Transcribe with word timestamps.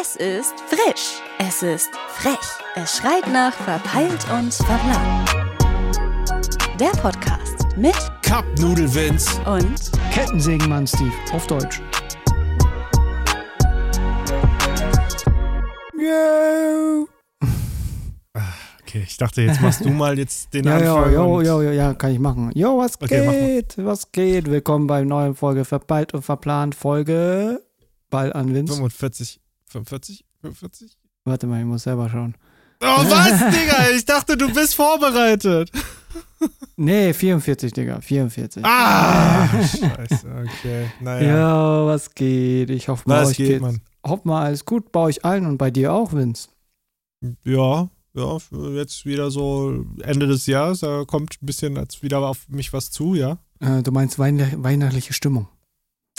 Es 0.00 0.16
ist 0.16 0.54
frisch. 0.68 1.20
Es 1.38 1.62
ist 1.62 1.90
frech. 2.08 2.38
Es 2.76 2.96
schreit 2.96 3.26
nach 3.32 3.52
verpeilt 3.52 4.24
und 4.32 4.52
verplant. 4.54 5.28
Der 6.78 6.90
Podcast 7.00 7.66
mit 7.76 7.94
Cup-Nudel 8.22 8.92
Vince. 8.94 9.38
und 9.46 9.90
Kettensägenmann 10.12 10.86
Steve, 10.86 11.12
auf 11.32 11.46
Deutsch. 11.46 11.80
Yo. 15.98 17.06
Okay, 18.80 19.04
ich 19.06 19.16
dachte, 19.16 19.42
jetzt 19.42 19.60
machst 19.60 19.84
du 19.84 19.90
mal 19.90 20.18
jetzt 20.18 20.52
den 20.54 20.64
Ja, 20.66 20.78
ja, 20.82 20.94
Anfang. 20.96 21.12
jo, 21.14 21.36
und- 21.38 21.44
jo, 21.46 21.62
jo, 21.62 21.70
ja, 21.70 21.94
kann 21.94 22.12
ich 22.12 22.18
machen. 22.18 22.50
Jo, 22.54 22.78
was 22.78 23.00
Okay, 23.00 23.26
geht? 23.56 23.74
Was 23.84 24.10
geht? 24.10 24.50
Willkommen 24.50 24.86
bei 24.86 25.02
neuen 25.04 25.34
Folge 25.34 25.64
Verpeilt 25.64 26.14
und 26.14 26.22
Verplant. 26.22 26.74
Folge 26.74 27.62
Ball 28.08 28.32
an 28.32 28.52
Vince. 28.54 28.72
45, 28.74 29.40
45, 29.70 30.24
45? 30.42 30.98
Warte 31.24 31.46
mal, 31.46 31.60
ich 31.60 31.66
muss 31.66 31.82
selber 31.84 32.08
schauen. 32.10 32.34
Oh, 32.82 32.86
was, 32.86 33.38
Digga? 33.54 33.90
Ich 33.96 34.04
dachte, 34.04 34.36
du 34.36 34.52
bist 34.52 34.74
vorbereitet. 34.74 35.70
Nee, 36.76 37.12
44, 37.12 37.72
Digga, 37.74 38.00
44. 38.00 38.64
Ah, 38.64 39.46
scheiße, 39.62 40.26
okay. 40.42 40.90
Naja, 41.00 41.36
Ja, 41.36 41.86
was 41.86 42.14
geht? 42.14 42.70
Ich 42.70 42.88
hoffe 42.88 43.06
mal, 43.06 43.20
was 43.22 43.30
euch 43.32 43.36
geht, 43.36 43.46
geht's. 43.48 43.60
Mann? 43.60 43.82
Hoffe 44.06 44.26
mal, 44.26 44.42
alles 44.46 44.64
gut 44.64 44.90
bei 44.90 45.00
euch 45.00 45.22
allen 45.22 45.44
und 45.44 45.58
bei 45.58 45.70
dir 45.70 45.92
auch, 45.92 46.14
Vince. 46.14 46.48
Ja, 47.44 47.90
ja, 48.14 48.38
jetzt 48.74 49.04
wieder 49.04 49.30
so 49.30 49.84
Ende 50.02 50.26
des 50.26 50.46
Jahres, 50.46 50.80
da 50.80 51.04
kommt 51.04 51.36
ein 51.42 51.46
bisschen 51.46 51.76
als 51.76 52.02
wieder 52.02 52.20
auf 52.20 52.48
mich 52.48 52.72
was 52.72 52.90
zu, 52.90 53.14
ja. 53.14 53.36
Äh, 53.60 53.82
du 53.82 53.92
meinst 53.92 54.18
weihn- 54.18 54.62
weihnachtliche 54.64 55.12
Stimmung. 55.12 55.48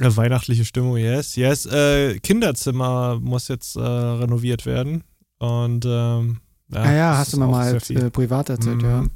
Ja, 0.02 0.16
weihnachtliche 0.18 0.66
Stimmung, 0.66 0.98
yes, 0.98 1.36
yes. 1.36 1.66
Äh, 1.66 2.20
Kinderzimmer 2.20 3.20
muss 3.22 3.48
jetzt 3.48 3.76
äh, 3.76 3.82
renoviert 3.82 4.66
werden. 4.66 5.04
Und 5.40 5.86
ähm, 5.86 6.40
ja, 6.70 6.82
ah 6.82 6.94
ja, 6.94 7.18
hast 7.18 7.34
du 7.34 7.40
mir 7.40 7.48
mal 7.48 7.74
als, 7.74 7.90
äh, 7.90 8.10
privat 8.10 8.50
erzählt, 8.50 8.82
ja. 8.82 9.02
Mhm. 9.02 9.12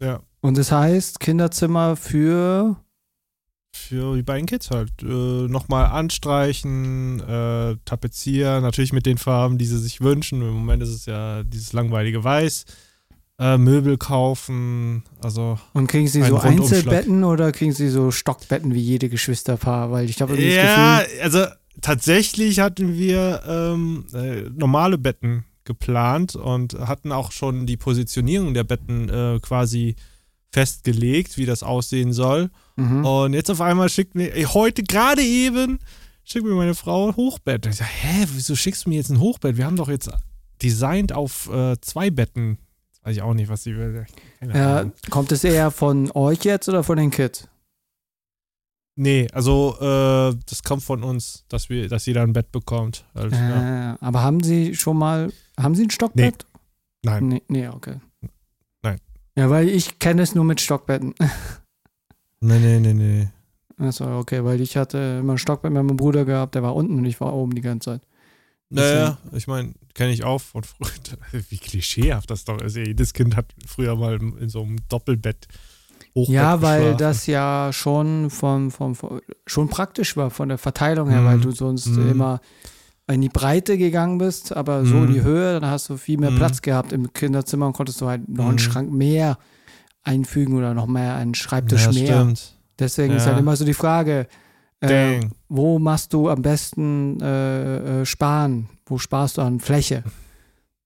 Ja, 0.00 0.20
Und 0.40 0.56
das 0.58 0.72
heißt, 0.72 1.20
Kinderzimmer 1.20 1.96
für. 1.96 2.76
für 3.72 4.16
die 4.16 4.22
beiden 4.22 4.46
Kids 4.46 4.70
halt. 4.70 4.90
Äh, 5.02 5.06
Nochmal 5.48 5.86
anstreichen, 5.86 7.20
äh, 7.20 7.76
tapezieren, 7.84 8.62
natürlich 8.62 8.92
mit 8.92 9.06
den 9.06 9.18
Farben, 9.18 9.58
die 9.58 9.66
sie 9.66 9.78
sich 9.78 10.00
wünschen. 10.00 10.42
Im 10.42 10.54
Moment 10.54 10.82
ist 10.82 10.90
es 10.90 11.06
ja 11.06 11.42
dieses 11.42 11.72
langweilige 11.72 12.22
Weiß. 12.24 12.64
Äh, 13.40 13.56
Möbel 13.56 13.96
kaufen, 13.96 15.02
also 15.22 15.58
Und 15.72 15.86
kriegen 15.86 16.06
sie 16.06 16.22
so. 16.22 16.36
Einzelbetten 16.36 17.24
oder 17.24 17.52
kriegen 17.52 17.72
sie 17.72 17.88
so 17.88 18.10
Stockbetten 18.10 18.74
wie 18.74 18.80
jede 18.80 19.08
Geschwisterpaar? 19.08 19.90
Weil 19.90 20.10
ich 20.10 20.20
habe 20.20 20.34
irgendwie 20.34 20.54
Ja, 20.54 20.98
das 20.98 21.06
Gefühl. 21.06 21.22
also 21.22 21.44
tatsächlich 21.80 22.60
hatten 22.60 22.98
wir 22.98 23.42
ähm, 23.48 24.04
äh, 24.12 24.42
normale 24.54 24.98
Betten 24.98 25.44
geplant 25.64 26.36
und 26.36 26.74
hatten 26.80 27.12
auch 27.12 27.32
schon 27.32 27.64
die 27.64 27.78
Positionierung 27.78 28.52
der 28.52 28.64
Betten 28.64 29.08
äh, 29.08 29.38
quasi 29.40 29.96
festgelegt, 30.52 31.38
wie 31.38 31.46
das 31.46 31.62
aussehen 31.62 32.12
soll. 32.12 32.50
Mhm. 32.76 33.04
Und 33.06 33.32
jetzt 33.32 33.50
auf 33.50 33.60
einmal 33.62 33.88
schickt 33.88 34.14
mir, 34.14 34.34
ey, 34.34 34.42
heute 34.44 34.82
gerade 34.82 35.22
eben, 35.22 35.78
schickt 36.24 36.44
mir 36.44 36.54
meine 36.54 36.74
Frau 36.74 37.08
ein 37.08 37.16
Hochbett. 37.16 37.66
Ich 37.66 37.76
sag, 37.76 37.86
hä, 37.86 38.26
wieso 38.34 38.54
schickst 38.54 38.84
du 38.84 38.90
mir 38.90 38.96
jetzt 38.96 39.10
ein 39.10 39.20
Hochbett? 39.20 39.56
Wir 39.56 39.64
haben 39.64 39.76
doch 39.76 39.88
jetzt 39.88 40.10
designt 40.62 41.14
auf 41.14 41.50
äh, 41.50 41.80
zwei 41.80 42.10
Betten. 42.10 42.58
Weiß 43.02 43.16
ich 43.16 43.22
auch 43.22 43.34
nicht, 43.34 43.48
was 43.48 43.62
sie 43.62 43.76
will. 43.76 44.06
Ja, 44.52 44.90
kommt 45.08 45.32
es 45.32 45.44
eher 45.44 45.70
von 45.70 46.10
euch 46.12 46.44
jetzt 46.44 46.68
oder 46.68 46.84
von 46.84 46.98
den 46.98 47.10
Kids? 47.10 47.48
Nee, 48.96 49.28
also 49.32 49.76
äh, 49.80 50.36
das 50.46 50.62
kommt 50.62 50.82
von 50.82 51.02
uns, 51.02 51.44
dass 51.48 51.70
wir, 51.70 51.88
dass 51.88 52.04
jeder 52.04 52.22
ein 52.22 52.34
Bett 52.34 52.52
bekommt. 52.52 53.06
Also, 53.14 53.34
ja. 53.34 53.94
Äh, 53.94 53.96
aber 54.00 54.22
haben 54.22 54.42
sie 54.42 54.74
schon 54.74 54.98
mal. 54.98 55.32
Haben 55.58 55.74
sie 55.74 55.84
ein 55.84 55.90
Stockbett? 55.90 56.44
Nein. 57.02 57.28
Nee, 57.28 57.42
nee, 57.48 57.68
okay. 57.68 57.96
Nein. 58.82 58.98
Ja, 59.36 59.48
weil 59.48 59.68
ich 59.68 59.98
kenne 59.98 60.20
es 60.20 60.34
nur 60.34 60.44
mit 60.44 60.60
Stockbetten. 60.60 61.14
Nee, 62.42 62.58
nee, 62.58 62.80
nee, 62.80 62.94
nee. 62.94 63.28
Achso, 63.76 64.18
okay, 64.18 64.42
weil 64.44 64.62
ich 64.62 64.74
hatte 64.78 65.18
immer 65.20 65.34
ein 65.34 65.38
Stockbett 65.38 65.72
mit 65.72 65.82
meinem 65.82 65.98
Bruder 65.98 66.24
gehabt, 66.24 66.54
der 66.54 66.62
war 66.62 66.74
unten 66.74 66.94
und 66.94 67.04
ich 67.04 67.20
war 67.20 67.34
oben 67.34 67.54
die 67.54 67.60
ganze 67.60 67.90
Zeit. 67.90 68.02
Naja, 68.70 69.18
ich 69.32 69.46
meine, 69.48 69.72
kenne 69.94 70.12
ich 70.12 70.22
auch 70.24 70.40
von 70.40 70.62
früher. 70.64 70.88
Wie 71.50 71.58
klischeehaft 71.58 72.30
das 72.30 72.44
doch 72.44 72.60
ist. 72.60 72.76
Jedes 72.76 73.12
Kind 73.12 73.36
hat 73.36 73.46
früher 73.66 73.96
mal 73.96 74.14
in 74.40 74.48
so 74.48 74.62
einem 74.62 74.78
Doppelbett 74.88 75.48
Hochbett 76.14 76.34
Ja, 76.34 76.62
weil 76.62 76.78
geschlafen. 76.80 76.98
das 76.98 77.26
ja 77.26 77.70
schon 77.72 78.30
vom, 78.30 78.70
vom, 78.70 78.94
vom 78.94 79.20
schon 79.46 79.68
praktisch 79.68 80.16
war 80.16 80.30
von 80.30 80.48
der 80.48 80.58
Verteilung 80.58 81.08
her, 81.10 81.20
Mhm. 81.20 81.26
weil 81.26 81.40
du 81.40 81.50
sonst 81.52 81.86
Mhm. 81.88 82.10
immer 82.10 82.40
in 83.08 83.20
die 83.20 83.28
Breite 83.28 83.76
gegangen 83.76 84.18
bist, 84.18 84.56
aber 84.56 84.84
so 84.86 84.96
in 84.98 85.08
Mhm. 85.10 85.12
die 85.14 85.22
Höhe, 85.22 85.58
dann 85.60 85.68
hast 85.70 85.88
du 85.88 85.96
viel 85.96 86.18
mehr 86.18 86.30
Mhm. 86.30 86.36
Platz 86.36 86.62
gehabt 86.62 86.92
im 86.92 87.12
Kinderzimmer 87.12 87.66
und 87.66 87.72
konntest 87.74 88.00
du 88.00 88.06
halt 88.06 88.28
noch 88.28 88.44
einen 88.46 88.54
Mhm. 88.54 88.58
Schrank 88.60 88.92
mehr 88.92 89.38
einfügen 90.02 90.54
oder 90.56 90.74
noch 90.74 90.86
mehr 90.86 91.14
einen 91.16 91.34
Schreibtisch 91.34 91.86
ja, 91.86 91.92
mehr. 91.92 92.06
stimmt. 92.20 92.54
Deswegen 92.78 93.14
ist 93.14 93.24
Ja. 93.24 93.30
halt 93.32 93.38
immer 93.40 93.56
so 93.56 93.64
die 93.64 93.74
Frage, 93.74 94.26
äh, 94.80 95.20
wo 95.48 95.78
machst 95.78 96.12
du 96.12 96.28
am 96.28 96.42
besten 96.42 97.20
äh, 97.20 98.00
äh, 98.02 98.06
sparen? 98.06 98.68
Wo 98.86 98.98
sparst 98.98 99.38
du 99.38 99.42
an 99.42 99.60
Fläche? 99.60 100.04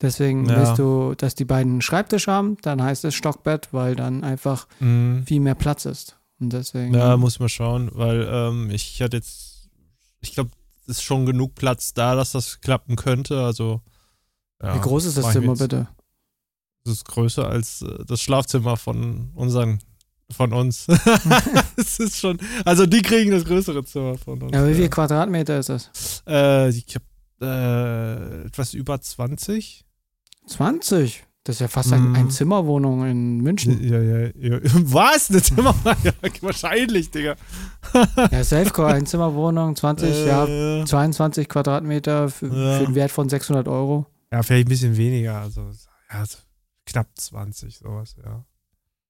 Deswegen 0.00 0.48
Ja. 0.48 0.56
willst 0.58 0.78
du, 0.78 1.14
dass 1.14 1.34
die 1.34 1.44
beiden 1.44 1.72
einen 1.74 1.82
Schreibtisch 1.82 2.26
haben, 2.26 2.56
dann 2.62 2.82
heißt 2.82 3.04
es 3.04 3.14
Stockbett, 3.14 3.68
weil 3.72 3.94
dann 3.96 4.24
einfach 4.24 4.66
Mhm. 4.80 5.24
viel 5.26 5.40
mehr 5.40 5.54
Platz 5.54 5.84
ist. 5.86 6.18
Und 6.40 6.52
deswegen. 6.52 6.92
Ja, 6.94 7.16
muss 7.16 7.38
man 7.38 7.48
schauen, 7.48 7.90
weil 7.94 8.28
ähm, 8.30 8.70
ich 8.70 9.00
hatte 9.00 9.16
jetzt, 9.16 9.70
ich 10.20 10.32
glaube, 10.34 10.50
es 10.82 10.98
ist 10.98 11.02
schon 11.04 11.24
genug 11.24 11.54
Platz 11.54 11.94
da, 11.94 12.14
dass 12.16 12.32
das 12.32 12.60
klappen 12.60 12.96
könnte. 12.96 13.40
Also, 13.42 13.80
ja, 14.62 14.74
Wie 14.74 14.80
groß 14.80 15.04
ist 15.06 15.16
das 15.16 15.32
Zimmer 15.32 15.54
bitte? 15.54 15.88
Das 16.84 16.94
ist 16.94 17.04
größer 17.06 17.48
als 17.48 17.80
äh, 17.82 18.04
das 18.04 18.20
Schlafzimmer 18.20 18.76
von 18.76 19.30
unseren, 19.34 19.78
von 20.30 20.52
uns. 20.52 20.86
Es 21.76 21.98
ist 21.98 22.18
schon, 22.18 22.38
also 22.64 22.86
die 22.86 23.02
kriegen 23.02 23.30
das 23.30 23.44
größere 23.44 23.84
Zimmer 23.84 24.16
von 24.16 24.40
uns. 24.42 24.52
Ja, 24.54 24.66
wie 24.68 24.74
viel 24.74 24.88
Quadratmeter 24.88 25.58
ist 25.58 25.68
das? 25.68 26.22
Äh, 26.26 26.68
ich 26.70 26.86
habe 26.94 27.04
äh, 28.44 28.46
etwas 28.46 28.74
über 28.74 29.00
20. 29.00 29.84
20. 30.46 31.24
Das 31.46 31.56
ist 31.56 31.60
ja 31.60 31.68
fast 31.68 31.92
ein, 31.92 32.08
Mhm. 32.10 32.14
ein 32.16 32.30
Zimmerwohnung 32.30 33.04
in 33.06 33.38
München. 33.42 33.82
Ja, 33.86 34.00
ja, 34.00 34.30
ja. 34.34 34.58
Was? 34.62 35.28
Eine 35.28 35.42
Zimmer? 35.42 35.74
ja, 36.04 36.12
wahrscheinlich, 36.40 37.10
Digga. 37.10 37.36
Ja, 38.30 38.42
Selfcore, 38.44 38.94
ein 38.94 39.04
Zimmerwohnung, 39.04 39.76
20, 39.76 40.26
ja, 40.26 40.46
Äh, 40.46 40.84
22 40.86 41.46
Quadratmeter 41.48 42.30
für, 42.30 42.46
Ja. 42.46 42.78
für 42.78 42.86
den 42.86 42.94
Wert 42.94 43.10
von 43.10 43.28
600 43.28 43.68
Euro. 43.68 44.06
ja, 44.32 44.42
vielleicht 44.42 44.66
ein 44.66 44.70
bisschen 44.70 44.96
weniger. 44.96 45.38
Also, 45.40 45.70
ja, 46.10 46.24
so 46.24 46.38
knapp 46.86 47.08
20, 47.14 47.76
sowas, 47.78 48.16
ja. 48.24 48.42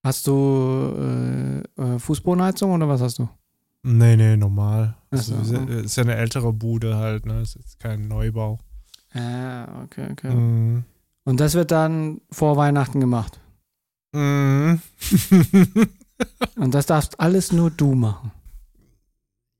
Hast 0.04 0.26
du 0.26 0.94
äh, 0.98 1.82
äh, 1.82 1.98
Fußbodenheizung 1.98 2.70
oder 2.72 2.86
was 2.88 3.00
hast 3.00 3.18
du? 3.18 3.28
Nee, 3.82 4.16
nee, 4.16 4.36
normal. 4.36 4.96
Also, 5.10 5.42
so. 5.42 5.56
ist 5.56 5.96
ja- 5.96 6.02
eine 6.04 6.14
ältere 6.16 6.52
Bude 6.52 6.96
halt, 6.96 7.26
ne? 7.26 7.40
Ist 7.42 7.54
jetzt 7.56 7.80
kein 7.80 8.06
Neubau. 8.08 8.58
Ah, 9.14 9.82
okay, 9.82 10.08
okay. 10.12 10.30
Mhm. 10.34 10.84
Und 11.24 11.40
das 11.40 11.54
wird 11.54 11.70
dann 11.70 12.20
vor 12.30 12.56
Weihnachten 12.56 13.00
gemacht. 13.00 13.40
Mhm. 14.12 14.80
Und 16.56 16.74
das 16.74 16.86
darfst 16.86 17.18
alles 17.20 17.52
nur 17.52 17.70
du 17.70 17.94
machen. 17.94 18.30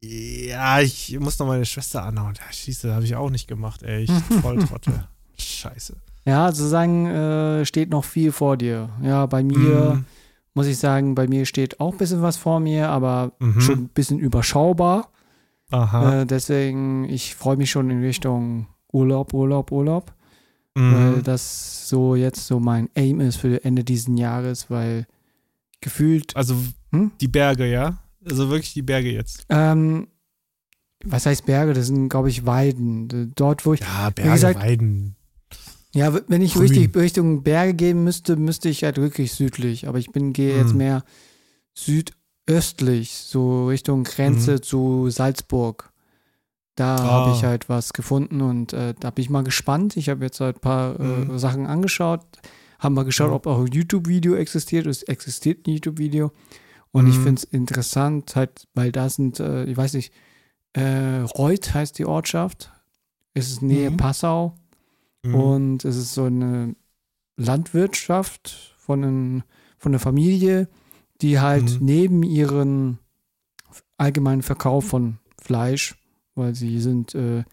ja, 0.02 0.80
ich 0.80 1.18
muss 1.18 1.38
noch 1.38 1.46
meine 1.46 1.64
Schwester 1.64 2.02
anhauen. 2.04 2.34
Ja, 2.36 2.52
schieße, 2.52 2.94
habe 2.94 3.04
ich 3.04 3.16
auch 3.16 3.30
nicht 3.30 3.48
gemacht, 3.48 3.82
ey. 3.82 4.04
Ich 4.04 4.10
voll 4.42 4.58
Trottel. 4.58 5.08
Scheiße. 5.38 5.96
Ja, 6.26 6.52
sozusagen 6.52 7.06
äh, 7.06 7.64
steht 7.66 7.90
noch 7.90 8.04
viel 8.04 8.32
vor 8.32 8.56
dir. 8.56 8.90
Ja, 9.02 9.26
bei 9.26 9.42
mir 9.42 9.94
Mhm. 9.96 10.04
Muss 10.54 10.66
ich 10.66 10.78
sagen, 10.78 11.14
bei 11.14 11.26
mir 11.26 11.46
steht 11.46 11.80
auch 11.80 11.92
ein 11.92 11.98
bisschen 11.98 12.22
was 12.22 12.36
vor 12.36 12.60
mir, 12.60 12.88
aber 12.88 13.32
Mhm. 13.40 13.60
schon 13.60 13.78
ein 13.80 13.88
bisschen 13.88 14.18
überschaubar. 14.18 15.10
Aha. 15.70 16.22
Äh, 16.22 16.26
deswegen, 16.26 17.04
ich 17.08 17.34
freue 17.34 17.56
mich 17.56 17.70
schon 17.70 17.90
in 17.90 18.00
Richtung 18.02 18.68
Urlaub, 18.92 19.34
Urlaub, 19.34 19.72
Urlaub, 19.72 20.12
Mhm. 20.76 20.94
weil 20.94 21.22
das 21.22 21.88
so 21.88 22.14
jetzt 22.14 22.46
so 22.46 22.60
mein 22.60 22.88
Aim 22.94 23.20
ist 23.20 23.36
für 23.36 23.64
Ende 23.64 23.82
diesen 23.84 24.16
Jahres, 24.16 24.70
weil 24.70 25.06
gefühlt, 25.80 26.36
Also 26.36 26.54
Hm? 26.92 27.10
die 27.20 27.28
Berge, 27.28 27.66
ja? 27.70 27.98
Also 28.24 28.48
wirklich 28.50 28.72
die 28.72 28.82
Berge 28.82 29.10
jetzt. 29.12 29.44
ähm, 29.50 30.06
was 31.04 31.26
heißt 31.26 31.44
Berge? 31.44 31.74
Das 31.74 31.88
sind, 31.88 32.08
glaube 32.08 32.30
ich, 32.30 32.46
Weiden. 32.46 33.32
Dort, 33.34 33.66
wo 33.66 33.74
ich, 33.74 33.80
Ja, 33.80 34.08
Berge, 34.10 34.30
gesagt- 34.32 34.60
Weiden. 34.60 35.16
Ja, 35.94 36.12
wenn 36.28 36.42
ich 36.42 36.54
Grün. 36.54 36.62
richtig 36.68 36.94
Richtung 36.96 37.42
Berge 37.42 37.72
gehen 37.74 38.04
müsste, 38.04 38.36
müsste 38.36 38.68
ich 38.68 38.84
halt 38.84 38.98
wirklich 38.98 39.32
südlich. 39.32 39.88
Aber 39.88 39.98
ich 39.98 40.10
bin, 40.12 40.32
gehe 40.32 40.56
jetzt 40.56 40.70
Hm. 40.72 40.78
mehr 40.78 41.04
südöstlich, 41.74 43.12
so 43.14 43.66
Richtung 43.68 44.04
Grenze 44.04 44.60
zu 44.60 45.08
Salzburg. 45.10 45.90
Da 46.76 46.98
habe 47.00 47.30
Ah. 47.30 47.34
ich 47.36 47.44
halt 47.44 47.68
was 47.68 47.92
gefunden 47.92 48.40
und 48.40 48.72
äh, 48.72 48.94
da 48.98 49.10
bin 49.10 49.22
ich 49.22 49.30
mal 49.30 49.44
gespannt. 49.44 49.96
Ich 49.96 50.08
habe 50.08 50.24
jetzt 50.24 50.40
halt 50.40 50.56
ein 50.56 50.60
paar 50.60 50.98
äh, 50.98 51.02
Mhm. 51.02 51.38
Sachen 51.38 51.66
angeschaut, 51.66 52.22
haben 52.80 52.94
mal 52.94 53.04
geschaut, 53.04 53.28
Mhm. 53.28 53.34
ob 53.34 53.46
auch 53.46 53.60
ein 53.60 53.68
YouTube-Video 53.68 54.34
existiert. 54.34 54.86
Es 54.86 55.02
existiert 55.04 55.66
ein 55.66 55.70
YouTube-Video. 55.74 56.32
Und 56.90 57.06
ich 57.06 57.18
Mhm. 57.18 57.22
finde 57.22 57.38
es 57.42 57.44
interessant, 57.44 58.34
halt, 58.36 58.66
weil 58.74 58.90
da 58.92 59.08
sind, 59.08 59.38
äh, 59.40 59.64
ich 59.64 59.76
weiß 59.76 59.94
nicht, 59.94 60.12
äh, 60.72 61.20
Reuth 61.38 61.74
heißt 61.74 61.98
die 61.98 62.06
Ortschaft. 62.06 62.72
Es 63.34 63.48
ist 63.50 63.62
Nähe 63.62 63.90
Mhm. 63.90 63.96
Passau 63.96 64.54
Mhm. 65.24 65.34
und 65.34 65.84
es 65.84 65.96
ist 65.96 66.14
so 66.14 66.24
eine 66.24 66.74
Landwirtschaft 67.36 68.74
von, 68.78 69.02
ein, 69.04 69.42
von 69.78 69.92
einer 69.92 69.98
Familie, 69.98 70.68
die 71.20 71.40
halt 71.40 71.80
Mhm. 71.80 71.86
neben 71.86 72.22
ihren 72.22 72.98
allgemeinen 73.96 74.42
Verkauf 74.42 74.86
von 74.86 75.18
Fleisch, 75.40 75.96
weil 76.34 76.54
sie 76.54 76.80
sind 76.80 77.14
äh, 77.14 77.44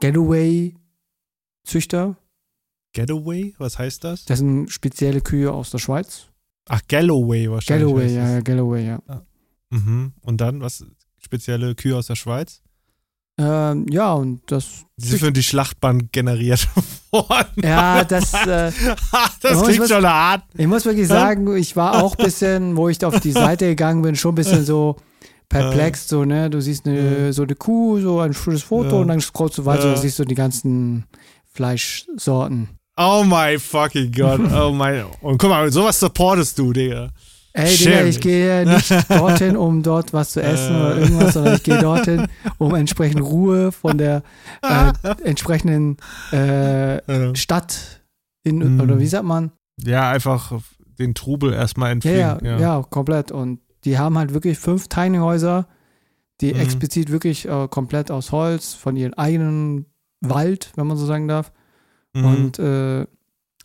Galloway-Züchter. 0.00 2.16
Getaway? 2.92 3.54
Was 3.58 3.78
heißt 3.78 4.02
das? 4.04 4.24
Das 4.24 4.38
sind 4.40 4.70
spezielle 4.70 5.20
Kühe 5.20 5.52
aus 5.52 5.70
der 5.70 5.78
Schweiz. 5.78 6.26
Ach, 6.68 6.80
Galloway 6.88 7.50
wahrscheinlich. 7.50 7.86
Galloway, 7.86 8.14
ja, 8.14 8.40
Galloway, 8.40 8.86
ja. 8.86 9.00
Mhm. 9.70 10.12
Und 10.22 10.40
dann, 10.40 10.60
was? 10.60 10.84
Spezielle 11.18 11.74
Kühe 11.74 11.96
aus 11.96 12.06
der 12.06 12.16
Schweiz? 12.16 12.62
Ähm, 13.42 13.86
ja, 13.90 14.12
und 14.12 14.40
das. 14.46 14.84
Die 14.96 15.06
sind 15.08 15.18
für 15.20 15.32
die 15.32 15.42
Schlachtbahn 15.42 16.10
generiert 16.12 16.68
worden. 17.10 17.46
Ja, 17.62 18.04
das. 18.04 18.34
Äh, 18.34 18.70
das 19.40 19.54
muss 19.54 19.64
klingt 19.64 19.80
was- 19.80 19.88
schon 19.88 20.06
hart. 20.06 20.42
ich 20.56 20.66
muss 20.66 20.84
wirklich 20.84 21.08
sagen, 21.08 21.56
ich 21.56 21.74
war 21.74 22.02
auch 22.02 22.18
ein 22.18 22.24
bisschen, 22.24 22.76
wo 22.76 22.88
ich 22.90 23.02
auf 23.04 23.18
die 23.20 23.32
Seite 23.32 23.66
gegangen 23.68 24.02
bin, 24.02 24.14
schon 24.16 24.32
ein 24.32 24.34
bisschen 24.34 24.64
so 24.64 24.96
perplex, 25.48 26.06
so, 26.08 26.24
ne? 26.24 26.50
Du 26.50 26.60
siehst 26.60 26.86
eine, 26.86 27.32
so 27.32 27.42
eine 27.44 27.54
Kuh, 27.54 27.98
so 28.00 28.20
ein 28.20 28.34
schönes 28.34 28.62
Foto 28.62 28.96
Ja. 28.96 29.00
und 29.02 29.08
dann 29.08 29.20
scrollst 29.20 29.58
du 29.58 29.64
weiter 29.64 29.86
Ja. 29.86 29.90
und 29.94 29.98
siehst 29.98 30.18
du 30.18 30.24
die 30.24 30.34
ganzen 30.34 31.04
Fleischsorten. 31.52 32.68
Oh 32.96 33.24
my 33.24 33.58
fucking 33.58 34.12
God. 34.12 34.40
Oh 34.52 34.72
mein. 34.72 35.04
Und 35.22 35.38
guck 35.38 35.48
mal, 35.50 35.70
sowas 35.72 35.98
supportest 35.98 36.58
du, 36.58 36.72
Digga. 36.72 37.08
Ey, 37.52 37.76
Digga, 37.76 38.04
ich 38.04 38.20
gehe 38.20 38.64
nicht 38.66 38.90
dorthin, 39.10 39.56
um 39.56 39.82
dort 39.82 40.12
was 40.12 40.30
zu 40.32 40.42
essen 40.42 40.76
oder 40.76 40.96
irgendwas, 40.98 41.34
sondern 41.34 41.54
ich 41.56 41.62
gehe 41.64 41.78
dorthin, 41.82 42.28
um 42.58 42.74
entsprechend 42.74 43.22
Ruhe 43.22 43.72
von 43.72 43.98
der 43.98 44.22
äh, 44.62 44.92
entsprechenden 45.24 45.96
äh, 46.32 46.96
Ja. 47.28 47.34
Stadt 47.34 48.02
in, 48.44 48.58
Mhm. 48.76 48.80
oder 48.80 48.98
wie 49.00 49.06
sagt 49.06 49.24
man? 49.24 49.50
Ja, 49.82 50.10
einfach 50.10 50.52
den 50.98 51.14
Trubel 51.14 51.52
erstmal 51.52 51.88
Ja, 51.88 51.92
entfliehen. 51.92 52.18
ja, 52.44 52.58
ja, 52.60 52.82
komplett. 52.88 53.32
Und 53.32 53.60
die 53.84 53.98
haben 53.98 54.16
halt 54.18 54.32
wirklich 54.34 54.58
fünf 54.58 54.88
Tiny 54.88 55.18
Häuser, 55.18 55.66
die 56.40 56.52
Mhm. 56.54 56.60
explizit 56.60 57.10
wirklich 57.10 57.48
äh, 57.48 57.68
komplett 57.68 58.10
aus 58.10 58.30
Holz, 58.32 58.74
von 58.74 58.96
ihrem 58.96 59.14
eigenen 59.14 59.86
Wald, 60.20 60.70
wenn 60.76 60.86
man 60.86 60.96
so 60.96 61.06
sagen 61.06 61.26
darf. 61.28 61.50
Mhm. 62.14 62.24
Und 62.24 62.58
äh, 62.58 63.06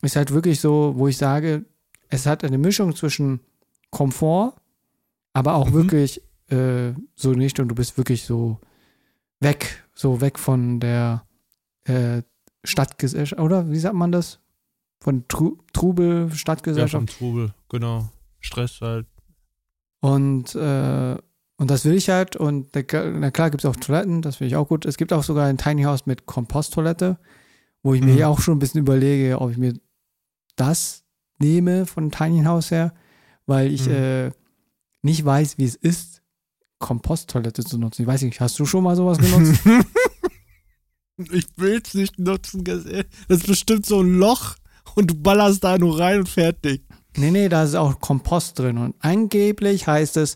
ist 0.01 0.15
halt 0.15 0.31
wirklich 0.31 0.59
so, 0.59 0.93
wo 0.97 1.07
ich 1.07 1.17
sage, 1.17 1.65
es 2.09 2.25
hat 2.25 2.43
eine 2.43 2.57
Mischung 2.57 2.95
zwischen 2.95 3.39
Komfort, 3.95 4.53
aber 5.33 5.53
auch 5.55 5.69
Mhm. 5.69 5.73
wirklich 5.73 6.21
äh, 6.49 6.93
so 7.15 7.31
nicht 7.31 7.59
und 7.59 7.69
du 7.69 7.75
bist 7.75 7.97
wirklich 7.97 8.23
so 8.25 8.59
weg, 9.39 9.83
so 9.95 10.19
weg 10.21 10.37
von 10.37 10.79
der 10.79 11.25
äh, 11.85 12.21
Stadtgesellschaft, 12.63 13.41
oder 13.41 13.71
wie 13.71 13.79
sagt 13.79 13.95
man 13.95 14.11
das? 14.11 14.39
Von 15.01 15.27
Tru 15.27 15.57
Trubel, 15.73 16.27
ja, 16.29 16.35
Stadtgesellschaft. 16.35 16.91
vom 16.91 17.07
Trubel, 17.07 17.53
genau. 17.69 18.09
Stress 18.41 18.81
halt. 18.81 19.07
Und, 20.01 20.53
äh, 20.55 21.17
und 21.57 21.71
das 21.71 21.85
will 21.85 21.93
ich 21.95 22.09
halt. 22.09 22.35
Und 22.35 22.75
na 22.75 22.81
klar- 22.83 23.09
na 23.11 23.31
klar 23.31 23.49
gibt 23.49 23.63
es 23.63 23.69
auch 23.69 23.75
Toiletten, 23.75 24.21
das 24.21 24.35
finde 24.37 24.49
ich 24.49 24.55
auch 24.55 24.67
gut. 24.67 24.85
Es 24.85 24.97
gibt 24.97 25.13
auch 25.13 25.23
sogar 25.23 25.45
ein 25.47 25.57
Tiny 25.57 25.83
House 25.83 26.05
mit 26.05 26.25
Komposttoilette, 26.25 27.17
wo 27.81 27.93
ich 27.93 28.01
Mhm. 28.01 28.15
mir 28.15 28.29
auch 28.29 28.39
schon 28.39 28.55
ein 28.57 28.59
bisschen 28.59 28.81
überlege, 28.81 29.39
ob 29.41 29.51
ich 29.51 29.57
mir 29.57 29.73
das 30.57 31.03
nehme 31.39 31.85
von 31.85 32.11
Tiny 32.11 32.43
House 32.43 32.71
her, 32.71 32.93
weil 33.45 33.71
ich 33.71 33.85
Mhm. 33.87 33.93
äh, 33.93 34.31
nicht 35.01 35.23
weiß, 35.23 35.57
wie 35.57 35.65
es 35.65 35.75
ist, 35.75 36.21
Komposttoilette 36.79 37.63
zu 37.63 37.77
nutzen. 37.77 38.01
Ich 38.03 38.07
weiß 38.07 38.21
nicht, 38.23 38.39
hast 38.41 38.57
du 38.59 38.65
schon 38.65 38.83
mal 38.83 38.95
sowas 38.95 39.17
genutzt? 39.17 39.61
ich 41.31 41.45
will's 41.57 41.93
nicht 41.93 42.19
nutzen, 42.19 42.63
ganz 42.63 42.85
ehrlich. 42.85 43.07
Das 43.27 43.39
ist 43.39 43.47
bestimmt 43.47 43.85
so 43.85 44.01
ein 44.01 44.15
Loch 44.17 44.55
und 44.95 45.11
du 45.11 45.15
ballerst 45.15 45.63
da 45.63 45.77
nur 45.77 45.99
rein 45.99 46.19
und 46.19 46.29
fertig. 46.29 46.83
nee, 47.17 47.31
nee, 47.31 47.47
da 47.49 47.63
ist 47.63 47.75
auch 47.75 47.99
Kompost 48.01 48.59
drin. 48.59 48.77
Und 48.77 48.95
angeblich 48.99 49.87
heißt 49.87 50.17
es, 50.17 50.35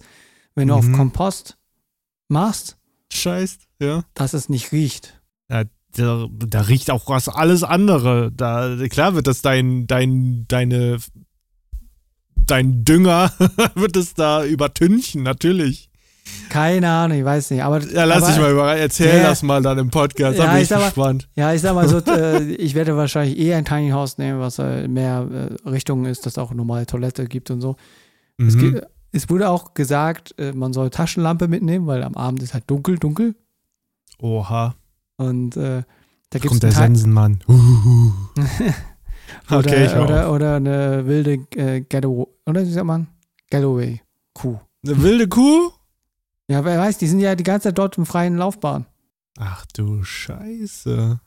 wenn 0.56 0.70
du 0.70 0.76
auf 0.76 0.86
Mhm. 0.86 0.96
Kompost 0.96 1.58
machst, 2.30 2.78
Scheiß, 3.12 3.58
ja. 3.82 4.04
dass 4.14 4.34
es 4.34 4.48
nicht 4.50 4.72
riecht. 4.72 5.20
Ja, 5.50 5.64
da, 5.96 6.28
da 6.30 6.62
riecht 6.62 6.90
auch 6.92 7.10
was 7.10 7.28
alles 7.28 7.64
andere. 7.64 8.32
Da, 8.32 8.78
klar 8.90 9.16
wird 9.16 9.28
das 9.28 9.42
dein, 9.42 9.88
dein, 9.88 10.46
deine, 10.48 11.00
dein 12.52 12.84
Dünger 12.86 13.32
wird 13.76 13.96
es 13.96 14.14
da 14.14 14.44
übertünchen, 14.46 15.24
natürlich. 15.24 15.90
Keine 16.50 16.88
Ahnung, 16.90 17.18
ich 17.18 17.26
weiß 17.26 17.50
nicht. 17.52 17.64
Aber, 17.64 17.80
Ja, 17.82 18.04
lass 18.04 18.22
aber, 18.24 18.32
dich 18.32 18.42
mal 18.42 18.52
überraschen. 18.52 18.82
Erzähl 18.82 19.18
Ja. 19.18 19.24
das 19.30 19.42
mal 19.42 19.62
dann 19.64 19.80
im 19.80 19.90
Podcast. 19.90 20.38
Da 20.38 20.44
Ja, 20.46 20.52
bin 20.54 20.62
ich 20.62 20.70
ich 20.70 20.78
mal- 20.78 20.84
gespannt. 20.86 21.28
Ja, 21.36 21.54
ich 21.54 21.62
sag 21.62 21.74
mal 21.74 21.88
so, 21.90 21.98
äh, 22.12 22.44
ich 22.54 22.76
werde 22.76 22.96
wahrscheinlich 22.96 23.38
eher 23.40 23.58
ein 23.58 23.66
Tiny 23.66 23.90
House 23.90 24.18
nehmen, 24.20 24.40
was 24.40 24.60
äh, 24.60 24.88
mehr 24.88 25.28
äh, 25.66 25.70
Richtungen 25.70 26.06
ist, 26.06 26.26
dass 26.26 26.34
es 26.34 26.38
auch 26.38 26.54
normale 26.54 26.86
Toilette 26.86 27.26
gibt 27.26 27.50
und 27.50 27.62
so. 27.62 27.78
Es, 28.38 28.56
Mhm. 28.56 28.60
geht, 28.74 28.84
es 29.12 29.30
wurde 29.30 29.50
auch 29.50 29.74
gesagt, 29.74 30.36
äh, 30.38 30.52
man 30.54 30.72
soll 30.72 30.92
Taschenlampe 30.92 31.48
mitnehmen, 31.48 31.88
weil 31.88 32.04
am 32.04 32.14
Abend 32.16 32.44
ist 32.44 32.54
halt 32.54 32.66
dunkel, 32.68 33.00
dunkel. 33.00 33.36
Oha. 34.20 34.76
Und 35.18 35.58
äh, 35.58 35.82
da 36.30 36.38
gibt 36.40 36.46
es 36.46 36.50
Kommt 36.52 36.64
der 36.64 36.72
Sensenmann. 36.74 37.40
Uhuhu. 39.50 39.60
oder, 39.60 39.70
Okay, 39.72 39.86
ich 39.86 39.96
oder, 39.96 40.32
oder 40.32 40.56
eine 40.56 41.06
wilde 41.06 41.34
äh, 41.56 41.82
Galloway, 41.82 42.28
oder 42.46 42.66
wie 42.66 42.72
sagt 42.72 42.86
man? 42.86 43.08
Galloway 43.50 44.02
Kuh. 44.34 44.60
Eine 44.86 45.02
wilde 45.02 45.28
Kuh? 45.28 45.72
Ja, 46.50 46.64
wer 46.66 46.80
weiß, 46.80 46.98
die 46.98 47.08
sind 47.08 47.20
ja 47.20 47.36
die 47.36 47.44
ganze 47.44 47.70
Zeit 47.70 47.78
dort 47.78 47.98
im 47.98 48.06
freien 48.06 48.38
Laufbahn. 48.38 48.86
Ach 49.38 49.66
du 49.74 50.04
Scheiße. 50.04 51.20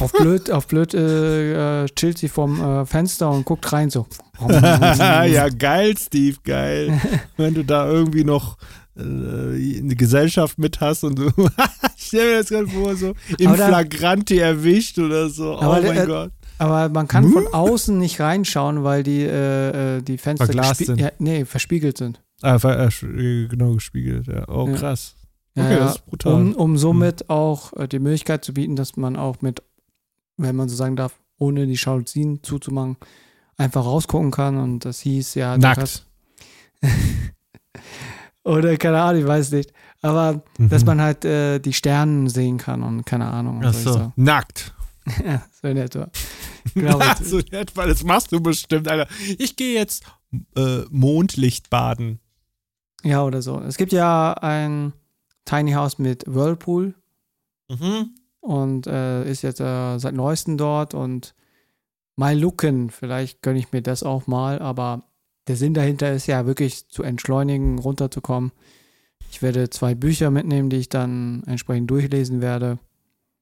Auf 0.00 0.12
blöd, 0.12 0.50
auf 0.50 0.66
blöd 0.66 0.94
äh, 0.94 1.82
äh, 1.82 1.86
chillt 1.94 2.18
sie 2.18 2.28
vom 2.28 2.60
äh, 2.60 2.86
Fenster 2.86 3.30
und 3.30 3.44
guckt 3.44 3.70
rein 3.72 3.90
so. 3.90 4.06
ja, 4.48 5.48
geil, 5.48 5.94
Steve, 5.98 6.38
geil. 6.42 6.98
Wenn 7.36 7.54
du 7.54 7.64
da 7.64 7.86
irgendwie 7.86 8.24
noch 8.24 8.56
äh, 8.96 9.02
eine 9.02 9.94
Gesellschaft 9.96 10.58
mit 10.58 10.80
hast 10.80 11.04
und 11.04 11.18
du, 11.18 11.26
ich 11.96 12.06
stell 12.06 12.30
mir 12.30 12.38
das 12.38 12.48
gerade 12.48 12.68
vor, 12.68 12.96
so 12.96 13.14
da- 13.38 13.54
Flagranti 13.54 14.38
erwischt 14.38 14.98
oder 14.98 15.28
so. 15.28 15.58
Oh 15.58 15.64
mein 15.64 15.96
äh, 15.96 16.06
Gott. 16.06 16.32
Aber 16.58 16.88
man 16.88 17.08
kann 17.08 17.24
Hm? 17.24 17.32
von 17.32 17.46
außen 17.48 17.98
nicht 17.98 18.20
reinschauen, 18.20 18.84
weil 18.84 19.02
die, 19.02 19.22
äh, 19.22 19.98
äh, 19.98 20.02
die 20.02 20.18
Fenster 20.18 20.46
Verglast 20.46 20.84
sind. 20.86 21.00
Ja, 21.00 21.10
nee, 21.18 21.44
verspiegelt 21.44 21.98
sind. 21.98 22.20
Ah, 22.42 22.58
ver- 22.58 22.78
äh, 22.78 23.06
äh, 23.06 23.46
genau 23.48 23.74
gespiegelt, 23.74 24.26
ja. 24.28 24.48
Oh, 24.48 24.68
Ja. 24.68 24.74
krass. 24.76 25.14
Okay, 25.56 25.72
ja, 25.72 25.78
das 25.78 25.96
ist 25.96 26.06
brutal. 26.06 26.32
Um, 26.34 26.54
um 26.54 26.78
somit 26.78 27.30
auch 27.30 27.72
äh, 27.74 27.86
die 27.88 27.98
Möglichkeit 28.00 28.44
zu 28.44 28.52
bieten, 28.54 28.76
dass 28.76 28.96
man 28.96 29.16
auch 29.16 29.40
mit, 29.40 29.62
wenn 30.36 30.56
man 30.56 30.68
so 30.68 30.74
sagen 30.76 30.96
darf, 30.96 31.14
ohne 31.38 31.66
die 31.66 31.74
Jalousien 31.74 32.42
zuzumachen, 32.42 32.96
einfach 33.56 33.84
rausgucken 33.84 34.30
kann. 34.30 34.56
Und 34.56 34.84
das 34.84 35.00
hieß 35.00 35.34
ja. 35.36 35.56
Nackt. 35.58 36.04
Oder 38.44 38.76
keine 38.76 39.00
Ahnung, 39.00 39.22
ich 39.22 39.26
weiß 39.28 39.52
nicht. 39.52 39.72
Aber 40.02 40.42
Mhm. 40.58 40.68
dass 40.68 40.84
man 40.84 41.00
halt 41.00 41.24
äh, 41.24 41.58
die 41.60 41.72
Sterne 41.72 42.28
sehen 42.28 42.58
kann 42.58 42.82
und 42.82 43.06
keine 43.06 43.26
Ahnung. 43.26 43.60
Ach 43.62 43.68
was 43.68 43.82
soll 43.84 43.92
ich 43.96 43.98
so, 44.02 44.12
nackt. 44.16 44.74
ja, 45.24 45.44
so 45.60 45.68
in 45.68 45.76
etwa. 45.76 46.10
Genau. 46.74 46.98
Ja, 46.98 47.14
so 47.22 47.40
nett, 47.52 47.76
weil 47.76 47.88
das 47.88 48.02
machst 48.04 48.32
du 48.32 48.40
bestimmt, 48.40 48.88
Alter. 48.88 49.06
Ich 49.38 49.54
gehe 49.54 49.74
jetzt 49.74 50.02
äh, 50.56 50.80
Mondlicht 50.90 51.68
baden. 51.68 52.20
ja, 53.04 53.22
oder 53.22 53.42
so. 53.42 53.60
Es 53.60 53.76
gibt 53.76 53.92
ja 53.92 54.32
ein 54.32 54.94
Tiny 55.44 55.72
House 55.72 55.98
mit 55.98 56.24
Whirlpool. 56.26 56.94
Mhm. 57.70 58.14
und 58.40 58.86
äh, 58.86 59.30
ist 59.30 59.42
jetzt 59.42 59.60
äh, 59.60 59.98
seit 59.98 60.14
neuestem 60.14 60.56
dort 60.56 60.94
und 60.94 61.34
mal 62.16 62.38
looken, 62.38 62.90
vielleicht 62.90 63.42
gönne 63.42 63.58
ich 63.58 63.72
mir 63.72 63.82
das 63.82 64.02
auch 64.02 64.26
mal, 64.26 64.58
aber 64.58 65.04
der 65.48 65.56
Sinn 65.56 65.74
dahinter 65.74 66.12
ist 66.12 66.26
ja 66.26 66.46
wirklich 66.46 66.88
zu 66.88 67.02
entschleunigen, 67.02 67.78
runterzukommen. 67.78 68.52
Ich 69.30 69.42
werde 69.42 69.68
zwei 69.70 69.94
Bücher 69.94 70.30
mitnehmen, 70.30 70.70
die 70.70 70.76
ich 70.76 70.88
dann 70.88 71.42
entsprechend 71.46 71.90
durchlesen 71.90 72.40
werde. 72.40 72.78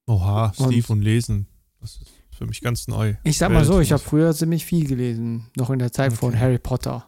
Oha, 0.07 0.53
Und- 0.57 0.71
Steve 0.73 0.91
und, 0.91 1.01
Lesen. 1.01 1.47
Das 1.83 1.97
ist 1.97 2.11
für 2.31 2.45
mich 2.47 2.61
ganz 2.61 2.87
neu. 2.87 3.15
Ich 3.23 3.37
sag 3.37 3.51
mal 3.51 3.63
so, 3.65 3.79
ich 3.79 3.91
habe 3.91 4.01
früher 4.01 4.33
ziemlich 4.33 4.65
viel 4.65 4.87
gelesen, 4.87 5.51
noch 5.55 5.69
in 5.69 5.77
der 5.79 5.91
Zeit 5.91 6.13
von 6.13 6.29
Okay. 6.29 6.39
Harry 6.39 6.57
Potter. 6.59 7.05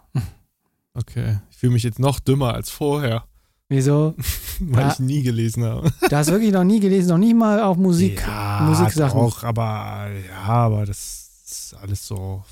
Okay, 0.93 1.39
ich 1.49 1.57
fühle 1.57 1.73
mich 1.73 1.83
jetzt 1.83 1.97
noch 1.99 2.19
dümmer 2.19 2.53
als 2.53 2.69
vorher, 2.69 3.25
Wieso? 3.69 4.13
weil 4.59 4.81
Ja. 4.85 4.91
ich 4.91 4.99
nie 4.99 5.23
gelesen 5.23 5.63
habe. 5.63 5.91
Du 6.09 6.15
hast 6.15 6.29
wirklich 6.29 6.51
noch 6.51 6.63
nie 6.63 6.79
gelesen, 6.79 7.09
noch 7.09 7.17
nicht 7.17 7.35
mal 7.35 7.61
auch 7.63 7.75
Musik. 7.77 8.21
ja, 8.21 8.61
Musiksachen. 8.61 9.19
Auch, 9.19 9.43
aber 9.43 10.09
ja, 10.29 10.43
aber 10.43 10.85
das 10.85 11.41
ist 11.47 11.73
alles 11.81 12.05
so 12.05 12.43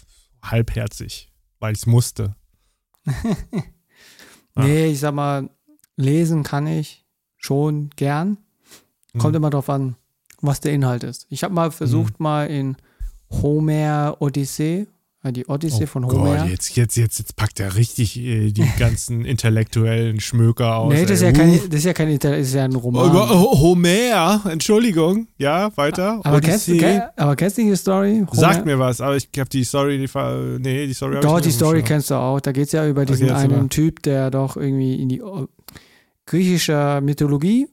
halbherzig, 0.42 1.30
weil 1.60 1.74
ich 1.74 1.80
es 1.80 1.86
musste. 1.86 2.36
Nee, 4.56 4.88
ich 4.88 5.00
sag 5.00 5.14
mal, 5.16 5.50
lesen 5.96 6.44
kann 6.44 6.68
ich 6.68 7.06
schon 7.38 7.90
gern. 7.96 8.38
Kommt 9.18 9.34
Hm. 9.36 9.42
immer 9.42 9.50
drauf 9.50 9.70
an, 9.70 9.96
was 10.44 10.60
der 10.60 10.74
Inhalt 10.74 11.04
ist. 11.04 11.26
Ich 11.30 11.44
habe 11.44 11.54
mal 11.54 11.72
versucht, 11.72 12.20
mal 12.20 12.46
in 12.48 12.76
Homer 13.32 14.18
Odyssee, 14.20 14.88
die 15.32 15.46
Odyssee 15.48 15.86
oh 15.86 15.88
von 15.88 16.06
Homer. 16.06 16.38
Gott, 16.38 16.50
jetzt, 16.50 16.76
jetzt, 16.76 16.98
jetzt, 16.98 17.18
jetzt 17.18 17.36
packt 17.38 17.60
er 17.62 17.76
richtig 17.76 18.20
äh, 18.20 18.52
die 18.52 18.68
ganzen 18.78 19.24
intellektuellen 19.24 20.20
Schmöker 20.20 20.76
aus. 20.76 20.92
nee, 20.94 21.04
das 21.04 21.12
ist, 21.12 21.22
ja 21.22 21.32
kein, 21.32 21.54
das 21.70 21.80
ist 21.80 21.86
ja 21.86 21.94
kein 21.94 22.20
das 22.20 22.40
ist 22.40 22.54
ja 22.54 22.66
ein 22.66 22.76
Roman. 22.76 23.10
Oh, 23.16 23.28
oh, 23.32 23.60
Homer, 23.62 24.42
Entschuldigung. 24.50 25.28
Ja, 25.38 25.72
weiter. 25.78 26.20
aber, 26.26 26.42
kennst, 26.42 26.68
du- 26.68 27.12
aber 27.16 27.36
kennst 27.38 27.58
du 27.58 27.62
die 27.62 27.76
Story? 27.78 28.26
Homer? 28.30 28.40
Sagt 28.40 28.66
mir 28.66 28.78
was, 28.78 29.00
aber 29.00 29.16
ich 29.16 29.30
habe 29.38 29.50
die 29.50 29.64
Story 29.64 29.98
nicht 29.98 30.12
ver 30.12 30.60
Nee, 30.60 30.88
die 30.88 30.94
Story 30.94 31.22
Doch, 31.22 31.40
die 31.40 31.52
Story 31.52 31.80
dem 31.82 31.86
kennst 31.86 32.10
du 32.12 32.16
auch. 32.16 32.42
Da 32.42 32.52
geht 32.52 32.66
es 32.66 32.74
ja 32.74 32.86
über 32.86 33.06
diesen 33.06 33.30
erzähl 33.30 33.54
einen. 33.54 33.70
Typ, 33.70 34.04
der 34.04 34.30
doch 34.30 34.58
irgendwie 34.58 35.02
in 35.02 35.08
die 35.08 35.22
oh, 35.22 35.48
griechische 36.26 37.00
Mythologie, 37.02 37.68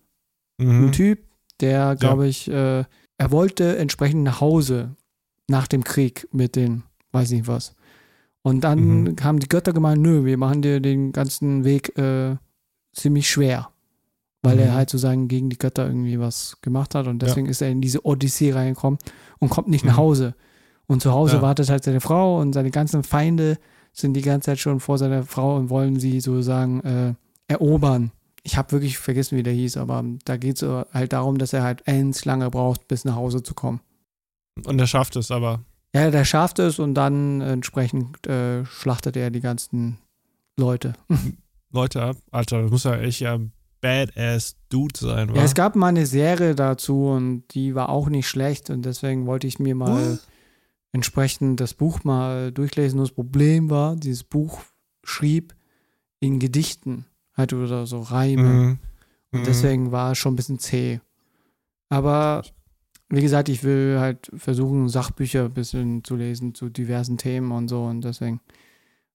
Schirm. 0.60 0.70
ein 0.70 0.86
Mhm. 0.86 0.92
Typ, 0.92 1.18
der, 1.60 1.96
glaube 1.96 2.26
ich, 2.28 2.48
äh, 2.50 2.84
er 3.18 3.30
wollte 3.30 3.76
entsprechend 3.76 4.22
nach 4.24 4.40
Hause 4.40 4.96
nach 5.48 5.66
dem 5.66 5.84
Krieg 5.84 6.26
mit 6.32 6.56
den, 6.56 6.84
weiß 7.12 7.30
nicht 7.32 7.48
was. 7.48 7.74
Und 8.42 8.62
dann 8.62 9.02
Mhm. 9.04 9.16
haben 9.22 9.38
die 9.40 9.48
Götter 9.48 9.72
gemeint, 9.72 10.00
nö, 10.00 10.24
wir 10.24 10.38
machen 10.38 10.62
dir 10.62 10.80
den 10.80 11.12
ganzen 11.12 11.64
Weg 11.64 11.96
äh, 11.98 12.36
ziemlich 12.92 13.28
schwer. 13.28 13.68
Weil 14.42 14.58
er 14.58 14.70
Mhm. 14.70 14.74
halt 14.76 14.88
sozusagen 14.90 15.28
gegen 15.28 15.50
die 15.50 15.58
Götter 15.58 15.86
irgendwie 15.86 16.18
was 16.18 16.56
gemacht 16.62 16.94
hat 16.94 17.06
und 17.06 17.22
Ja. 17.22 17.28
deswegen 17.28 17.46
ist 17.46 17.60
er 17.60 17.68
in 17.68 17.82
diese 17.82 18.06
Odyssee 18.06 18.52
reingekommen 18.52 18.98
und 19.38 19.50
kommt 19.50 19.68
nicht 19.68 19.84
nach 19.84 19.94
Mhm. 19.98 19.98
Hause. 20.02 20.34
Und 20.86 21.02
zu 21.02 21.12
Hause 21.12 21.36
Ja. 21.36 21.42
wartet 21.42 21.68
halt 21.68 21.84
seine 21.84 22.00
Frau 22.00 22.40
und 22.40 22.54
seine 22.54 22.70
ganzen 22.70 23.02
Feinde 23.02 23.58
sind 23.92 24.14
die 24.14 24.22
ganze 24.22 24.46
Zeit 24.46 24.58
schon 24.58 24.80
vor 24.80 24.96
seiner 24.96 25.24
Frau 25.24 25.56
und 25.56 25.68
wollen 25.68 26.00
sie 26.00 26.20
sozusagen 26.20 26.80
äh, 26.80 27.14
erobern. 27.48 28.12
Ich 28.42 28.56
habe 28.56 28.72
wirklich 28.72 28.98
vergessen, 28.98 29.36
wie 29.36 29.42
der 29.42 29.52
hieß, 29.52 29.76
aber 29.76 30.04
da 30.24 30.36
geht 30.36 30.62
es 30.62 30.68
halt 30.92 31.12
darum, 31.12 31.38
dass 31.38 31.52
er 31.52 31.62
halt 31.62 31.82
ends 31.86 32.24
lange 32.24 32.50
braucht, 32.50 32.88
bis 32.88 33.04
nach 33.04 33.16
Hause 33.16 33.42
zu 33.42 33.54
kommen. 33.54 33.80
Und 34.64 34.78
er 34.78 34.86
schafft 34.86 35.16
es 35.16 35.30
aber. 35.30 35.60
Ja, 35.94 36.10
der 36.10 36.24
schafft 36.24 36.58
es 36.58 36.78
und 36.78 36.94
dann 36.94 37.40
entsprechend 37.40 38.26
äh, 38.26 38.64
schlachtet 38.64 39.16
er 39.16 39.30
die 39.30 39.40
ganzen 39.40 39.98
Leute. 40.56 40.94
Leute 41.72 42.02
ab. 42.02 42.16
Alter, 42.30 42.62
das 42.62 42.70
muss 42.70 42.84
ja 42.84 42.96
echt 42.96 43.20
ja 43.20 43.34
ein 43.34 43.52
badass 43.80 44.56
Dude 44.68 44.98
sein, 44.98 45.30
wa? 45.30 45.36
Ja, 45.36 45.42
es 45.42 45.54
gab 45.54 45.76
mal 45.76 45.88
eine 45.88 46.06
Serie 46.06 46.54
dazu 46.54 47.08
und 47.08 47.44
die 47.54 47.74
war 47.74 47.88
auch 47.88 48.08
nicht 48.08 48.28
schlecht 48.28 48.70
und 48.70 48.82
deswegen 48.82 49.26
wollte 49.26 49.46
ich 49.46 49.58
mir 49.58 49.74
mal 49.74 50.12
What? 50.12 50.20
entsprechend 50.92 51.60
das 51.60 51.74
Buch 51.74 52.04
mal 52.04 52.52
durchlesen. 52.52 53.00
Das 53.00 53.12
Problem 53.12 53.70
war, 53.70 53.96
dieses 53.96 54.24
Buch 54.24 54.60
schrieb 55.02 55.54
in 56.20 56.38
Gedichten, 56.38 57.06
halt 57.40 57.52
oder 57.52 57.86
so 57.86 58.00
Reime. 58.00 58.42
Mhm. 58.48 58.78
Und 59.32 59.40
Mhm. 59.40 59.44
deswegen 59.44 59.92
war 59.92 60.12
es 60.12 60.18
schon 60.18 60.34
ein 60.34 60.36
bisschen 60.36 60.58
zäh. 60.58 61.00
Aber 61.88 62.42
wie 63.08 63.20
gesagt, 63.22 63.48
ich 63.48 63.64
will 63.64 63.98
halt 63.98 64.30
versuchen, 64.34 64.88
Sachbücher 64.88 65.46
ein 65.46 65.54
bisschen 65.54 66.04
zu 66.04 66.14
lesen 66.16 66.54
zu 66.54 66.68
diversen 66.68 67.18
Themen 67.18 67.50
und 67.52 67.68
so. 67.68 67.84
Und 67.84 68.02
deswegen 68.04 68.40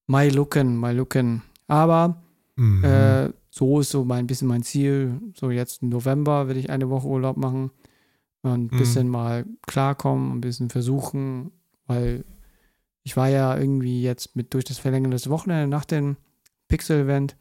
mal 0.08 0.30
looken, 0.30 0.76
mal 0.78 0.96
looken. 0.96 1.44
Aber 1.68 2.22
Mhm. 2.58 2.84
äh, 2.84 3.30
so 3.50 3.80
ist 3.80 3.90
so 3.90 4.04
mein 4.06 4.28
bisschen 4.28 4.48
mein 4.48 4.64
Ziel. 4.64 5.20
So 5.36 5.50
jetzt 5.52 5.82
im 5.82 5.90
November 5.90 6.48
will 6.48 6.58
ich 6.58 6.70
eine 6.70 6.90
Woche 6.90 7.08
Urlaub 7.08 7.38
machen 7.38 7.72
und 8.42 8.52
ein 8.52 8.70
Mhm. 8.72 8.78
bisschen 8.78 9.10
mal 9.10 9.46
klarkommen, 9.66 10.34
ein 10.34 10.42
bisschen 10.42 10.70
versuchen, 10.70 11.52
weil 11.88 12.24
ich 13.04 13.16
war 13.18 13.30
ja 13.30 13.58
irgendwie 13.58 14.02
jetzt 14.02 14.36
mit 14.36 14.54
durch 14.54 14.66
das 14.66 14.78
Verlängern 14.78 15.12
des 15.12 15.30
Wochenende 15.30 15.68
nach 15.68 15.86
dem 15.86 16.18
Pixel-Event 16.68 17.36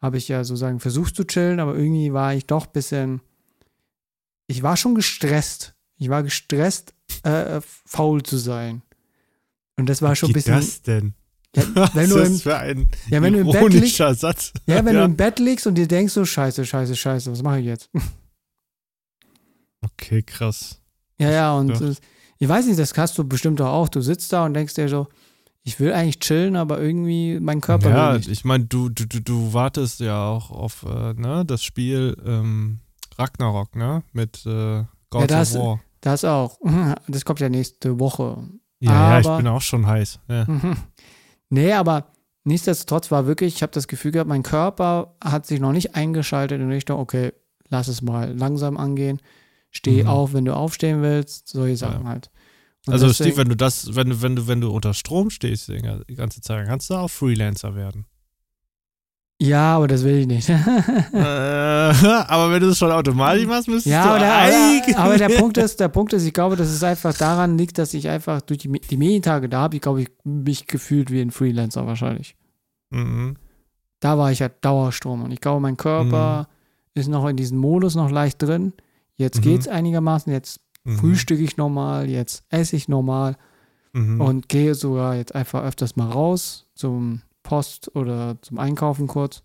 habe 0.00 0.16
ich 0.18 0.28
ja 0.28 0.44
sozusagen 0.44 0.80
versucht 0.80 1.14
zu 1.16 1.24
chillen, 1.24 1.60
aber 1.60 1.74
irgendwie 1.76 2.12
war 2.12 2.34
ich 2.34 2.46
doch 2.46 2.66
ein 2.66 2.72
bisschen, 2.72 3.20
ich 4.46 4.62
war 4.62 4.76
schon 4.76 4.94
gestresst. 4.94 5.74
Ich 5.98 6.08
war 6.08 6.22
gestresst, 6.22 6.94
äh, 7.24 7.60
faul 7.62 8.22
zu 8.22 8.38
sein. 8.38 8.82
Und 9.76 9.88
das 9.88 10.00
war 10.02 10.10
Was 10.12 10.18
schon 10.18 10.30
ein 10.30 10.32
bisschen, 10.34 10.54
das 10.54 10.82
denn? 10.82 11.14
ja, 11.54 11.62
wenn 11.74 11.74
Was 11.74 11.92
du 11.92 12.18
ist 12.18 12.26
im, 12.26 12.32
das 12.34 12.42
für 12.42 12.56
ein 12.56 12.88
ja, 13.10 13.20
wenn 13.22 13.32
du 13.34 13.40
im 13.40 13.50
Bett 13.50 13.72
liegst, 13.72 13.96
Satz? 13.96 14.52
ja, 14.66 14.84
wenn 14.84 14.94
Ja. 14.94 15.00
du 15.00 15.04
im 15.06 15.16
Bett 15.16 15.38
liegst 15.38 15.66
und 15.66 15.74
dir 15.74 15.86
denkst 15.88 16.12
so, 16.14 16.24
scheiße, 16.24 16.64
scheiße, 16.64 16.96
scheiße, 16.96 17.30
was 17.32 17.42
mache 17.42 17.60
ich 17.60 17.66
jetzt? 17.66 17.90
Okay, 19.82 20.22
krass. 20.22 20.80
Ja, 21.18 21.30
ja, 21.30 21.54
und 21.54 21.70
Ja. 21.70 21.88
äh, 21.90 21.94
ich 22.38 22.48
weiß 22.48 22.66
nicht, 22.66 22.78
das 22.78 22.96
hast 22.96 23.16
du 23.18 23.24
bestimmt 23.24 23.60
auch. 23.60 23.88
Du 23.88 24.00
sitzt 24.00 24.32
da 24.32 24.44
und 24.44 24.54
denkst 24.54 24.74
dir 24.74 24.88
so, 24.88 25.08
ich 25.70 25.78
will 25.80 25.92
eigentlich 25.92 26.18
chillen, 26.18 26.56
aber 26.56 26.80
irgendwie 26.80 27.38
mein 27.40 27.60
Körper 27.60 27.90
ja, 27.90 28.16
ich 28.16 28.44
meine, 28.44 28.64
du, 28.64 28.88
du, 28.88 29.06
du, 29.06 29.20
du 29.20 29.52
wartest 29.52 30.00
ja 30.00 30.26
auch 30.28 30.50
auf 30.50 30.82
äh, 30.84 31.14
ne, 31.14 31.44
das 31.46 31.62
Spiel 31.62 32.16
ähm, 32.26 32.80
Ragnarok, 33.16 33.76
ne? 33.76 34.02
Mit 34.12 34.44
äh, 34.46 34.84
God 35.10 35.20
Ja, 35.22 35.26
das- 35.28 35.54
of 35.54 35.62
War. 35.62 35.80
Das 36.00 36.24
auch. 36.24 36.58
Das 37.08 37.24
kommt 37.24 37.40
ja 37.40 37.48
nächste 37.48 37.98
Woche. 38.00 38.38
Ja, 38.80 38.92
ja, 39.12 39.20
ich 39.20 39.26
aber- 39.26 39.36
bin 39.36 39.46
auch 39.46 39.60
schon 39.62 39.86
heiß. 39.86 40.18
Ja. 40.28 40.46
Nee, 41.50 41.72
aber 41.72 42.06
nichtsdestotrotz 42.44 43.10
war 43.10 43.26
wirklich, 43.26 43.54
ich 43.56 43.62
habe 43.62 43.72
das 43.72 43.88
Gefühl 43.88 44.12
gehabt, 44.12 44.28
mein 44.28 44.42
Körper 44.44 45.16
hat 45.22 45.46
sich 45.46 45.58
noch 45.60 45.72
nicht 45.72 45.94
eingeschaltet 45.96 46.60
in 46.60 46.70
Richtung, 46.70 46.98
okay, 47.00 47.32
lass 47.68 47.88
es 47.88 48.02
mal 48.02 48.32
langsam 48.36 48.76
angehen. 48.76 49.20
Steh 49.70 50.02
Mhm. 50.04 50.08
auf, 50.08 50.32
wenn 50.32 50.44
du 50.44 50.54
aufstehen 50.54 51.02
willst, 51.02 51.48
solche 51.48 51.76
Sachen 51.76 52.02
Ja. 52.04 52.08
halt. 52.10 52.30
Und 52.86 52.92
Also 52.94 53.06
deswegen- 53.08 53.30
Steve, 53.32 53.42
wenn 53.42 53.48
du 53.50 53.56
das, 53.56 53.94
wenn 53.94 54.08
du, 54.10 54.22
wenn 54.22 54.36
du, 54.36 54.46
wenn 54.48 54.60
du 54.60 54.70
unter 54.70 54.94
Strom 54.94 55.30
stehst 55.30 55.68
die 55.68 55.78
ga- 55.82 56.00
die 56.08 56.14
ganze 56.14 56.40
Zeit, 56.40 56.58
dann 56.60 56.66
kannst 56.66 56.88
du 56.90 56.94
auch 56.94 57.08
Freelancer 57.08 57.74
werden. 57.74 58.06
Ja, 59.42 59.76
aber 59.76 59.88
das 59.88 60.04
will 60.04 60.16
ich 60.18 60.26
nicht. 60.26 60.48
äh, 61.14 61.14
aber 61.14 62.50
wenn 62.52 62.60
du 62.60 62.68
es 62.68 62.78
schon 62.78 62.92
automatisch 62.92 63.46
machst, 63.46 63.68
müsstest 63.68 63.86
Ja, 63.86 64.02
du 64.04 64.08
aber 64.10 64.18
der, 64.18 64.36
eigentlich. 64.36 64.96
aber, 64.98 65.16
der 65.16 65.28
Punkt 65.38 65.56
ist, 65.56 65.80
der 65.80 65.88
Punkt 65.88 66.12
ist, 66.12 66.24
ich 66.26 66.32
glaube, 66.34 66.56
dass 66.56 66.68
es 66.68 66.82
einfach 66.82 67.14
daran 67.16 67.56
liegt, 67.56 67.78
dass 67.78 67.94
ich 67.94 68.08
einfach 68.08 68.42
durch 68.42 68.58
die, 68.60 68.68
die 68.70 68.96
Medientage 68.98 69.48
da 69.48 69.60
habe, 69.62 69.76
ich 69.76 69.82
glaube, 69.82 70.02
ich 70.02 70.08
mich 70.24 70.66
gefühlt 70.66 71.10
wie 71.10 71.20
ein 71.22 71.30
Freelancer 71.30 71.86
wahrscheinlich. 71.86 72.36
Mhm. 72.90 73.36
Da 74.00 74.18
war 74.18 74.30
ich 74.30 74.40
ja 74.40 74.48
Dauerstrom 74.48 75.22
und 75.24 75.30
ich 75.30 75.40
glaube, 75.40 75.60
mein 75.60 75.76
Körper 75.78 76.48
ist 76.94 77.08
noch 77.08 77.26
in 77.26 77.36
diesem 77.36 77.58
Modus 77.58 77.94
noch 77.94 78.10
leicht 78.10 78.42
drin. 78.42 78.72
Jetzt 79.16 79.38
Mhm. 79.38 79.42
geht's 79.42 79.68
einigermaßen, 79.68 80.32
jetzt 80.32 80.60
Mhm. 80.90 80.98
frühstücke 80.98 81.42
ich 81.42 81.56
normal, 81.56 82.08
jetzt 82.08 82.44
esse 82.48 82.76
ich 82.76 82.88
normal 82.88 83.36
Mhm. 83.92 84.20
und 84.20 84.48
gehe 84.48 84.74
sogar 84.74 85.16
jetzt 85.16 85.34
einfach 85.34 85.64
öfters 85.64 85.96
mal 85.96 86.10
raus 86.10 86.66
zum 86.74 87.22
Post 87.42 87.94
oder 87.96 88.40
zum 88.42 88.58
Einkaufen 88.58 89.06
kurz 89.08 89.42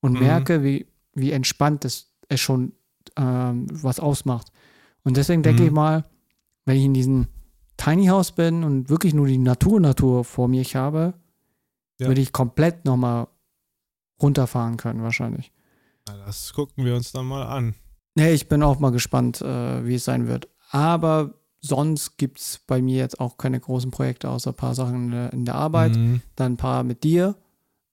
und 0.00 0.12
Mhm. 0.14 0.18
merke, 0.20 0.62
wie, 0.62 0.86
wie 1.14 1.32
entspannt 1.32 1.84
es, 1.84 2.10
es 2.28 2.40
schon 2.40 2.72
ähm, 3.16 3.66
was 3.70 3.98
ausmacht. 3.98 4.52
Und 5.02 5.16
deswegen 5.16 5.42
denke 5.42 5.62
Mhm. 5.62 5.68
ich 5.68 5.74
mal, 5.74 6.04
wenn 6.66 6.76
ich 6.76 6.84
in 6.84 6.94
diesem 6.94 7.26
Tiny 7.76 8.06
House 8.06 8.32
bin 8.32 8.62
und 8.62 8.90
wirklich 8.90 9.14
nur 9.14 9.26
die 9.26 9.38
Natur, 9.38 9.80
Natur 9.80 10.24
vor 10.24 10.46
mir 10.48 10.60
ich 10.60 10.76
habe, 10.76 11.14
Ja. 11.98 12.06
würde 12.08 12.20
ich 12.20 12.32
komplett 12.32 12.84
nochmal 12.84 13.26
runterfahren 14.22 14.76
können, 14.76 15.02
wahrscheinlich. 15.02 15.50
Na, 16.06 16.16
Das 16.26 16.52
gucken 16.52 16.84
wir 16.84 16.94
uns 16.94 17.10
dann 17.12 17.26
mal 17.26 17.44
an. 17.46 17.74
Nee, 18.14 18.32
ich 18.32 18.48
bin 18.48 18.62
auch 18.62 18.78
mal 18.80 18.90
gespannt, 18.90 19.40
äh, 19.40 19.86
wie 19.86 19.94
es 19.94 20.04
sein 20.04 20.26
wird. 20.26 20.48
Aber 20.70 21.34
sonst 21.60 22.16
gibt 22.16 22.38
es 22.40 22.60
bei 22.66 22.80
mir 22.80 22.96
jetzt 22.98 23.20
auch 23.20 23.36
keine 23.36 23.60
großen 23.60 23.90
Projekte, 23.90 24.30
außer 24.30 24.50
ein 24.50 24.56
paar 24.56 24.74
Sachen 24.74 25.04
in 25.06 25.10
der, 25.10 25.32
in 25.32 25.44
der 25.44 25.54
Arbeit. 25.56 25.96
Mhm. 25.96 26.22
Dann 26.36 26.52
ein 26.52 26.56
paar 26.56 26.84
mit 26.84 27.04
dir 27.04 27.36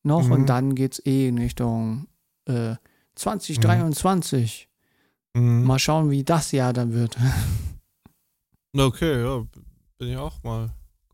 noch 0.03 0.25
Mhm. 0.27 0.31
und 0.31 0.45
dann 0.47 0.75
geht 0.75 0.93
es 0.93 1.05
eh 1.05 1.27
in 1.27 1.37
Richtung 1.37 2.07
äh, 2.45 2.75
2023. 3.15 4.69
Mhm. 5.33 5.63
Mal 5.63 5.79
schauen, 5.79 6.09
wie 6.11 6.23
das 6.23 6.51
Jahr 6.51 6.73
dann 6.73 6.93
wird. 6.93 7.17
Okay, 8.77 9.23
ja, 9.23 9.43
bin 9.97 10.09
ich 10.09 10.17
auch 10.17 10.43
mal 10.43 10.69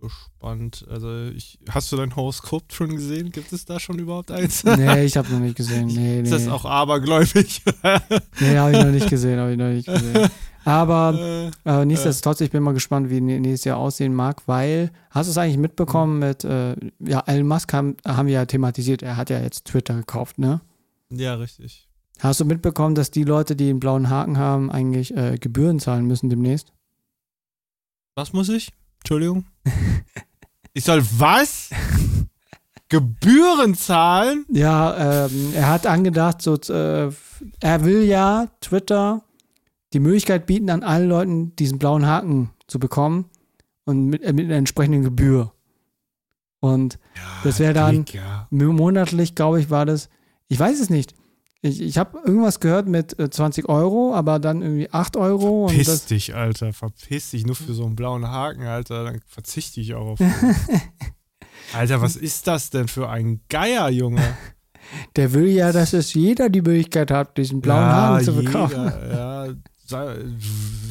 gespannt. 0.09 0.85
Also, 0.89 1.25
ich, 1.27 1.57
hast 1.69 1.91
du 1.91 1.97
dein 1.97 2.15
Horoskop 2.15 2.71
schon 2.73 2.89
gesehen? 2.95 3.31
Gibt 3.31 3.51
es 3.53 3.65
da 3.65 3.79
schon 3.79 3.97
überhaupt 3.99 4.31
eins? 4.31 4.63
nee, 4.63 5.03
ich 5.05 5.17
habe 5.17 5.31
noch 5.31 5.39
nicht 5.39 5.55
gesehen. 5.55 5.87
Nee, 5.87 5.93
nee. 6.21 6.21
Ist 6.21 6.31
das 6.33 6.47
auch 6.47 6.65
abergläubig? 6.65 7.61
Nee, 8.39 8.57
habe 8.57 8.71
ich 8.71 8.77
noch 8.83 8.91
nicht 8.91 9.09
gesehen, 9.09 9.39
habe 9.39 9.51
ich 9.51 9.57
noch 9.57 9.69
nicht 9.69 9.87
gesehen. 9.87 10.29
Aber 10.65 11.51
Äh, 11.65 11.81
äh, 11.81 11.85
nichtsdestotrotz, 11.85 12.41
ich 12.41 12.51
bin 12.51 12.63
mal 12.63 12.73
gespannt, 12.73 13.09
wie 13.09 13.17
nä- 13.19 13.39
nächstes 13.39 13.65
Jahr 13.65 13.77
aussehen 13.77 14.13
mag, 14.13 14.41
weil, 14.47 14.91
hast 15.09 15.27
du 15.27 15.31
es 15.31 15.37
eigentlich 15.37 15.57
mitbekommen 15.57 16.19
mit, 16.19 16.43
äh, 16.43 16.75
ja, 16.99 17.21
Elon 17.25 17.47
Musk 17.47 17.73
haben, 17.73 17.97
haben 18.07 18.27
wir 18.27 18.33
ja 18.35 18.45
thematisiert, 18.45 19.01
er 19.01 19.17
hat 19.17 19.29
ja 19.29 19.39
jetzt 19.41 19.65
Twitter 19.65 19.95
gekauft, 19.95 20.37
ne? 20.39 20.61
ja, 21.09 21.35
richtig. 21.35 21.87
Hast 22.19 22.39
du 22.39 22.45
mitbekommen, 22.45 22.95
dass 22.95 23.11
die 23.11 23.23
Leute, 23.23 23.55
die 23.55 23.69
einen 23.69 23.79
blauen 23.79 24.09
Haken 24.09 24.37
haben, 24.37 24.71
eigentlich 24.71 25.15
äh, 25.17 25.37
Gebühren 25.37 25.79
zahlen 25.79 26.05
müssen 26.05 26.29
demnächst? 26.29 26.71
Was 28.15 28.31
muss 28.33 28.49
ich? 28.49 28.71
Entschuldigung. 28.99 29.45
Ich 30.75 30.83
soll 30.85 31.03
was? 31.19 31.69
Gebühren 32.89 33.75
zahlen? 33.75 34.45
Ja, 34.49 35.25
ähm, 35.27 35.53
er 35.55 35.67
hat 35.69 35.85
angedacht, 35.85 36.41
so, 36.41 36.55
äh, 36.55 37.11
er 37.59 37.85
will 37.85 38.03
ja 38.03 38.47
Twitter 38.59 39.23
die 39.93 39.99
Möglichkeit 39.99 40.45
bieten, 40.47 40.69
an 40.71 40.81
allen 40.83 41.09
Leuten 41.09 41.55
diesen 41.55 41.77
blauen 41.77 42.07
Haken 42.07 42.49
zu 42.67 42.79
bekommen 42.79 43.25
und 43.85 44.07
mit, 44.07 44.23
äh, 44.23 44.33
mit 44.33 44.45
einer 44.45 44.55
entsprechenden 44.55 45.03
Gebühr. 45.03 45.53
Und 46.59 46.97
Ja, 47.15 47.21
Das 47.43 47.59
wär 47.59 47.73
dann- 47.73 48.05
Klick, 48.05 48.15
ja. 48.15 48.47
monatlich, 48.49 49.35
glaube 49.35 49.59
ich, 49.59 49.69
war 49.69 49.85
das, 49.85 50.09
ich 50.47 50.59
weiß 50.59 50.79
es 50.79 50.89
nicht. 50.89 51.13
Ich, 51.65 51.79
ich 51.79 51.97
habe 51.97 52.19
irgendwas 52.25 52.59
gehört 52.59 52.89
mit 52.89 53.17
äh, 53.17 53.29
20 53.29 53.69
Euro, 53.69 54.13
aber 54.13 54.37
dann 54.39 54.61
irgendwie 54.61 54.91
8 54.91 55.15
Euro. 55.15 55.63
Und 55.63 55.69
Verpiss 55.69 55.87
das, 55.87 56.05
dich, 56.07 56.35
Alter. 56.35 56.73
Verpiss 56.73 57.31
dich 57.31 57.45
nur 57.45 57.55
für 57.55 57.73
so 57.73 57.85
einen 57.85 57.95
blauen 57.95 58.27
Haken, 58.27 58.63
Alter. 58.63 59.05
Dann 59.05 59.21
verzichte 59.25 59.79
ich 59.79 59.93
auch 59.95 60.07
auf. 60.07 60.19
Alter, 61.73 62.01
was 62.01 62.17
ist 62.17 62.47
das 62.47 62.69
denn 62.69 62.89
für 62.89 63.09
ein 63.09 63.39
Geier, 63.47 63.89
Junge? 63.89 64.21
Der 65.15 65.31
will 65.31 65.47
ja, 65.47 65.71
dass 65.71 65.93
es 65.93 66.13
jeder 66.13 66.49
die 66.49 66.61
Möglichkeit 66.61 67.09
hat, 67.09 67.37
diesen 67.37 67.61
blauen 67.61 67.79
ja, 67.79 67.91
Haaren 67.91 68.23
zu 68.25 68.35
bekommen. 68.35 68.69
Jeder, 68.69 69.55
ja, 69.89 70.15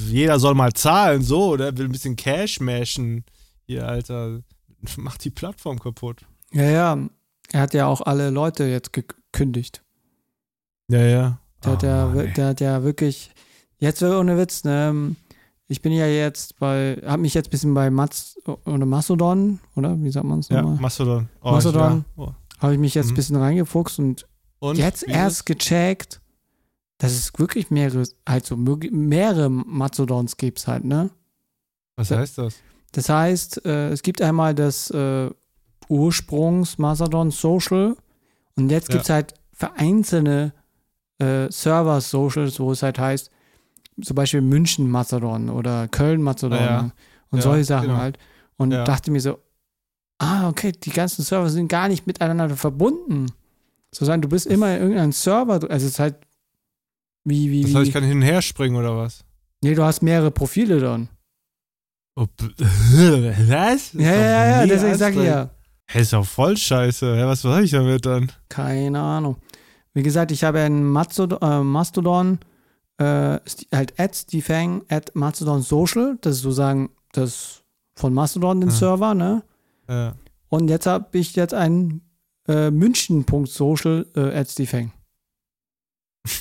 jeder 0.09 0.39
soll 0.41 0.55
mal 0.55 0.73
zahlen, 0.73 1.23
so, 1.23 1.59
der 1.59 1.77
will 1.77 1.85
ein 1.87 1.93
bisschen 1.93 2.17
Cash 2.17 2.61
mashen. 2.61 3.25
Hier, 3.67 3.87
Alter, 3.87 4.41
macht 4.97 5.23
die 5.25 5.31
Plattform 5.31 5.79
kaputt. 5.79 6.23
Ja, 6.53 6.65
ja. 6.65 6.99
Er 7.53 7.61
hat 7.61 7.75
ja 7.75 7.87
auch 7.87 8.01
alle 8.01 8.31
Leute 8.31 8.65
jetzt 8.65 8.95
gekündigt. 8.95 9.82
Ja, 10.93 11.01
ja. 11.07 11.39
Der, 11.65 11.73
hat 11.73 11.83
Oh, 11.85 11.87
ja, 11.87 12.07
Mann, 12.07 12.33
der 12.35 12.47
hat 12.49 12.61
ja 12.61 12.83
wirklich, 12.83 13.31
jetzt 13.79 14.03
ohne 14.03 14.37
Witz, 14.39 14.65
ne, 14.65 15.15
ich 15.69 15.81
bin 15.81 15.93
ja 15.93 16.07
jetzt 16.07 16.59
bei, 16.59 17.01
hab 17.07 17.21
mich 17.21 17.35
jetzt 17.35 17.47
ein 17.49 17.51
bisschen 17.51 17.73
bei 17.75 17.89
Mats 17.91 18.37
oder 18.67 18.85
Mastodon, 18.85 19.59
oder 19.77 19.97
wie 20.03 20.11
sagt 20.11 20.27
man 20.27 20.41
es 20.41 20.49
ja, 20.49 20.61
nochmal? 20.61 20.81
Mastodon. 20.81 21.29
Oh, 21.41 21.53
Mastodon. 21.53 22.05
Ja. 22.17 22.23
oh. 22.25 22.33
Habe 22.59 22.75
ich 22.75 22.79
mich 22.79 22.95
jetzt 22.95 23.07
ein 23.07 23.11
Mhm. 23.13 23.17
bisschen 23.17 23.37
reingefuchst 23.37 23.99
und, 23.99 24.27
Und 24.59 24.77
jetzt 24.79 25.03
erst 25.09 25.39
ist- 25.39 25.45
gecheckt, 25.47 26.21
dass 26.99 27.13
es 27.13 27.33
wirklich 27.39 27.71
mehrere, 27.71 28.05
halt 28.29 28.45
so 28.47 28.57
mehrere 28.57 29.49
Mastodons 29.51 30.37
gibt 30.37 30.65
halt, 30.67 30.85
ne? 30.85 31.11
Was 31.97 32.11
heißt 32.11 32.39
das? 32.39 32.55
Das 32.93 33.09
heißt, 33.09 33.65
äh, 33.65 33.89
es 33.91 34.03
gibt 34.03 34.21
einmal 34.21 34.55
das 34.55 34.91
äh, 34.91 35.31
Ursprungs 35.89 36.79
Mastodon 36.79 37.31
Social 37.31 37.97
und 38.57 38.71
jetzt 38.71 38.89
Ja. 38.89 38.93
gibt 38.95 39.05
es 39.05 39.11
halt 39.11 39.35
vereinzelte 39.53 40.53
äh, 41.23 41.51
Server 41.51 42.01
Socials, 42.01 42.59
wo 42.61 42.73
es 42.73 42.83
halt 42.83 42.99
heißt, 42.99 43.31
zum 44.03 44.15
Beispiel 44.17 44.41
München 44.41 44.91
Mastodon 44.91 45.51
oder 45.51 45.89
Köln 45.89 46.23
Mastodon 46.23 46.59
Ja, 46.59 46.65
ja. 46.65 46.91
und 47.31 47.39
Ja, 47.39 47.43
solche 47.43 47.65
Sachen 47.65 47.89
genau. 47.89 48.01
halt. 48.01 48.19
Und 48.57 48.71
dachte 48.71 49.11
mir 49.11 49.21
so, 49.21 49.39
ah, 50.19 50.49
okay, 50.49 50.73
die 50.73 50.91
ganzen 50.91 51.23
Server 51.23 51.51
sind 51.51 51.69
gar 51.69 51.89
nicht 51.89 52.07
miteinander 52.07 52.57
verbunden. 52.57 53.27
So 53.95 54.05
sagen, 54.05 54.23
du 54.23 54.29
bist 54.29 54.47
immer 54.47 54.75
in 54.77 54.83
irgendeinem 54.83 55.13
Server, 55.13 55.55
also 55.55 55.69
es 55.69 55.83
ist 55.83 55.99
halt 55.99 56.17
wie, 57.25 57.51
wie, 57.51 57.63
Das 57.63 57.75
heißt, 57.75 57.87
ich 57.89 57.93
kann 57.93 58.05
hin 58.05 58.17
und 58.19 58.23
her 58.23 58.43
springen 58.43 58.77
oder 58.77 58.97
was? 58.97 59.25
nee, 59.63 59.75
du 59.75 59.85
hast 59.85 60.03
mehrere 60.03 60.31
Profile 60.31 60.81
dann. 60.81 61.09
Oh, 62.17 62.27
was? 62.39 63.93
Ja, 63.93 64.01
ja, 64.01 64.47
ja, 64.61 64.67
deswegen 64.67 64.99
sag 64.99 65.15
ich 65.15 65.23
ja. 65.25 65.51
Hey, 65.87 66.03
ist 66.03 66.13
doch 66.13 66.25
voll 66.27 66.57
scheiße. 66.57 67.27
Was 67.27 67.43
soll 67.43 67.65
ich 67.65 67.71
damit 67.71 68.05
dann? 68.07 68.31
Keine 68.49 69.01
Ahnung. 69.01 69.37
Wie 69.95 70.03
gesagt, 70.03 70.31
ich 70.33 70.45
habe 70.45 70.61
einen 70.61 70.85
Mastodon, 70.91 71.39
äh, 71.43 71.63
Mastodon 71.63 72.39
äh, 72.99 73.39
halt 73.75 73.99
at 73.99 74.17
Stefang 74.17 74.83
at 74.89 75.15
Mastodon 75.15 75.63
Social. 75.63 76.19
Das 76.21 76.37
ist 76.37 76.43
sozusagen 76.43 76.91
das 77.13 77.63
von 77.95 78.15
Mastodon, 78.15 78.61
den 78.61 78.71
Ah. 78.71 78.73
Server, 78.73 79.15
ne? 79.15 79.43
Ja. 79.89 80.15
Und 80.49 80.69
jetzt 80.69 80.87
habe 80.87 81.19
ich 81.19 81.35
jetzt 81.37 81.55
einen 81.55 82.03
äh, 82.49 82.71
München.social 82.71 84.07
äh, 84.17 84.35
at 84.39 84.51
Stefang. 84.51 84.93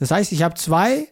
Das 0.00 0.12
heißt, 0.12 0.30
ich 0.30 0.42
habe 0.44 0.54
zwei 0.54 1.08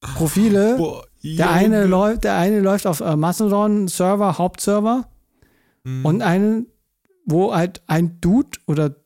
Profile. 0.00 0.76
Boah, 0.78 1.04
Der 1.22 1.50
eine, 1.50 1.84
läuft, 1.84 2.24
der 2.24 2.36
eine 2.36 2.60
läuft 2.60 2.86
auf 2.86 3.00
äh, 3.00 3.14
Mastodon 3.14 3.88
Server, 3.88 4.38
Hauptserver. 4.38 5.06
Mhm. 5.84 6.04
Und 6.06 6.22
einen, 6.22 6.66
wo 7.26 7.54
halt 7.54 7.82
ein 7.88 8.20
Dude 8.22 8.58
oder, 8.66 8.96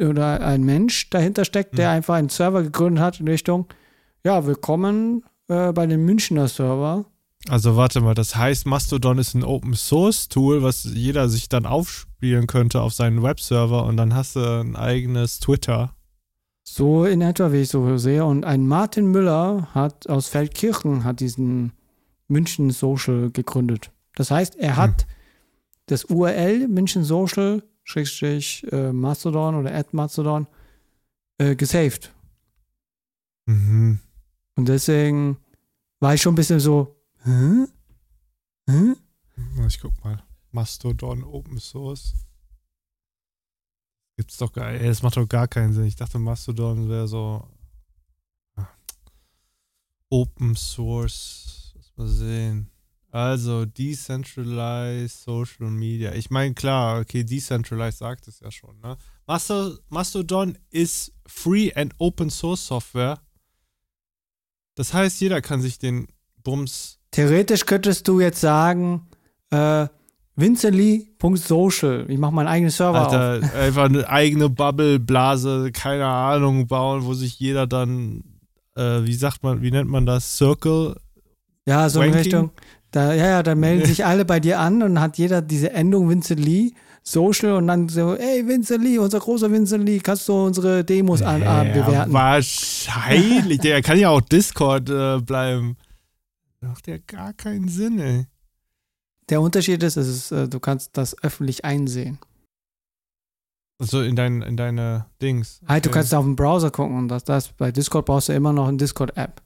oder 0.00 0.40
ein 0.44 0.64
Mensch 0.64 1.08
dahinter 1.10 1.44
steckt, 1.44 1.78
der 1.78 1.90
Mhm. 1.90 1.96
einfach 1.96 2.14
einen 2.14 2.28
Server 2.28 2.62
gegründet 2.62 3.02
hat 3.02 3.20
in 3.20 3.28
Richtung, 3.28 3.66
ja, 4.24 4.44
willkommen 4.46 5.24
äh, 5.48 5.72
bei 5.72 5.86
dem 5.86 6.04
Münchner 6.04 6.48
Server. 6.48 7.04
Also 7.48 7.76
warte 7.76 8.00
mal, 8.00 8.14
das 8.14 8.34
heißt, 8.36 8.64
Mastodon 8.66 9.18
ist 9.18 9.34
ein 9.34 9.44
Open 9.44 9.74
Source 9.74 10.28
Tool, 10.28 10.62
was 10.62 10.84
jeder 10.84 11.28
sich 11.28 11.50
dann 11.50 11.66
aufspielen 11.66 12.46
könnte 12.46 12.80
auf 12.80 12.94
seinen 12.94 13.22
Webserver 13.22 13.84
und 13.84 13.98
dann 13.98 14.14
hast 14.14 14.36
du 14.36 14.40
ein 14.40 14.76
eigenes 14.76 15.40
Twitter. 15.40 15.94
So 16.62 17.04
in 17.04 17.20
etwa, 17.20 17.52
wie 17.52 17.58
ich 17.60 17.68
so 17.68 17.98
sehe. 17.98 18.24
Und 18.24 18.46
ein 18.46 18.66
Martin 18.66 19.08
Müller 19.10 19.68
hat 19.74 20.08
aus 20.08 20.28
Feldkirchen 20.28 21.04
hat 21.04 21.20
diesen 21.20 21.72
München 22.28 22.70
Social 22.70 23.30
gegründet. 23.30 23.90
Das 24.16 24.30
heißt, 24.30 24.56
er 24.56 24.76
hat 24.76 25.06
das 25.86 26.06
URL 26.06 26.66
München 26.68 27.04
Social, 27.04 27.62
Schrägstrich 27.84 28.66
äh, 28.72 28.92
Mastodon 28.92 29.54
oder 29.54 29.74
at 29.74 29.92
Mastodon, 29.92 30.46
äh, 31.38 31.54
gesaved. 31.54 32.12
Mhm. 33.46 34.00
Und 34.56 34.68
deswegen 34.68 35.36
war 36.00 36.14
ich 36.14 36.22
schon 36.22 36.32
ein 36.32 36.36
bisschen 36.36 36.60
so, 36.60 36.96
hä? 37.24 37.66
Hä? 38.66 38.94
Ich 39.66 39.80
guck 39.80 39.92
mal. 40.04 40.22
Mastodon 40.50 41.24
Open 41.24 41.58
Source. 41.58 42.14
Gibt's 44.16 44.36
doch 44.36 44.52
gar 44.52 44.70
ey, 44.70 44.86
Das 44.86 45.02
macht 45.02 45.16
doch 45.16 45.28
gar 45.28 45.48
keinen 45.48 45.72
Sinn. 45.72 45.84
Ich 45.84 45.96
dachte, 45.96 46.18
Mastodon 46.18 46.88
wäre 46.88 47.08
so 47.08 47.48
ah. 48.54 48.68
Open 50.08 50.54
Source. 50.54 51.72
Lass 51.74 51.92
mal 51.96 52.08
sehen. 52.08 52.70
Also, 53.14 53.64
Decentralized 53.64 55.22
Social 55.22 55.70
Media. 55.70 56.12
Ich 56.14 56.30
meine, 56.30 56.52
klar, 56.52 57.00
okay, 57.00 57.22
Decentralized 57.22 57.98
sagt 57.98 58.26
es 58.26 58.40
ja 58.40 58.50
schon, 58.50 58.80
ne? 58.80 58.96
Masto- 59.28 59.78
Mastodon 59.88 60.58
ist 60.70 61.12
Free 61.24 61.72
and 61.74 61.94
Open 61.98 62.28
Source 62.28 62.66
Software. 62.66 63.20
Das 64.74 64.92
heißt, 64.92 65.20
jeder 65.20 65.40
kann 65.42 65.62
sich 65.62 65.78
den 65.78 66.08
Bums 66.42 66.98
Theoretisch 67.12 67.64
könntest 67.64 68.08
du 68.08 68.18
jetzt 68.18 68.40
sagen, 68.40 69.06
äh, 69.50 69.86
Vincently.social. 70.34 72.06
Ich 72.08 72.18
mache 72.18 72.32
meinen 72.34 72.48
eigenen 72.48 72.70
Server 72.72 73.06
auf. 73.06 73.12
Alter, 73.12 73.54
einfach 73.60 73.84
eine 73.84 74.08
eigene 74.08 74.48
Bubble-Blase, 74.50 75.70
keine 75.72 76.06
Ahnung, 76.06 76.66
bauen, 76.66 77.04
wo 77.04 77.14
sich 77.14 77.38
jeder 77.38 77.68
dann, 77.68 78.24
äh, 78.76 79.02
wie 79.04 79.14
sagt 79.14 79.44
man, 79.44 79.62
wie 79.62 79.70
nennt 79.70 79.88
man 79.88 80.04
das? 80.04 80.36
Circle? 80.36 80.96
Ja, 81.66 81.88
so 81.88 82.00
in 82.02 82.12
Ranking? 82.12 82.22
Richtung. 82.24 82.50
Da, 82.94 83.12
ja, 83.12 83.26
ja, 83.26 83.42
dann 83.42 83.58
melden 83.58 83.86
sich 83.92 84.04
alle 84.04 84.24
bei 84.24 84.38
dir 84.38 84.60
an 84.60 84.82
und 84.82 85.00
hat 85.00 85.18
jeder 85.18 85.42
diese 85.42 85.72
Endung 85.72 86.08
Vincent 86.08 86.38
Lee, 86.38 86.72
Social 87.02 87.52
und 87.54 87.66
dann 87.66 87.88
so, 87.88 88.14
ey, 88.14 88.46
Vincent 88.46 88.82
Lee, 88.84 88.98
unser 88.98 89.18
großer 89.18 89.50
Vincent 89.50 89.84
Lee, 89.84 89.98
kannst 89.98 90.28
du 90.28 90.32
unsere 90.46 90.84
Demos 90.84 91.20
an, 91.20 91.42
Ja, 91.42 91.64
äh, 91.64 91.72
bewerten? 91.72 92.12
Wahrscheinlich. 92.12 93.58
Der 93.60 93.82
kann 93.82 93.98
ja 93.98 94.10
auch 94.10 94.20
Discord 94.20 94.88
äh, 94.90 95.18
bleiben. 95.20 95.76
Macht 96.60 96.86
ja 96.86 96.96
gar 97.06 97.32
keinen 97.32 97.68
Sinn, 97.68 97.98
ey. 97.98 98.26
Der 99.28 99.40
Unterschied 99.40 99.82
ist, 99.82 99.96
es 99.96 100.06
ist 100.08 100.32
äh, 100.32 100.48
du 100.48 100.60
kannst 100.60 100.96
das 100.96 101.20
öffentlich 101.22 101.64
einsehen. 101.64 102.18
Also 103.80 104.02
in, 104.02 104.14
dein, 104.16 104.40
in 104.42 104.56
deine 104.56 105.06
Dings. 105.20 105.60
Halt, 105.66 105.84
du 105.84 105.88
Okay. 105.90 105.98
kannst 105.98 106.14
auf 106.14 106.24
dem 106.24 106.36
Browser 106.36 106.70
gucken 106.70 106.96
und 106.96 107.08
das, 107.08 107.24
das 107.24 107.48
bei 107.48 107.72
Discord 107.72 108.06
brauchst 108.06 108.28
du 108.28 108.32
immer 108.34 108.52
noch 108.52 108.68
eine 108.68 108.76
Discord-App. 108.76 109.42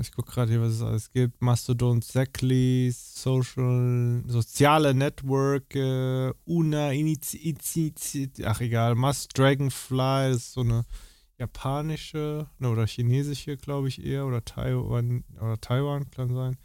Ich 0.00 0.12
gucke 0.12 0.32
gerade 0.32 0.50
hier, 0.50 0.62
was 0.62 0.74
es 0.74 0.82
alles 0.82 1.10
gibt. 1.10 1.42
Mastodon, 1.42 2.00
Zackly, 2.00 2.90
Social, 2.92 4.22
soziale 4.26 4.94
Network, 4.94 5.74
Una, 6.46 6.92
Inizi, 6.92 7.36
Inizi, 7.38 8.30
ach 8.44 8.60
egal, 8.60 8.94
Must 8.94 9.36
Dragonfly, 9.36 10.30
das 10.30 10.36
ist 10.36 10.52
so 10.52 10.60
eine 10.62 10.84
japanische 11.38 12.48
ne, 12.58 12.68
oder 12.68 12.86
chinesische, 12.86 13.56
glaube 13.56 13.88
ich 13.88 14.04
eher, 14.04 14.26
oder 14.26 14.44
Taiwan, 14.44 15.24
oder 15.36 15.60
Taiwan 15.60 16.10
kann 16.10 16.34
sein. 16.34 16.56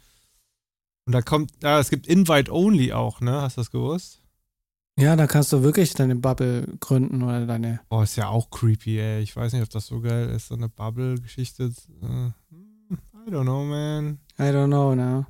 Und 1.06 1.12
da 1.12 1.22
kommt, 1.22 1.50
ja, 1.62 1.80
es 1.80 1.90
gibt 1.90 2.06
Invite 2.06 2.52
Only 2.52 2.92
auch, 2.92 3.20
ne? 3.20 3.42
Hast 3.42 3.56
du 3.56 3.62
das 3.62 3.70
gewusst? 3.70 4.22
Ja, 4.98 5.16
da 5.16 5.26
kannst 5.26 5.52
du 5.52 5.62
wirklich 5.62 5.94
deine 5.94 6.14
Bubble 6.14 6.66
gründen 6.78 7.22
oder 7.22 7.46
deine. 7.46 7.80
Oh, 7.90 8.02
ist 8.02 8.16
ja 8.16 8.28
auch 8.28 8.50
creepy, 8.50 8.98
ey. 9.00 9.22
Ich 9.22 9.34
weiß 9.34 9.52
nicht, 9.52 9.62
ob 9.62 9.70
das 9.70 9.86
so 9.86 10.00
geil 10.00 10.28
ist, 10.28 10.48
so 10.48 10.54
eine 10.54 10.68
Bubble-Geschichte. 10.68 11.72
Äh, 12.02 12.30
I 13.30 13.32
don't 13.32 13.44
know, 13.44 13.64
man. 13.64 14.18
I 14.38 14.42
don't 14.42 14.66
know, 14.66 14.94
ne? 14.94 15.26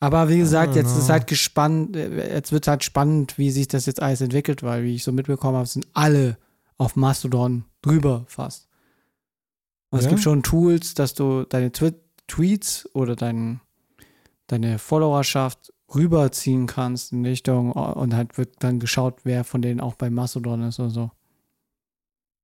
Aber 0.00 0.28
wie 0.28 0.38
gesagt, 0.38 0.74
jetzt 0.74 0.96
ist 0.96 1.04
know. 1.06 1.12
halt 1.14 1.26
gespannt, 1.26 1.96
jetzt 1.96 2.52
wird 2.52 2.66
halt 2.68 2.84
spannend, 2.84 3.38
wie 3.38 3.50
sich 3.50 3.68
das 3.68 3.86
jetzt 3.86 4.02
alles 4.02 4.20
entwickelt, 4.20 4.62
weil, 4.62 4.82
wie 4.84 4.94
ich 4.94 5.04
so 5.04 5.12
mitbekommen 5.12 5.56
habe, 5.56 5.66
sind 5.66 5.86
alle 5.94 6.38
auf 6.76 6.96
Mastodon 6.96 7.64
drüber 7.82 8.24
fast. 8.28 8.68
Und 9.90 10.00
es 10.00 10.04
Ja? 10.04 10.10
gibt 10.10 10.22
schon 10.22 10.42
Tools, 10.42 10.94
dass 10.94 11.14
du 11.14 11.44
deine 11.44 11.72
Twi 11.72 11.92
Tweets 12.28 12.88
oder 12.92 13.14
dein, 13.14 13.60
deine 14.48 14.78
Followerschaft 14.80 15.72
rüberziehen 15.94 16.66
kannst 16.66 17.12
in 17.12 17.24
Richtung 17.24 17.70
und 17.70 18.14
halt 18.14 18.36
wird 18.36 18.56
dann 18.58 18.80
geschaut, 18.80 19.20
wer 19.22 19.44
von 19.44 19.62
denen 19.62 19.80
auch 19.80 19.94
bei 19.94 20.10
Mastodon 20.10 20.62
ist 20.64 20.80
oder 20.80 20.90
so. 20.90 21.10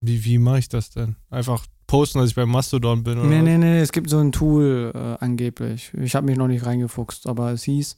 Wie, 0.01 0.25
wie 0.25 0.39
mache 0.39 0.61
ich 0.61 0.69
das 0.69 0.91
denn? 0.91 1.17
Einfach 1.31 1.67
posten, 1.93 2.19
dass 2.21 2.31
ich 2.31 2.35
bei 2.35 2.47
Mastodon 2.47 3.05
bin 3.05 3.19
oder 3.19 3.29
Nee, 3.29 3.43
nee, 3.43 3.59
nee, 3.59 3.81
es 3.81 3.93
gibt 3.93 4.09
so 4.09 4.19
ein 4.19 4.33
Tool 4.33 4.93
äh, 4.95 5.17
angeblich. 5.23 5.93
Ich 5.95 6.15
habe 6.15 6.25
mich 6.27 6.39
noch 6.39 6.49
nicht 6.49 6.65
reingefuchst, 6.65 7.27
aber 7.27 7.53
es 7.53 7.65
hieß, 7.65 7.97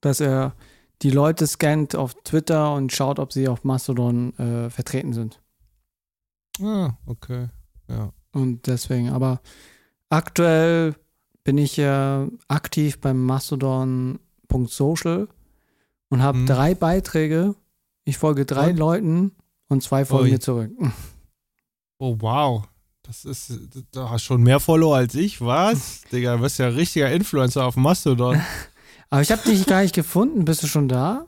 dass 0.00 0.20
er 0.20 0.54
die 1.02 1.10
Leute 1.10 1.46
scannt 1.46 1.94
auf 1.94 2.14
Twitter 2.24 2.74
und 2.74 2.90
schaut, 2.90 3.18
ob 3.18 3.32
sie 3.32 3.48
auf 3.48 3.64
Mastodon 3.64 4.34
äh, 4.38 4.70
vertreten 4.70 5.12
sind. 5.12 5.40
Ah, 6.62 6.92
okay. 7.06 7.48
Ja. 7.88 8.12
Und 8.32 8.66
deswegen, 8.66 9.10
aber 9.10 9.42
aktuell 10.08 10.94
bin 11.44 11.58
ich 11.58 11.76
ja 11.76 12.28
aktiv 12.48 12.98
beim 13.00 13.22
Mastodon.social 13.26 15.28
und 16.08 16.22
habe 16.22 16.38
Mhm. 16.38 16.46
drei 16.46 16.74
Beiträge 16.74 17.54
Ich 18.04 18.16
folge 18.18 18.46
drei 18.46 18.70
Und? 18.70 18.78
Leuten 18.78 19.32
und 19.68 19.82
zwei 19.82 20.04
folgen 20.06 20.30
mir 20.30 20.40
zurück. 20.40 20.70
Oh, 21.98 22.16
wow. 22.18 22.64
Das 23.12 23.26
ist, 23.26 23.52
da 23.90 24.08
hast 24.08 24.22
schon 24.22 24.42
mehr 24.42 24.58
Follower 24.58 24.96
als 24.96 25.14
ich, 25.14 25.42
was? 25.42 26.00
Digga, 26.12 26.36
du 26.36 26.42
bist 26.42 26.58
ja 26.58 26.68
ein 26.68 26.72
richtiger 26.72 27.12
Influencer 27.12 27.66
auf 27.66 27.76
Mastodon. 27.76 28.40
Aber 29.10 29.20
ich 29.20 29.30
habe 29.30 29.42
dich 29.42 29.66
gar 29.66 29.82
nicht 29.82 29.94
gefunden. 29.94 30.46
Bist 30.46 30.62
du 30.62 30.66
schon 30.66 30.88
da? 30.88 31.26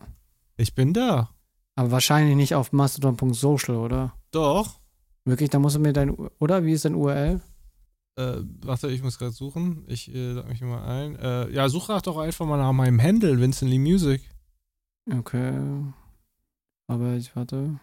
Ich 0.56 0.74
bin 0.74 0.94
da. 0.94 1.28
Aber 1.76 1.90
wahrscheinlich 1.90 2.36
nicht 2.36 2.54
auf 2.54 2.72
mastodon.social, 2.72 3.76
oder? 3.76 4.14
Doch. 4.30 4.80
Wirklich, 5.26 5.50
da 5.50 5.58
musst 5.58 5.76
du 5.76 5.80
mir 5.80 5.92
dein, 5.92 6.08
oder? 6.38 6.64
Wie 6.64 6.72
ist 6.72 6.86
dein 6.86 6.94
URL? 6.94 7.42
Äh, 8.16 8.36
warte, 8.62 8.88
ich 8.88 9.02
muss 9.02 9.18
gerade 9.18 9.32
suchen. 9.32 9.84
Ich 9.86 10.10
äh, 10.14 10.32
sag 10.32 10.48
mich 10.48 10.62
mal 10.62 10.84
ein. 10.84 11.16
Äh, 11.16 11.50
ja, 11.50 11.68
suche 11.68 12.00
doch 12.00 12.16
einfach 12.16 12.46
mal 12.46 12.56
nach 12.56 12.72
meinem 12.72 13.02
Handle, 13.02 13.38
Vincent 13.38 13.70
Lee 13.70 13.78
Music. 13.78 14.22
Okay. 15.12 15.52
Aber 16.86 17.12
ich 17.12 17.36
warte. 17.36 17.78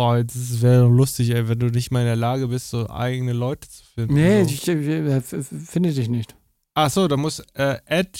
Boah, 0.00 0.24
das 0.24 0.62
wäre 0.62 0.84
doch 0.84 0.88
lustig, 0.88 1.28
ey, 1.28 1.46
wenn 1.46 1.58
du 1.58 1.66
nicht 1.66 1.90
mal 1.90 2.00
in 2.00 2.06
der 2.06 2.16
Lage 2.16 2.48
bist, 2.48 2.70
so 2.70 2.88
eigene 2.88 3.34
Leute 3.34 3.68
zu 3.68 3.84
finden. 3.84 4.14
Nee, 4.14 4.44
so. 4.44 4.48
ich, 4.48 4.66
ich, 4.66 5.32
ich, 5.34 5.68
finde 5.68 5.92
dich 5.92 6.08
nicht. 6.08 6.34
Ach 6.72 6.88
so, 6.88 7.06
da 7.06 7.18
muss 7.18 7.40
äh, 7.52 7.76
add 7.86 8.18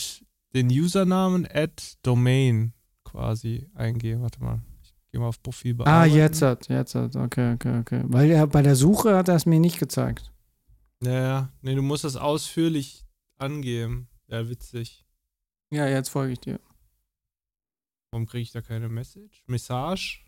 den 0.55 0.69
Usernamen, 0.69 1.49
add 1.51 1.83
Domain 2.03 2.75
quasi 3.03 3.67
eingeben. 3.73 4.21
Warte 4.21 4.45
mal. 4.45 4.61
Ich 4.83 4.93
gehe 5.11 5.23
mal 5.23 5.29
auf 5.29 5.43
Profil 5.43 5.73
Ah, 5.73 5.85
bearbeiten. 5.85 6.17
jetzt 6.17 6.43
hat, 6.43 6.69
jetzt 6.69 6.95
hat. 6.95 7.17
Okay, 7.17 7.55
okay, 7.55 7.79
okay. 7.79 8.03
Weil 8.09 8.31
er 8.31 8.47
bei 8.47 8.61
der 8.61 8.77
Suche 8.77 9.17
hat 9.17 9.29
er 9.29 9.37
es 9.37 9.47
mir 9.47 9.59
nicht 9.59 9.79
gezeigt. 9.79 10.31
Ja, 11.03 11.13
ja. 11.13 11.53
Nee, 11.63 11.77
du 11.77 11.81
musst 11.81 12.05
das 12.05 12.17
ausführlich 12.17 13.07
angeben. 13.39 14.07
Ja, 14.27 14.47
witzig. 14.51 15.07
Ja, 15.71 15.89
jetzt 15.89 16.11
folge 16.11 16.35
ich 16.35 16.41
dir. 16.41 16.61
Warum 18.11 18.27
kriege 18.27 18.43
ich 18.43 18.53
da 18.53 18.61
keine 18.61 18.91
Message? 18.91 19.45
Message? 19.47 20.27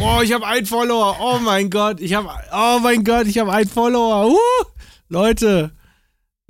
Oh, 0.00 0.20
ich 0.22 0.32
habe 0.32 0.46
einen 0.46 0.66
Follower. 0.66 1.16
Oh 1.20 1.38
mein 1.38 1.70
Gott, 1.70 2.00
ich 2.00 2.12
habe 2.14 2.28
Oh 2.52 2.78
mein 2.82 3.04
Gott, 3.04 3.26
ich 3.26 3.38
habe 3.38 3.52
einen 3.52 3.68
Follower. 3.68 4.28
Uh, 4.30 4.64
Leute, 5.08 5.72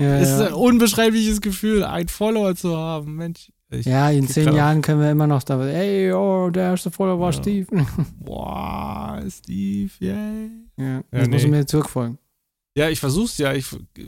Ja, 0.00 0.16
es 0.16 0.30
ist 0.30 0.40
ja. 0.40 0.46
ein 0.48 0.54
unbeschreibliches 0.54 1.40
Gefühl, 1.40 1.84
einen 1.84 2.08
Follower 2.08 2.54
zu 2.56 2.76
haben. 2.76 3.14
Mensch, 3.16 3.52
ja 3.70 4.10
in 4.10 4.26
zehn 4.26 4.46
grad- 4.46 4.54
Jahren 4.54 4.82
können 4.82 5.00
wir 5.00 5.10
immer 5.10 5.26
noch 5.26 5.42
da. 5.42 5.62
Ey, 5.66 6.12
oh, 6.12 6.48
der 6.50 6.70
erste 6.70 6.90
Follower 6.90 7.20
war 7.20 7.32
Ja. 7.32 7.40
Steve. 7.42 7.66
Boah, 8.20 9.22
Steve, 9.28 9.90
yay. 10.00 10.50
Ja, 10.78 10.84
Ja, 10.84 11.02
jetzt 11.12 11.30
musst 11.30 11.44
du 11.44 11.48
nee. 11.48 11.56
mir 11.58 11.66
zurückfolgen. 11.66 12.18
Ja, 12.76 12.88
ich 12.90 13.00
versuch's 13.00 13.38
ja. 13.38 13.52
Ich 13.54 13.66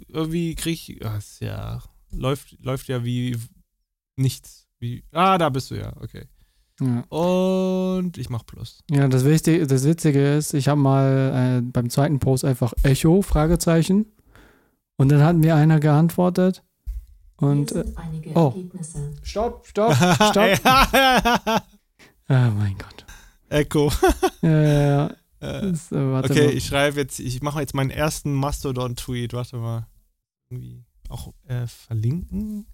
irgendwie 0.09 0.55
krieg 0.55 0.89
ich. 0.89 1.01
ist 1.01 1.41
ja 1.41 1.83
läuft 2.11 2.57
läuft 2.63 2.89
ja 2.89 3.05
wie 3.05 3.37
nichts. 4.17 4.67
Wie 4.79 5.05
ah, 5.13 5.37
da 5.39 5.49
bist 5.49 5.71
du 5.71 5.75
ja. 5.75 5.93
Okay. 6.01 6.25
Ja. 6.81 7.01
Und 7.09 8.19
ich 8.19 8.31
mach 8.31 8.47
Plus. 8.47 8.83
Ja, 8.91 9.09
das, 9.09 9.25
Wichtige, 9.25 9.67
das 9.67 9.85
Witzige 9.85 10.37
ist, 10.37 10.55
ich 10.55 10.69
habe 10.69 10.81
mal 10.81 11.59
äh, 11.59 11.63
beim 11.63 11.91
zweiten 11.91 12.21
Post 12.21 12.45
einfach 12.45 12.73
Echo, 12.83 13.23
Fragezeichen. 13.23 14.07
Und 14.97 15.11
dann 15.11 15.23
hat 15.23 15.37
mir 15.37 15.55
einer 15.57 15.81
geantwortet. 15.81 16.63
Und, 17.37 17.73
äh, 17.73 17.85
oh. 18.35 18.53
Ergebnisse. 18.55 19.13
stopp, 19.23 19.67
stopp, 19.67 19.95
stopp. 20.31 20.59
Oh 22.29 22.35
mein 22.59 22.77
Gott. 22.79 23.05
Echo. 23.49 23.91
Ja, 24.43 24.63
ja, 24.63 24.79
ja. 24.79 25.07
Äh, 25.41 25.71
Das, 25.71 25.91
äh, 25.91 25.97
warte 26.13 26.31
okay, 26.31 26.47
mal. 26.47 26.55
ich 26.55 26.67
schreibe 26.67 27.01
jetzt, 27.01 27.19
ich 27.19 27.43
mache 27.43 27.61
jetzt 27.61 27.75
meinen 27.75 27.91
ersten 27.91 28.35
Mastodon-Tweet. 28.35 29.33
Warte 29.33 29.57
mal. 29.57 29.87
Irgendwie 30.49 30.85
auch 31.09 31.33
äh, 31.47 31.67
verlinken? 31.67 32.67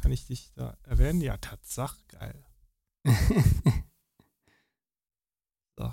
Kann 0.00 0.12
ich 0.12 0.26
dich 0.26 0.52
da 0.54 0.76
erwähnen? 0.84 1.20
Ja, 1.20 1.36
Tatsache, 1.38 1.96
geil. 2.08 2.44
So. 5.78 5.90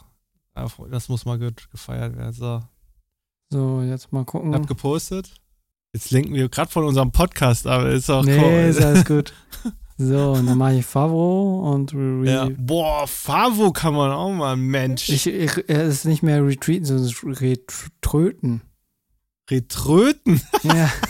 Aber 0.53 0.89
Das 0.89 1.07
muss 1.09 1.25
mal 1.25 1.39
gut 1.39 1.69
gefeiert 1.71 2.15
werden. 2.17 2.33
So. 2.33 2.61
so, 3.49 3.81
jetzt 3.81 4.11
mal 4.11 4.25
gucken. 4.25 4.53
Hab 4.53 4.67
gepostet. 4.67 5.33
Jetzt 5.93 6.11
lenken 6.11 6.33
wir 6.33 6.49
gerade 6.49 6.69
von 6.69 6.83
unserem 6.85 7.11
Podcast, 7.11 7.65
aber 7.65 7.89
ist 7.89 8.09
auch 8.09 8.23
nee, 8.23 8.37
cool. 8.37 8.69
ist 8.69 8.81
alles 8.81 9.05
gut. 9.05 9.33
So, 10.01 10.31
und 10.31 10.45
dann 10.45 10.57
mache 10.57 10.75
ich 10.75 10.85
Favro 10.85 11.73
und 11.73 11.93
re 11.93 12.23
Ja. 12.23 12.49
Boah, 12.57 13.05
Favo 13.05 13.73
kann 13.73 13.93
man 13.93 14.13
auch 14.13 14.31
mal, 14.31 14.55
Mensch. 14.55 15.09
ich, 15.09 15.27
ich, 15.27 15.57
es 15.67 15.87
ist 15.89 16.05
nicht 16.05 16.23
mehr 16.23 16.41
retreaten, 16.41 16.85
sondern 16.85 17.33
retröten. 17.35 18.61
Retröten. 19.51 20.41
Ja. 20.63 20.89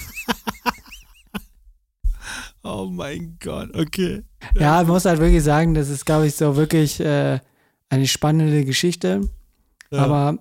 Oh 2.63 2.87
mein 2.91 3.37
Gott, 3.39 3.73
okay. 3.75 4.23
Ja, 4.55 4.81
ich 4.81 4.87
muss 4.87 5.05
halt 5.05 5.19
wirklich 5.19 5.43
sagen, 5.43 5.73
das 5.73 5.89
ist, 5.89 6.05
glaube 6.05 6.27
ich, 6.27 6.35
so 6.35 6.55
wirklich 6.55 6.99
äh, 6.99 7.39
eine 7.89 8.07
spannende 8.07 8.65
Geschichte. 8.65 9.21
Ja. 9.91 9.99
Aber 9.99 10.37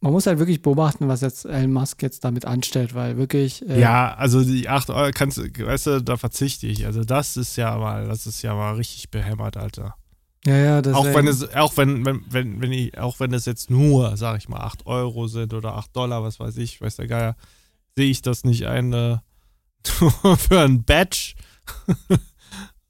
man 0.00 0.12
muss 0.12 0.26
halt 0.26 0.38
wirklich 0.38 0.62
beobachten, 0.62 1.06
was 1.08 1.20
jetzt 1.20 1.44
Elon 1.44 1.72
Musk 1.72 2.02
jetzt 2.02 2.24
damit 2.24 2.44
anstellt, 2.44 2.94
weil 2.94 3.16
wirklich. 3.16 3.66
Äh, 3.68 3.80
Ja, 3.80 4.14
also 4.14 4.42
die 4.42 4.68
8 4.68 4.90
Euro 4.90 5.10
kannst 5.14 5.38
du, 5.38 5.44
weißt 5.44 5.86
du, 5.86 6.02
da 6.02 6.16
verzichte 6.16 6.66
ich. 6.66 6.86
Also 6.86 7.04
das 7.04 7.36
ist 7.36 7.56
ja 7.56 7.76
mal, 7.76 8.06
das 8.06 8.26
ist 8.26 8.42
ja 8.42 8.54
mal 8.54 8.74
richtig 8.74 9.10
behämmert, 9.10 9.56
Alter. 9.56 9.94
ja, 10.44 10.56
ja, 10.56 10.82
das 10.82 10.94
auch 10.94 11.04
wenn 11.04 11.28
es, 11.28 11.54
auch 11.54 11.76
wenn, 11.76 12.04
wenn, 12.04 12.24
wenn, 12.28 12.60
wenn 12.60 12.72
ich, 12.72 12.98
auch 12.98 13.20
wenn 13.20 13.32
es 13.32 13.44
jetzt 13.44 13.70
nur, 13.70 14.16
sag 14.16 14.38
ich 14.38 14.48
mal, 14.48 14.60
8 14.60 14.86
Euro 14.86 15.28
sind 15.28 15.54
oder 15.54 15.76
8 15.76 15.94
Dollar, 15.94 16.24
was 16.24 16.40
weiß 16.40 16.56
ich, 16.56 16.80
weiß 16.80 16.96
der 16.96 17.06
Geier, 17.06 17.36
sehe 17.96 18.10
ich 18.10 18.22
das 18.22 18.42
nicht 18.42 18.66
ein, 18.66 18.92
äh, 18.92 19.18
für 19.84 20.60
ein 20.60 20.82
Badge 20.84 21.34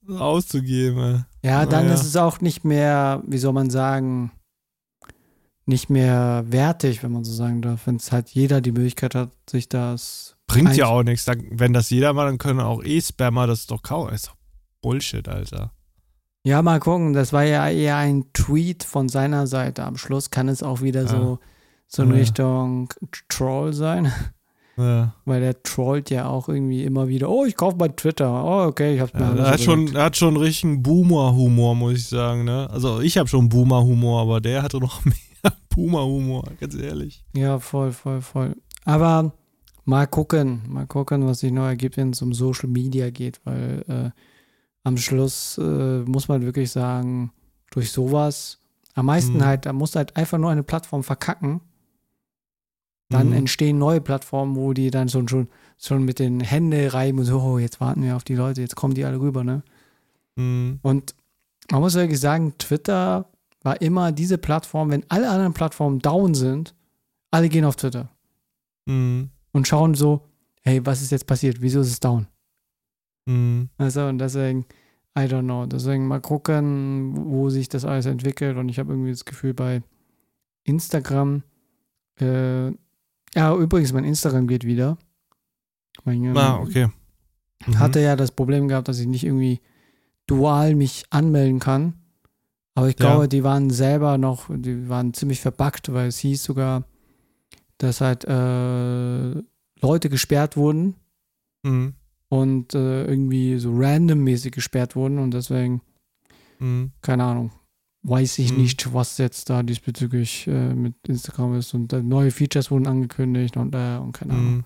auszugeben. 0.09 1.25
Ja, 1.43 1.67
dann 1.67 1.85
Naja. 1.85 1.95
ist 1.95 2.05
es 2.07 2.17
auch 2.17 2.41
nicht 2.41 2.65
mehr, 2.65 3.23
wie 3.27 3.39
soll 3.39 3.53
man 3.53 3.71
sagen, 3.71 4.31
nicht 5.65 5.91
mehr 5.91 6.45
wertig, 6.49 7.03
wenn 7.03 7.13
man 7.13 7.25
so 7.25 7.33
sagen 7.33 7.63
darf, 7.63 7.87
wenn 7.87 7.97
es 7.97 8.11
halt 8.13 8.29
jeder 8.31 8.61
die 8.61 8.73
Möglichkeit 8.73 9.15
hat, 9.15 9.31
sich 9.49 9.69
das. 9.69 10.37
Bringt 10.49 10.77
ja 10.77 10.87
auch 10.87 11.03
nichts. 11.05 11.27
Wenn 11.51 11.73
das 11.73 11.91
jeder 11.91 12.13
macht, 12.13 12.29
dann 12.29 12.39
können 12.39 12.61
auch 12.61 12.83
E-Spammer 12.83 13.47
das 13.47 13.67
doch 13.67 13.83
kaum. 13.83 14.09
Ist 14.11 14.29
doch 14.29 14.37
Bullshit, 14.83 15.29
Alter. 15.29 15.73
Ja, 16.45 16.61
mal 16.63 16.81
gucken, 16.81 17.13
das 17.13 17.33
war 17.33 17.45
ja 17.45 17.69
eher 17.69 17.97
ein 17.97 18.25
Tweet 18.33 18.83
von 18.83 19.09
seiner 19.09 19.47
Seite. 19.47 19.85
Am 19.85 19.97
Schluss 19.97 20.31
kann 20.31 20.49
es 20.49 20.65
auch 20.65 20.81
wieder 20.83 21.07
so, 21.07 21.39
so 21.87 22.03
in 22.03 22.11
Ja. 22.11 22.17
Richtung 22.17 22.93
Troll 23.29 23.73
sein, 23.73 24.13
Ja. 24.77 25.15
weil 25.27 25.41
der 25.41 25.63
trollt 25.63 26.09
ja 26.11 26.27
auch 26.29 26.49
irgendwie 26.49 26.83
immer 26.85 27.07
wieder. 27.09 27.29
Oh, 27.29 27.45
ich 27.45 27.57
kaufe 27.57 27.77
bei 27.77 27.89
Twitter. 27.89 28.43
Oh, 28.45 28.67
okay, 28.69 28.95
ich 28.95 29.01
hab's 29.01 29.13
mir 29.13 29.21
Ja, 29.21 29.35
er, 29.35 29.51
hat 29.53 29.61
schon, 29.61 29.95
er 29.95 30.05
hat 30.05 30.17
schon 30.17 30.37
richtigen 30.37 30.83
Boomer-Humor, 30.83 31.75
muss 31.75 31.93
ich 31.95 32.07
sagen. 32.09 32.45
Ne? 32.45 32.69
Also 32.71 33.01
ich 33.01 33.19
habe 33.19 33.29
schon 33.29 33.49
Boomer-Humor, 33.51 34.23
aber 34.23 34.41
der 34.41 34.63
hatte 34.63 34.79
noch 34.79 35.05
mehr 35.05 35.53
Boomer-Humor, 35.75 36.45
ganz 36.59 36.75
ehrlich. 36.75 37.23
Ja, 37.35 37.59
voll, 37.59 37.93
voll, 37.93 38.23
voll. 38.23 38.57
Aber 38.85 39.33
mal 39.85 40.07
gucken, 40.07 40.63
mal 40.69 40.87
gucken, 40.87 41.27
was 41.27 41.41
sich 41.41 41.53
noch 41.53 41.67
ergibt, 41.67 41.97
wenn 41.97 42.11
es 42.11 42.23
um 42.23 42.33
Social 42.33 42.69
Media 42.69 43.11
geht, 43.11 43.41
weil 43.45 43.85
äh, 43.89 44.11
am 44.85 44.97
Schluss 44.97 45.59
äh, 45.59 46.01
muss 46.01 46.29
man 46.29 46.43
wirklich 46.43 46.71
sagen, 46.71 47.31
durch 47.71 47.91
sowas, 47.93 48.59
am 48.95 49.07
meisten 49.07 49.37
Mhm. 49.39 49.45
halt, 49.45 49.67
da 49.67 49.73
musst 49.73 49.95
du 49.95 49.99
halt 49.99 50.17
einfach 50.17 50.39
nur 50.39 50.51
eine 50.51 50.63
Plattform 50.63 51.03
verkacken, 51.03 51.61
dann 53.13 53.29
Mhm. 53.29 53.35
entstehen 53.35 53.79
neue 53.79 54.01
Plattformen, 54.01 54.57
wo 54.57 54.73
die 54.73 54.91
dann 54.91 55.09
schon, 55.09 55.29
schon, 55.29 55.49
schon 55.79 56.05
mit 56.05 56.19
den 56.19 56.41
Händen 56.41 56.89
reiben 56.89 57.19
und 57.19 57.25
so, 57.25 57.41
oh, 57.41 57.59
jetzt 57.59 57.81
warten 57.81 58.03
wir 58.03 58.17
auf 58.17 58.25
die 58.25 58.35
Leute, 58.35 58.61
jetzt 58.61 58.75
kommen 58.77 58.95
die 58.95 59.05
alle 59.05 59.21
rüber, 59.21 59.45
ne? 59.45 59.63
Mhm. 60.37 60.79
Und 60.83 61.15
man 61.71 61.81
muss 61.81 61.95
wirklich 61.95 62.21
sagen, 62.21 62.55
Twitter 62.59 63.29
war 63.63 63.81
immer 63.81 64.11
diese 64.13 64.39
Plattform, 64.39 64.91
wenn 64.91 65.05
alle 65.09 65.31
anderen 65.31 65.55
Plattformen 65.55 66.01
down 66.01 66.35
sind, 66.35 66.75
alle 67.31 67.49
gehen 67.49 67.65
auf 67.65 67.77
Twitter 67.77 68.09
Mhm. 68.87 69.31
und 69.53 69.69
schauen 69.69 69.95
so, 69.95 70.23
hey, 70.63 70.85
was 70.85 71.03
ist 71.03 71.13
jetzt 71.13 71.27
passiert? 71.27 71.61
Wieso 71.63 71.81
ist 71.81 71.89
es 71.91 72.01
down? 72.01 72.27
Mhm. 73.27 73.69
Also 73.79 74.07
und 74.07 74.19
deswegen, 74.19 74.67
I 75.17 75.23
don't 75.23 75.43
know. 75.45 75.67
Deswegen 75.67 76.09
mal 76.09 76.21
gucken, 76.21 77.13
wo 77.31 77.51
sich 77.51 77.69
das 77.69 77.85
alles 77.85 78.07
entwickelt. 78.07 78.57
Und 78.57 78.69
ich 78.71 78.79
habe 78.79 78.93
irgendwie 78.93 79.11
das 79.11 79.25
Gefühl 79.25 79.53
bei 79.55 79.83
Instagram, 80.65 81.43
äh, 82.21 82.71
ja, 83.35 83.55
übrigens, 83.57 83.93
mein 83.93 84.05
Instagram 84.05 84.47
geht 84.47 84.65
wieder. 84.65 84.99
Mein, 86.05 86.25
ähm, 86.25 86.37
Ah, 86.37 86.59
okay. 86.61 86.89
Mhm. 87.67 87.79
hatte 87.79 88.01
ja 88.01 88.17
das 88.17 88.33
Problem 88.33 88.69
gehabt, 88.69 88.89
dass 88.89 88.99
ich 88.99 89.07
nicht 89.07 89.25
irgendwie 89.25 89.61
dual 90.27 90.75
mich 90.75 91.05
anmelden 91.11 91.59
kann. 91.61 91.95
Aber 92.75 92.89
ich 92.89 92.99
Ja. 92.99 93.07
glaube, 93.11 93.29
die 93.29 93.45
waren 93.45 93.71
selber 93.71 94.19
noch, 94.19 94.49
die 94.51 94.89
waren 94.89 95.13
ziemlich 95.15 95.41
verbuggt, 95.41 95.93
weil 95.93 96.09
es 96.09 96.19
hieß 96.19 96.43
sogar, 96.43 96.85
dass 97.79 98.01
halt 98.01 98.25
äh, 98.25 99.31
Leute 99.81 100.09
gesperrt 100.09 100.57
wurden 100.57 100.95
Mhm. 101.65 101.95
und 102.29 102.75
äh, 102.75 103.05
irgendwie 103.05 103.59
so 103.59 103.77
randommäßig 103.77 104.53
gesperrt 104.53 104.97
wurden 104.97 105.19
und 105.19 105.33
deswegen, 105.35 105.83
Mhm. 106.59 106.93
keine 107.03 107.25
Ahnung, 107.25 107.51
weiß 108.05 108.39
ich 108.39 108.53
Mhm. 108.53 108.63
nicht, 108.63 108.93
was 108.95 109.19
jetzt 109.19 109.49
da 109.51 109.63
diesbezüglich 109.63 110.47
äh, 110.49 110.75
mit 110.75 110.95
Instagram 111.07 111.57
ist 111.59 111.73
und 111.75 111.93
äh, 111.93 112.03
neue 112.03 112.31
Features 112.31 112.71
wurden 112.71 112.87
angekündigt 112.87 113.57
und, 113.57 113.75
äh, 113.75 113.99
und 113.99 114.13
keine 114.13 114.33
Ahnung. 114.33 114.55
Mhm. 114.57 114.65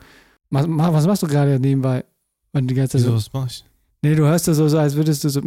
Was, 0.51 0.66
was 0.68 1.07
machst 1.07 1.22
du 1.22 1.27
gerade 1.27 1.59
nebenbei? 1.61 2.05
Wenn 2.53 2.66
die 2.66 2.75
ganze 2.75 2.99
Wieso, 2.99 3.11
so, 3.11 3.16
was 3.16 3.33
mach 3.33 3.46
ich? 3.46 3.64
Nee, 4.03 4.14
du 4.14 4.25
hörst 4.25 4.46
das 4.46 4.57
so, 4.59 4.79
als 4.79 4.94
würdest 4.94 5.25
du 5.25 5.29
so, 5.29 5.40
mm, 5.42 5.46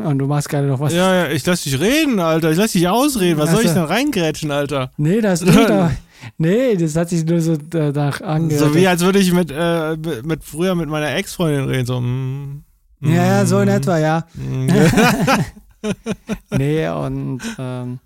mm, 0.00 0.06
und 0.06 0.18
du 0.18 0.26
machst 0.26 0.48
gerade 0.48 0.68
noch 0.68 0.78
was. 0.78 0.92
Ja, 0.94 1.14
ja, 1.26 1.30
ich 1.30 1.44
lass 1.44 1.62
dich 1.62 1.78
reden, 1.80 2.20
Alter. 2.20 2.52
Ich 2.52 2.56
lass 2.58 2.72
dich 2.72 2.86
ausreden. 2.86 3.38
Was 3.38 3.50
soll 3.50 3.62
ich 3.62 3.68
Also- 3.68 3.80
denn 3.80 3.88
reingrätschen, 3.88 4.50
Alter? 4.52 4.90
Nee, 4.96 5.20
das 5.20 5.40
nicht, 5.44 5.58
aber, 5.58 5.90
nee, 6.38 6.76
das 6.76 6.94
hat 6.94 7.08
sich 7.08 7.24
nur 7.26 7.40
so 7.40 7.56
danach 7.56 8.20
angehört. 8.20 8.64
So 8.68 8.74
wie 8.74 8.86
als 8.86 9.02
würde 9.02 9.18
ich 9.18 9.32
mit, 9.32 9.50
äh, 9.50 9.96
mit, 10.24 10.44
früher 10.44 10.74
mit 10.74 10.88
meiner 10.88 11.14
Ex-Freundin 11.16 11.64
reden. 11.68 11.86
So, 11.86 12.00
mm, 12.00 12.64
ja, 13.00 13.10
ja, 13.26 13.46
so 13.46 13.58
in 13.60 13.66
mm, 13.68 13.72
etwa, 13.72 13.98
ja. 13.98 14.26
Nee, 16.50 16.88
und 16.88 17.40
ähm, 17.58 17.98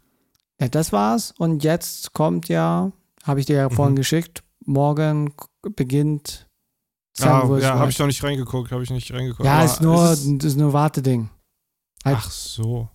ja, 0.60 0.68
das 0.68 0.92
war's. 0.92 1.32
Und 1.38 1.62
jetzt 1.64 2.12
kommt 2.12 2.48
ja, 2.48 2.92
habe 3.24 3.40
ich 3.40 3.46
dir 3.46 3.56
ja 3.56 3.70
vorhin 3.70 3.94
Mhm. 3.94 3.98
geschickt, 3.98 4.42
morgen 4.64 5.32
beginnt 5.76 6.48
ah, 7.20 7.40
Seven 7.42 7.56
vs. 7.58 7.62
ja, 7.64 7.78
habe 7.78 7.90
ich 7.90 7.98
noch 7.98 8.06
nicht 8.06 8.22
reingeguckt, 8.22 8.72
habe 8.72 8.82
ich 8.82 8.90
nicht 8.90 9.12
reingeguckt. 9.12 9.44
Ja, 9.44 9.62
ist 9.64 9.80
nur, 9.80 10.02
es 10.10 10.24
ist 10.24 10.56
nur 10.56 10.72
Warteding. 10.72 11.28
halt- 12.04 12.16
ach 12.18 12.30
so. 12.30 12.88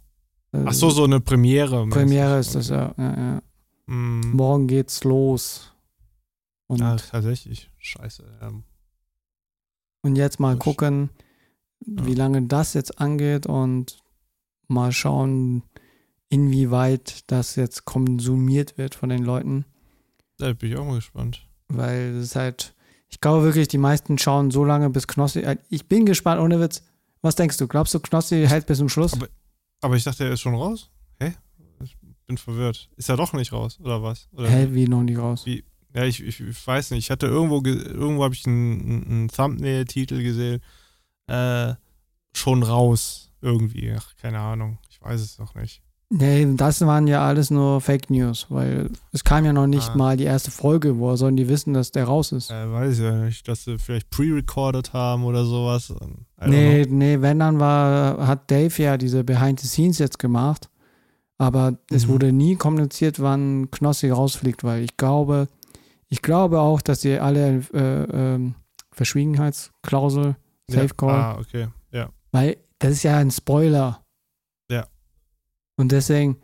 Äh, 0.51 0.63
Ach 0.65 0.73
so, 0.73 0.89
so 0.89 1.03
eine 1.03 1.19
Premiere. 1.19 1.85
Premiere 1.87 2.39
ist 2.39 2.55
das, 2.55 2.69
ja. 2.69 2.93
ja, 2.97 3.17
ja. 3.17 3.41
Mm. 3.87 4.31
Morgen 4.31 4.67
geht's 4.67 5.03
los. 5.03 5.71
Und, 6.67 6.81
Ah, 6.81 6.95
tatsächlich. 6.95 7.69
Scheiße. 7.77 8.23
Ähm, 8.41 8.63
und 10.01 10.15
jetzt 10.15 10.39
mal 10.39 10.55
gucken, 10.57 11.09
wie 11.81 12.11
Ja. 12.13 12.17
lange 12.19 12.43
das 12.43 12.73
jetzt 12.73 12.99
angeht 12.99 13.45
und 13.47 13.97
mal 14.67 14.91
schauen, 14.91 15.63
inwieweit 16.29 17.23
das 17.27 17.55
jetzt 17.55 17.85
konsumiert 17.85 18.77
wird 18.77 18.95
von 18.95 19.09
den 19.09 19.23
Leuten. 19.23 19.65
da 20.37 20.53
bin 20.53 20.71
ich 20.71 20.77
auch 20.77 20.85
mal 20.85 20.95
gespannt. 20.95 21.47
Weil 21.67 22.15
es 22.17 22.25
ist 22.25 22.35
halt, 22.35 22.75
ich 23.09 23.21
glaube 23.21 23.43
wirklich, 23.43 23.67
die 23.67 23.77
meisten 23.77 24.17
schauen 24.17 24.51
so 24.51 24.63
lange, 24.65 24.89
bis 24.89 25.07
Knossi. 25.07 25.39
äh, 25.39 25.57
Ich 25.69 25.87
bin 25.87 26.05
gespannt, 26.05 26.41
ohne 26.41 26.59
Witz. 26.59 26.83
Was 27.21 27.35
denkst 27.35 27.57
du? 27.57 27.67
Glaubst 27.67 27.93
du, 27.93 27.99
Knossi 27.99 28.45
hält 28.47 28.67
bis 28.67 28.77
zum 28.77 28.89
Schluss? 28.89 29.13
Aber- 29.13 29.29
Aber 29.81 29.95
ich 29.95 30.03
dachte, 30.03 30.25
er 30.25 30.33
ist 30.33 30.41
schon 30.41 30.55
raus. 30.55 30.89
Hä? 31.19 31.33
Ich 31.83 31.95
bin 32.27 32.37
verwirrt. 32.37 32.89
Ist 32.97 33.09
er 33.09 33.17
doch 33.17 33.33
nicht 33.33 33.51
raus, 33.53 33.79
oder 33.79 34.01
was? 34.03 34.27
Oder 34.33 34.49
Hä, 34.49 34.67
wie 34.71 34.87
noch 34.87 35.03
nicht 35.03 35.17
raus? 35.17 35.45
Ja, 35.93 36.03
ich, 36.03 36.21
ich, 36.21 36.39
ich 36.41 36.67
weiß 36.67 36.91
nicht. 36.91 37.05
Ich 37.05 37.11
hatte 37.11 37.27
irgendwo, 37.27 37.61
ge- 37.61 37.73
irgendwo 37.81 38.23
habe 38.23 38.33
ich 38.33 38.45
einen, 38.45 39.05
einen 39.07 39.27
Thumbnail-Titel 39.29 40.21
gesehen. 40.21 40.61
Äh, 41.27 41.75
schon 42.35 42.63
raus. 42.63 43.24
Irgendwie. 43.41 43.93
Ach, 43.97 44.15
keine 44.21 44.39
Ahnung. 44.39 44.77
Ich 44.89 45.01
weiß 45.01 45.21
es 45.21 45.37
noch 45.39 45.55
nicht. 45.55 45.81
Nee, 46.09 46.47
das 46.55 46.81
waren 46.85 47.07
ja 47.07 47.25
alles 47.25 47.49
nur 47.49 47.81
Fake 47.81 48.11
News, 48.11 48.45
weil 48.49 48.91
es 49.11 49.23
kam 49.23 49.43
ja 49.43 49.51
noch 49.53 49.65
nicht 49.65 49.89
Ah. 49.89 49.97
mal 49.97 50.15
die 50.17 50.23
erste 50.25 50.51
Folge. 50.51 50.99
Woher 50.99 51.17
sollen 51.17 51.35
die 51.35 51.47
wissen, 51.49 51.73
dass 51.73 51.91
der 51.91 52.05
raus 52.05 52.31
ist? 52.31 52.51
Äh, 52.51 52.71
weiß 52.71 52.99
ich 52.99 53.03
ja 53.03 53.11
nicht, 53.25 53.47
dass 53.47 53.63
sie 53.63 53.79
vielleicht 53.79 54.11
pre-recorded 54.11 54.93
haben 54.93 55.23
oder 55.25 55.45
sowas. 55.45 55.89
I 55.89 55.93
don't 55.93 56.47
Nee, 56.47 56.85
nee, 56.87 57.21
wenn 57.21 57.39
dann 57.39 57.59
war, 57.59 58.27
hat 58.27 58.51
Dave 58.51 58.81
ja 58.81 58.97
diese 58.97 59.23
Behind 59.23 59.59
the 59.59 59.67
Scenes 59.67 59.97
jetzt 59.97 60.19
gemacht. 60.19 60.69
Aber 61.39 61.79
es 61.89 62.05
Mhm. 62.05 62.11
wurde 62.11 62.31
nie 62.31 62.55
kommuniziert, 62.55 63.19
wann 63.19 63.69
Knossi 63.71 64.09
rausfliegt, 64.09 64.63
weil 64.63 64.83
ich 64.83 64.95
glaube, 64.97 65.47
ich 66.07 66.21
glaube 66.21 66.59
auch, 66.61 66.81
dass 66.81 67.01
sie 67.01 67.19
alle 67.19 67.63
äh, 67.73 68.03
ähm, 68.35 68.53
Verschwiegenheitsklausel, 68.91 70.35
Safe 70.69 70.93
Call, 70.95 71.09
Ja. 71.09 71.31
Ah, 71.33 71.39
okay. 71.39 71.67
Ja. 71.91 72.09
weil 72.31 72.57
das 72.85 72.93
ist 72.97 73.03
ja 73.03 73.17
ein 73.17 73.31
Spoiler. 73.31 74.05
Ja. 74.69 74.87
Und 75.75 75.91
deswegen 75.91 76.37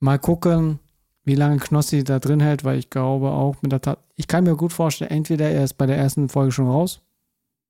mal 0.00 0.18
gucken, 0.18 0.78
wie 1.24 1.34
lange 1.34 1.58
Knossi 1.58 2.04
da 2.04 2.18
drin 2.18 2.40
hält, 2.40 2.64
weil 2.64 2.78
ich 2.78 2.90
glaube 2.90 3.30
auch 3.30 3.60
mit 3.62 3.72
der 3.72 3.80
Tat, 3.80 3.98
ich 4.16 4.26
kann 4.28 4.44
mir 4.44 4.56
gut 4.56 4.72
vorstellen, 4.72 5.10
entweder 5.10 5.48
er 5.50 5.64
ist 5.64 5.74
bei 5.74 5.86
der 5.86 5.96
ersten 5.96 6.28
Folge 6.28 6.52
schon 6.52 6.68
raus, 6.68 7.00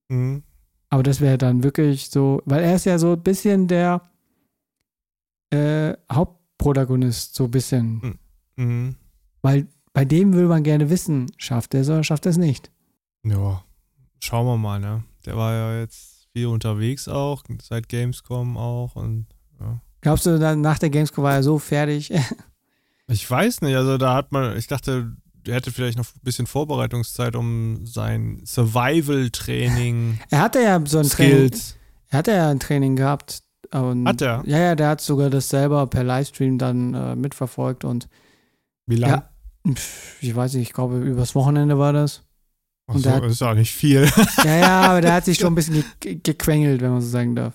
Mhm. 0.09 0.43
aber 0.91 1.03
das 1.03 1.21
wäre 1.21 1.39
dann 1.39 1.63
wirklich 1.63 2.11
so, 2.11 2.43
weil 2.45 2.63
er 2.63 2.75
ist 2.77 2.85
ja 2.85 2.99
so 2.99 3.13
ein 3.13 3.23
bisschen 3.23 3.69
der 3.69 4.03
äh, 5.51 5.95
Hauptprotagonist, 6.11 7.35
so 7.35 7.45
ein 7.45 7.51
bisschen. 7.51 8.19
Mhm. 8.57 8.97
Weil 9.43 9.67
bei 9.93 10.05
dem 10.05 10.33
will 10.35 10.47
man 10.47 10.63
gerne 10.63 10.91
wissen, 10.91 11.27
schafft 11.37 11.75
er 11.75 11.83
es 11.83 11.89
oder 11.89 12.03
schafft 12.05 12.27
er 12.27 12.31
es 12.31 12.39
nicht. 12.39 12.71
Ja. 13.25 13.65
Schauen 14.21 14.47
wir 14.47 14.57
mal, 14.57 14.81
ne? 14.81 15.05
Der 15.27 15.37
war 15.37 15.53
ja 15.53 15.81
jetzt 15.81 16.14
viel 16.35 16.47
unterwegs 16.47 17.07
auch, 17.09 17.45
seit 17.63 17.89
Gamescom 17.89 18.57
auch 18.57 18.97
und 18.97 19.27
ja. 19.61 19.81
Glaubst 20.01 20.27
du, 20.27 20.39
dann 20.39 20.61
nach 20.61 20.79
der 20.79 20.91
Gamescom 20.91 21.25
war 21.25 21.35
er 21.35 21.43
so 21.43 21.59
fertig? 21.59 22.13
Ich 23.07 23.31
weiß 23.31 23.61
nicht, 23.61 23.77
also 23.77 23.99
da 23.99 24.15
hat 24.15 24.33
man, 24.33 24.57
ich 24.57 24.67
dachte, 24.67 25.13
er 25.47 25.55
hätte 25.57 25.71
vielleicht 25.71 25.99
noch 25.99 26.07
ein 26.07 26.21
bisschen 26.23 26.47
Vorbereitungszeit, 26.47 27.37
um 27.37 27.85
sein 27.85 28.41
Survival-Training 28.47 30.21
er 30.31 30.41
hatte 30.41 30.63
ja 30.63 30.81
so 30.87 31.01
ein 31.01 31.09
Training, 31.11 31.49
Skills. 31.49 31.77
er 32.09 32.19
hatte 32.19 32.31
ja 32.33 32.49
ein 32.49 32.61
Training 32.61 32.97
gehabt. 32.97 33.43
Und 33.73 34.09
Hat 34.09 34.23
er? 34.23 34.43
Ja, 34.47 34.59
ja, 34.59 34.75
der 34.75 34.89
hat 34.89 35.03
sogar 35.03 35.29
das 35.29 35.51
selber 35.51 35.87
per 35.87 36.03
Livestream 36.03 36.57
dann 36.57 36.95
äh, 36.95 37.15
mitverfolgt 37.15 37.85
und 37.85 38.09
Wie 38.87 38.97
lange? 38.97 39.25
Ja. 39.67 39.75
ich 40.23 40.35
weiß 40.35 40.55
nicht, 40.55 40.69
ich 40.69 40.73
glaube, 40.73 40.97
übers 40.97 41.35
Wochenende 41.35 41.79
war 41.79 41.93
das. 41.93 42.23
Und 42.87 42.99
so, 43.01 43.11
hat- 43.11 43.23
das 43.23 43.33
ist 43.33 43.43
auch 43.43 43.55
nicht 43.55 43.73
viel. 43.75 44.09
Ja, 44.45 44.57
ja, 44.57 44.81
aber 44.83 45.01
der 45.01 45.15
hat 45.15 45.25
sich 45.25 45.39
schon 45.39 45.53
ein 45.53 45.55
bisschen 45.57 45.85
ge 46.01 46.17
gequengelt, 46.23 46.81
wenn 46.83 46.91
man 46.91 47.01
so 47.01 47.09
sagen 47.09 47.35
darf. 47.35 47.55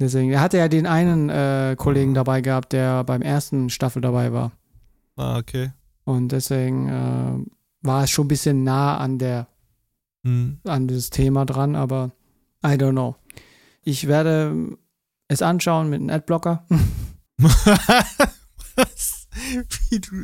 Deswegen, 0.00 0.30
er 0.30 0.40
hatte 0.40 0.58
ja 0.58 0.68
den 0.68 0.86
einen 0.86 1.28
äh, 1.30 1.74
Kollegen 1.78 2.12
dabei 2.14 2.40
gehabt, 2.40 2.72
der 2.72 3.04
beim 3.04 3.22
ersten 3.22 3.70
Staffel 3.70 4.02
dabei 4.02 4.32
war. 4.32 4.52
ah, 5.16 5.38
okay. 5.38 5.70
Und 6.04 6.32
deswegen 6.32 6.88
äh, 6.88 7.86
war 7.86 8.02
es 8.04 8.10
schon 8.10 8.24
ein 8.24 8.28
bisschen 8.28 8.64
nah 8.64 8.98
an 8.98 9.18
der, 9.18 9.46
Hm. 10.24 10.58
an 10.64 10.88
das 10.88 11.10
Thema 11.10 11.44
dran, 11.46 11.74
aber 11.76 12.10
I 12.64 12.70
don't 12.70 12.92
know. 12.92 13.16
Ich 13.82 14.06
werde 14.08 14.76
es 15.28 15.42
anschauen 15.42 15.88
mit 15.90 16.00
einem 16.00 16.10
Adblocker. 16.10 16.66
was? 18.76 19.28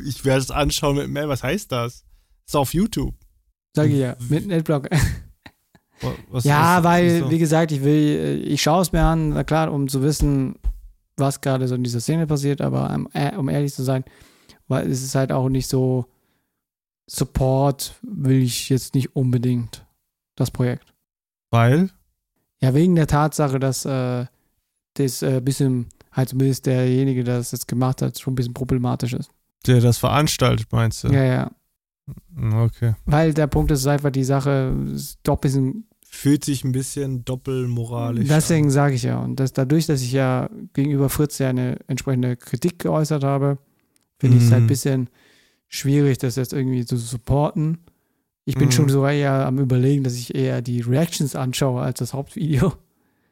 Ich 0.06 0.24
werde 0.24 0.40
es 0.40 0.50
anschauen 0.50 0.96
mit 0.96 1.08
Mel. 1.10 1.28
Was 1.28 1.42
heißt 1.42 1.70
das? 1.72 2.04
Ist 2.46 2.56
auf 2.56 2.74
YouTube. 2.74 3.14
Sag 3.74 3.86
ich 3.88 3.98
ja, 3.98 4.16
mit. 4.28 4.68
Wa- 4.68 4.80
Was, 6.30 6.44
Ja, 6.44 6.76
was- 6.78 6.84
weil, 6.84 7.30
wie 7.30 7.38
gesagt, 7.38 7.72
ich 7.72 7.82
will, 7.82 7.94
äh, 7.94 8.34
ich 8.36 8.62
schaue 8.62 8.82
es 8.82 8.92
mir 8.92 9.02
an, 9.02 9.30
na 9.30 9.44
klar, 9.44 9.72
um 9.72 9.88
zu 9.88 10.02
wissen, 10.02 10.56
was 11.16 11.40
gerade 11.40 11.66
so 11.68 11.74
in 11.74 11.82
dieser 11.84 12.00
Szene 12.00 12.26
passiert, 12.26 12.60
aber 12.60 12.92
um, 12.94 13.08
äh, 13.12 13.34
um 13.36 13.48
ehrlich 13.48 13.74
zu 13.74 13.82
sein, 13.82 14.04
weil 14.68 14.90
es 14.90 15.02
ist 15.02 15.14
halt 15.14 15.32
auch 15.32 15.48
nicht 15.48 15.66
so 15.68 16.06
Support 17.10 17.94
will 18.02 18.42
ich 18.42 18.68
jetzt 18.68 18.94
nicht 18.94 19.16
unbedingt 19.16 19.86
das 20.36 20.50
Projekt. 20.50 20.92
Weil? 21.50 21.90
Ja, 22.60 22.74
wegen 22.74 22.94
der 22.96 23.06
Tatsache, 23.06 23.58
dass 23.58 23.84
äh, 23.86 24.26
das 24.94 25.22
äh, 25.22 25.40
bisschen, 25.40 25.86
halt 26.12 26.28
zumindest 26.28 26.66
derjenige, 26.66 27.24
der 27.24 27.38
das 27.38 27.52
jetzt 27.52 27.66
gemacht 27.66 28.02
hat, 28.02 28.18
schon 28.18 28.32
ein 28.32 28.36
bisschen 28.36 28.52
problematisch 28.54 29.14
ist. 29.14 29.30
Der 29.66 29.80
das 29.80 29.96
veranstaltet, 29.98 30.66
meinst 30.70 31.02
du? 31.04 31.08
Ja, 31.08 31.22
ja. 31.24 31.50
Hm, 32.34 32.54
Okay. 32.54 32.94
Weil 33.06 33.34
der 33.34 33.46
Punkt 33.46 33.70
ist 33.70 33.86
einfach, 33.86 34.10
die 34.10 34.24
Sache 34.24 34.74
ist 34.94 35.18
doch 35.22 35.36
ein 35.36 35.40
bisschen 35.40 35.84
Fühlt 36.10 36.42
sich 36.42 36.64
ein 36.64 36.72
bisschen 36.72 37.24
doppelmoralisch 37.26 38.28
Deswegen 38.28 38.70
sage 38.70 38.94
ich 38.94 39.02
ja. 39.02 39.18
Und 39.22 39.38
das, 39.40 39.52
dadurch, 39.52 39.86
dass 39.86 40.00
ich 40.00 40.12
ja 40.12 40.48
gegenüber 40.72 41.10
Fritz 41.10 41.38
ja 41.38 41.50
eine 41.50 41.76
entsprechende 41.86 42.34
Kritik 42.36 42.78
geäußert 42.78 43.24
habe, 43.24 43.58
finde 44.18 44.38
ich 44.38 44.44
es 44.44 44.50
halt 44.50 44.62
ein 44.62 44.64
Mhm. 44.64 44.68
bisschen 44.68 45.10
schwierig, 45.68 46.16
das 46.16 46.36
jetzt 46.36 46.54
irgendwie 46.54 46.86
zu 46.86 46.96
supporten. 46.96 47.78
Ich 48.46 48.54
bin 48.54 48.68
Mhm. 48.68 48.72
schon 48.72 48.88
sogar 48.88 49.12
eher 49.12 49.44
am 49.46 49.58
überlegen, 49.58 50.02
dass 50.02 50.14
ich 50.14 50.34
eher 50.34 50.62
die 50.62 50.80
Reactions 50.80 51.36
anschaue 51.36 51.82
als 51.82 51.98
das 51.98 52.14
Hauptvideo. 52.14 52.72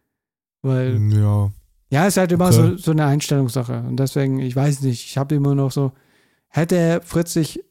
Weil. 0.62 1.00
Ja. 1.12 1.50
ja, 1.90 2.02
es 2.06 2.14
ist 2.14 2.16
halt 2.18 2.32
immer 2.32 2.48
Okay. 2.48 2.72
so, 2.72 2.76
so 2.76 2.90
eine 2.90 3.06
Einstellungssache. 3.06 3.84
Und 3.88 3.96
deswegen, 3.98 4.38
ich 4.40 4.54
weiß 4.54 4.82
nicht, 4.82 5.04
ich 5.06 5.16
habe 5.16 5.34
immer 5.34 5.54
noch 5.54 5.72
so, 5.72 5.92
hätte 6.48 7.00
Fritz 7.04 7.32
sich 7.32 7.62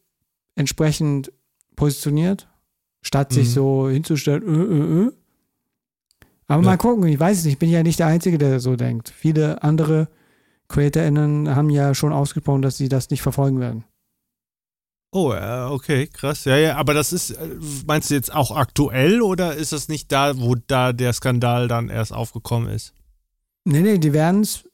entsprechend 0.56 1.32
positioniert, 1.76 2.48
statt 3.02 3.34
sich 3.34 3.48
Mhm. 3.50 3.52
so 3.54 3.90
hinzustellen, 3.90 4.44
äh, 4.44 5.04
äh, 5.04 5.08
äh. 5.08 5.12
Aber 6.48 6.62
Ja. 6.64 6.70
mal 6.70 6.78
gucken, 6.78 7.08
ich 7.08 7.20
weiß 7.20 7.40
es 7.40 7.44
nicht, 7.46 7.54
ich 7.54 7.60
bin 7.60 7.70
ja 7.70 7.84
nicht 7.84 8.00
der 8.00 8.08
Einzige, 8.08 8.38
der 8.38 8.60
so 8.60 8.76
denkt. 8.76 9.10
Viele 9.10 9.64
andere 9.64 10.08
CreatorInnen 10.68 11.56
haben 11.56 11.70
ja 11.70 11.94
schon 11.96 12.14
ausgesprochen, 12.14 12.62
dass 12.62 12.78
sie 12.78 12.90
das 12.90 13.10
nicht 13.10 13.22
verfolgen 13.22 13.60
werden. 13.60 13.84
Oh, 15.12 15.34
okay, 15.70 16.08
krass. 16.08 16.44
Ja, 16.46 16.58
ja, 16.58 16.76
aber 16.76 16.94
das 16.94 17.14
ist, 17.14 17.32
äh, 17.32 17.48
meinst 17.88 18.10
du 18.10 18.16
jetzt 18.16 18.34
auch 18.34 18.52
aktuell 18.56 19.22
oder 19.22 19.56
ist 19.56 19.72
das 19.72 19.88
nicht 19.88 20.12
da, 20.12 20.38
wo 20.40 20.56
da 20.56 20.92
der 20.92 21.14
Skandal 21.14 21.68
dann 21.70 21.88
erst 21.90 22.12
aufgekommen 22.12 22.68
ist? 22.70 22.94
Nee, 23.64 23.80
nee, 23.82 23.98
die 23.98 24.12
werden 24.14 24.42
es, 24.42 24.68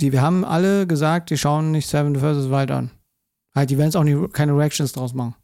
die, 0.00 0.12
wir 0.12 0.22
haben 0.22 0.44
alle 0.44 0.86
gesagt, 0.86 1.30
die 1.30 1.38
schauen 1.38 1.72
nicht 1.72 1.88
Seven 1.88 2.14
vs. 2.14 2.50
Wild 2.50 2.70
an. 2.70 2.90
Halt, 3.54 3.70
die 3.70 3.78
werden 3.78 3.88
es 3.88 3.96
auch 3.96 4.04
nicht, 4.04 4.32
keine 4.32 4.56
Reactions 4.56 4.92
draus 4.92 5.14
machen. 5.14 5.34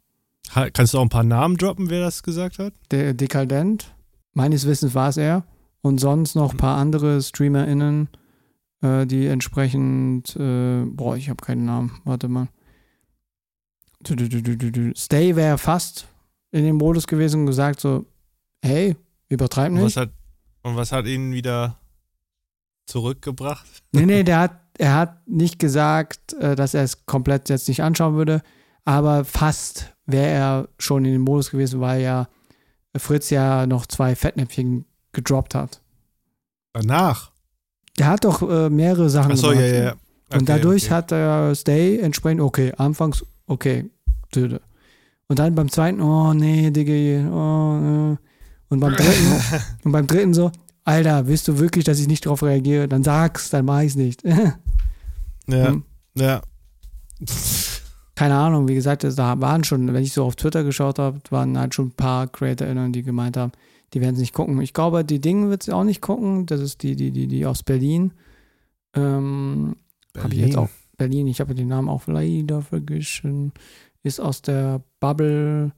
Kannst 0.73 0.93
du 0.93 0.99
auch 0.99 1.03
ein 1.03 1.09
paar 1.09 1.23
Namen 1.23 1.57
droppen, 1.57 1.89
wer 1.89 1.99
das 2.01 2.23
gesagt 2.23 2.57
hat? 2.57 2.73
Der 2.91 3.13
Dekadent, 3.13 3.93
meines 4.33 4.65
Wissens 4.65 4.95
war 4.95 5.09
es 5.09 5.17
er. 5.17 5.43
Und 5.81 5.99
sonst 5.99 6.35
noch 6.35 6.51
ein 6.51 6.57
paar 6.57 6.77
andere 6.77 7.21
StreamerInnen, 7.21 8.09
äh, 8.81 9.05
die 9.05 9.27
entsprechend, 9.27 10.35
äh, 10.35 10.83
boah, 10.85 11.15
ich 11.15 11.29
habe 11.29 11.43
keinen 11.43 11.65
Namen, 11.65 11.99
warte 12.03 12.27
mal. 12.27 12.47
Stay 14.95 15.35
wäre 15.35 15.57
fast 15.57 16.07
in 16.51 16.63
dem 16.63 16.77
Modus 16.77 17.07
gewesen 17.07 17.41
und 17.41 17.45
gesagt 17.47 17.79
so, 17.79 18.05
hey, 18.61 18.95
übertreib 19.29 19.69
Und 19.69 19.75
nicht. 19.75 19.83
Was 19.85 19.97
hat, 19.97 20.11
Und 20.63 20.75
was 20.75 20.91
hat 20.91 21.05
ihn 21.05 21.31
wieder 21.31 21.77
zurückgebracht? 22.85 23.65
Nee, 23.91 24.05
nee, 24.05 24.23
der 24.23 24.39
hat, 24.39 24.61
er 24.77 24.95
hat 24.95 25.27
nicht 25.27 25.59
gesagt, 25.59 26.33
äh, 26.33 26.55
dass 26.55 26.73
er 26.73 26.83
es 26.83 27.05
komplett 27.05 27.49
jetzt 27.49 27.67
nicht 27.67 27.83
anschauen 27.83 28.15
würde, 28.15 28.41
aber 28.85 29.25
fast 29.25 29.93
wäre 30.05 30.27
er 30.27 30.67
schon 30.77 31.05
in 31.05 31.13
dem 31.13 31.21
Modus 31.21 31.51
gewesen, 31.51 31.81
weil 31.81 32.01
ja 32.01 32.27
Fritz 32.95 33.29
ja 33.29 33.67
noch 33.67 33.85
zwei 33.85 34.15
Fettnäpfchen 34.15 34.85
gedroppt 35.11 35.55
hat. 35.55 35.81
Danach. 36.73 37.31
Der 37.97 38.07
hat 38.07 38.23
doch 38.23 38.41
äh, 38.47 38.69
mehrere 38.69 39.09
Sachen 39.09 39.31
Achso, 39.31 39.49
gemacht. 39.49 39.65
ja, 39.65 39.73
ja, 39.73 39.83
ja. 39.83 39.91
Und 40.29 40.41
Okay, 40.41 40.45
dadurch 40.45 40.85
okay. 40.85 40.93
hat 40.93 41.11
der 41.11 41.55
Stay 41.55 41.99
entsprechend, 41.99 42.41
okay, 42.41 42.73
anfangs, 42.77 43.25
okay, 43.47 43.89
töte. 44.31 44.61
Und 45.27 45.39
dann 45.39 45.55
beim 45.55 45.69
zweiten, 45.69 46.01
oh 46.01 46.33
nee, 46.33 46.69
Digga, 46.71 47.29
oh, 47.29 48.13
äh. 48.13 48.17
Und 48.69 48.79
beim 48.81 48.93
dritten, 48.95 49.41
und 49.83 49.91
beim 49.93 50.07
dritten 50.07 50.33
so, 50.33 50.51
Alter, 50.83 51.27
willst 51.27 51.47
du 51.47 51.59
wirklich, 51.59 51.85
dass 51.85 51.99
ich 51.99 52.07
nicht 52.07 52.25
drauf 52.25 52.43
reagiere? 52.43 52.87
Dann 52.87 53.03
sag's, 53.03 53.49
dann 53.49 53.65
mach 53.65 53.81
ich's 53.81 53.95
nicht. 53.95 54.23
Ja, 55.49 55.69
Hm. 55.69 55.83
ja. 56.15 56.41
Keine 58.15 58.35
Ahnung, 58.35 58.67
wie 58.67 58.75
gesagt, 58.75 59.03
das- 59.03 59.15
da 59.15 59.39
waren 59.39 59.63
schon, 59.63 59.93
wenn 59.93 60.03
ich 60.03 60.13
so 60.13 60.23
auf 60.25 60.35
Twitter 60.35 60.63
geschaut 60.63 60.97
habe, 60.99 61.19
waren 61.29 61.57
halt 61.57 61.75
schon 61.75 61.87
ein 61.87 61.91
paar 61.95 62.27
CreatorInnen, 62.27 62.91
die 62.91 63.03
gemeint 63.03 63.37
haben, 63.37 63.51
die 63.93 64.01
werden 64.01 64.15
es 64.15 64.19
nicht 64.21 64.33
gucken. 64.33 64.59
Ich 64.61 64.73
glaube, 64.73 65.05
die 65.05 65.21
Dinge 65.21 65.49
wird 65.49 65.63
sie 65.63 65.71
auch 65.71 65.83
nicht 65.83 66.01
gucken. 66.01 66.45
Das 66.47 66.59
ist 66.59 66.83
die, 66.83 66.95
die, 66.95 67.11
die, 67.11 67.27
die 67.27 67.45
aus 67.45 67.63
Berlin. 67.63 68.13
Ähm, 68.95 69.75
habe 70.17 70.33
ich 70.33 70.39
jetzt 70.41 70.57
auch 70.57 70.69
Berlin, 70.97 71.27
ich 71.27 71.39
habe 71.39 71.53
den 71.53 71.67
Namen 71.67 71.89
auch 71.89 72.07
leider 72.07 72.61
vergessen, 72.63 73.53
ist 74.03 74.19
aus 74.19 74.41
der 74.41 74.81
Bubble 74.99 75.71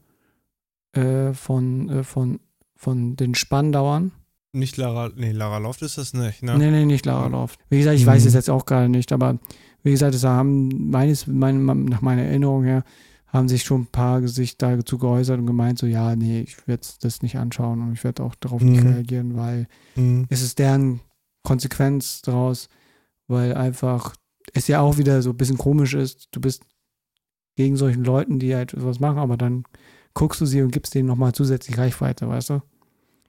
äh, 0.93 1.34
von, 1.34 1.89
äh, 1.89 2.03
von, 2.03 2.39
von 2.75 3.15
den 3.17 3.36
Spandauern. 3.36 4.12
Nicht 4.51 4.77
Lara, 4.77 5.12
nee, 5.15 5.31
Lara 5.31 5.59
Loft 5.59 5.81
ist 5.83 5.97
das 5.97 6.13
nicht, 6.13 6.41
ne? 6.41 6.57
Nee, 6.57 6.71
nee, 6.71 6.85
nicht 6.85 7.05
Lara 7.05 7.27
Loft. 7.27 7.59
Wie 7.69 7.77
gesagt, 7.77 7.97
ich 7.97 8.03
Mhm. 8.05 8.07
weiß 8.09 8.25
es 8.25 8.33
jetzt 8.33 8.49
auch 8.49 8.65
gerade 8.65 8.89
nicht, 8.89 9.12
aber 9.12 9.38
wie 9.83 9.91
gesagt, 9.91 10.15
es 10.15 10.23
haben 10.23 10.89
meines, 10.89 11.27
mein, 11.27 11.65
nach 11.65 12.01
meiner 12.01 12.23
Erinnerung 12.23 12.63
her, 12.63 12.83
haben 13.27 13.47
sich 13.47 13.62
schon 13.62 13.81
ein 13.81 13.85
paar 13.88 14.27
sich 14.27 14.57
dazu 14.57 14.97
geäußert 14.97 15.38
und 15.39 15.45
gemeint, 15.45 15.77
so, 15.77 15.85
ja, 15.85 16.15
nee, 16.15 16.41
ich 16.41 16.67
werde 16.67 16.88
das 17.01 17.21
nicht 17.21 17.38
anschauen 17.38 17.79
und 17.81 17.93
ich 17.93 18.03
werde 18.03 18.23
auch 18.23 18.33
darauf 18.35 18.63
nicht 18.63 18.83
Mhm. 18.83 18.89
reagieren, 18.89 19.38
weil 19.38 19.67
Hm. 19.93 20.25
es 20.29 20.41
ist 20.41 20.57
deren 20.57 21.01
Konsequenz 21.43 22.23
daraus, 22.23 22.69
weil 23.27 23.53
einfach 23.53 24.15
es 24.55 24.67
ja 24.67 24.81
auch 24.81 24.97
wieder 24.97 25.21
so 25.21 25.29
ein 25.29 25.38
bisschen 25.38 25.59
komisch 25.59 25.93
ist. 25.93 26.27
Du 26.31 26.41
bist 26.41 26.63
gegen 27.55 27.75
solchen 27.77 28.03
Leuten, 28.03 28.39
die 28.39 28.55
halt 28.55 28.73
was 28.83 28.99
machen, 28.99 29.19
aber 29.19 29.38
dann 29.38 29.63
guckst 30.15 30.41
du 30.41 30.47
sie 30.47 30.63
und 30.63 30.71
gibst 30.71 30.95
denen 30.95 31.07
nochmal 31.07 31.33
zusätzlich 31.33 31.77
Reichweite, 31.77 32.27
weißt 32.27 32.49
du? 32.49 32.62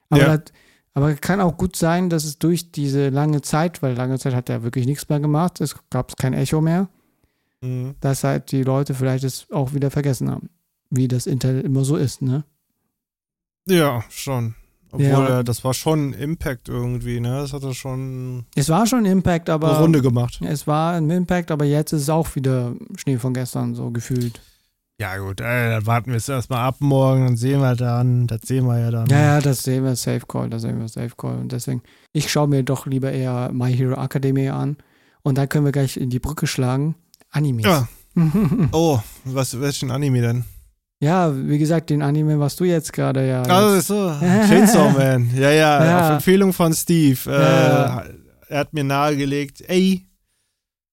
Aber, 0.09 0.21
Ja. 0.23 0.37
das, 0.39 0.51
aber 0.93 1.13
kann 1.15 1.39
auch 1.41 1.57
gut 1.57 1.75
sein, 1.75 2.09
dass 2.09 2.23
es 2.25 2.37
durch 2.39 2.71
diese 2.71 3.09
lange 3.09 3.41
Zeit, 3.41 3.81
weil 3.81 3.95
lange 3.95 4.19
Zeit 4.19 4.33
hat 4.35 4.49
er 4.49 4.63
wirklich 4.63 4.85
nichts 4.85 5.07
mehr 5.09 5.19
gemacht, 5.19 5.61
es 5.61 5.75
gab 5.89 6.15
kein 6.17 6.33
Echo 6.33 6.61
mehr, 6.61 6.89
Hm. 7.63 7.95
dass 7.99 8.23
halt 8.23 8.51
die 8.51 8.63
Leute 8.63 8.93
vielleicht 8.93 9.23
es 9.23 9.45
auch 9.51 9.73
wieder 9.73 9.91
vergessen 9.91 10.29
haben. 10.31 10.49
Wie 10.89 11.07
das 11.07 11.27
Internet 11.27 11.63
immer 11.65 11.85
so 11.85 11.95
ist, 11.95 12.21
ne? 12.21 12.43
Ja, 13.67 14.03
schon. 14.09 14.55
Obwohl, 14.91 15.05
Ja. 15.07 15.43
das 15.43 15.63
war 15.63 15.73
schon 15.73 16.09
ein 16.09 16.13
Impact 16.13 16.67
irgendwie, 16.67 17.21
ne? 17.21 17.39
Das 17.41 17.53
hat 17.53 17.63
er 17.63 17.73
schon 17.73 18.45
Es 18.55 18.67
war 18.67 18.85
schon 18.87 19.05
Impact, 19.05 19.49
aber. 19.49 19.69
eine 19.69 19.79
Runde 19.79 20.01
gemacht. 20.01 20.41
Es 20.43 20.67
war 20.67 20.95
ein 20.95 21.09
Impact, 21.09 21.49
aber 21.51 21.63
jetzt 21.63 21.93
ist 21.93 22.01
es 22.01 22.09
auch 22.09 22.35
wieder 22.35 22.73
Schnee 22.97 23.17
von 23.17 23.33
gestern, 23.33 23.73
so 23.75 23.89
gefühlt. 23.91 24.41
Ja, 25.01 25.17
gut, 25.17 25.41
äh, 25.41 25.71
dann 25.71 25.85
warten 25.87 26.11
wir 26.11 26.17
es 26.17 26.29
erstmal 26.29 26.59
ab 26.67 26.75
morgen, 26.79 27.25
dann 27.25 27.35
sehen 27.35 27.59
wir 27.59 27.75
dann, 27.75 28.27
das 28.27 28.41
sehen 28.45 28.65
wir 28.67 28.77
ja 28.79 28.91
dann. 28.91 29.07
Ja, 29.07 29.19
ja, 29.19 29.41
das 29.41 29.63
sehen 29.63 29.83
wir 29.83 29.95
Safe 29.95 30.21
Call, 30.27 30.49
das 30.51 30.61
sehen 30.61 30.79
wir 30.79 30.87
Safe 30.87 31.09
Call. 31.17 31.37
Und 31.39 31.51
deswegen, 31.51 31.81
ich 32.13 32.31
schaue 32.31 32.47
mir 32.47 32.61
doch 32.61 32.85
lieber 32.85 33.11
eher 33.11 33.49
My 33.51 33.73
Hero 33.75 33.99
Academia 33.99 34.55
an. 34.55 34.77
Und 35.23 35.39
dann 35.39 35.49
können 35.49 35.65
wir 35.65 35.71
gleich 35.71 35.97
in 35.97 36.11
die 36.11 36.19
Brücke 36.19 36.45
schlagen. 36.45 36.93
Animes. 37.31 37.65
Ja. 37.65 37.87
Oh, 38.73 38.99
was, 39.25 39.59
welchen 39.59 39.89
Anime 39.89 40.21
denn? 40.21 40.43
ja, 40.99 41.33
wie 41.35 41.57
gesagt, 41.57 41.89
den 41.89 42.03
Anime, 42.03 42.39
was 42.39 42.55
du 42.57 42.65
jetzt 42.65 42.93
gerade 42.93 43.27
ja. 43.27 43.41
Also 43.41 43.75
jetzt- 43.75 43.87
so, 43.87 44.13
Chainsaw 44.19 44.91
Man. 44.91 45.31
Ja, 45.35 45.49
ja, 45.49 45.83
Ja. 45.85 46.05
auf 46.07 46.13
Empfehlung 46.17 46.53
von 46.53 46.73
Steve. 46.73 47.19
Äh, 47.27 47.31
Ja. 47.41 48.03
Er 48.49 48.59
hat 48.59 48.73
mir 48.73 48.83
nahegelegt, 48.83 49.63
ey, 49.67 50.05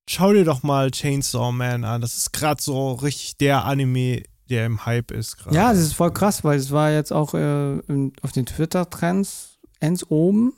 schau 0.09 0.33
dir 0.33 0.45
doch 0.45 0.63
mal 0.63 0.91
Chainsaw 0.91 1.53
Man 1.53 1.85
an. 1.85 2.01
Das 2.01 2.17
ist 2.17 2.33
gerade 2.33 2.63
so 2.63 2.93
richtig 2.93 3.37
der 3.39 3.65
Anime, 3.65 4.23
der 4.49 4.67
im 4.67 4.85
Hype 4.87 5.11
ist 5.11 5.37
gerade. 5.37 5.55
ja, 5.55 5.71
das 5.73 5.81
ist 5.81 5.93
voll 5.95 6.13
krass, 6.13 6.43
weil 6.45 6.59
es 6.59 6.71
war 6.71 6.91
jetzt 6.91 7.13
auch 7.13 7.35
äh, 7.35 7.79
auf 8.23 8.33
den 8.33 8.47
Twitter-Trends 8.47 9.59
ends 9.81 10.05
oben, 10.11 10.53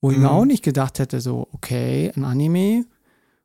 wo 0.00 0.10
ich 0.10 0.16
mir 0.18 0.28
Mhm. 0.28 0.34
auch 0.34 0.44
nicht 0.44 0.64
gedacht 0.64 0.98
hätte, 0.98 1.20
so, 1.20 1.48
okay, 1.52 2.12
ein 2.16 2.24
Anime. 2.24 2.84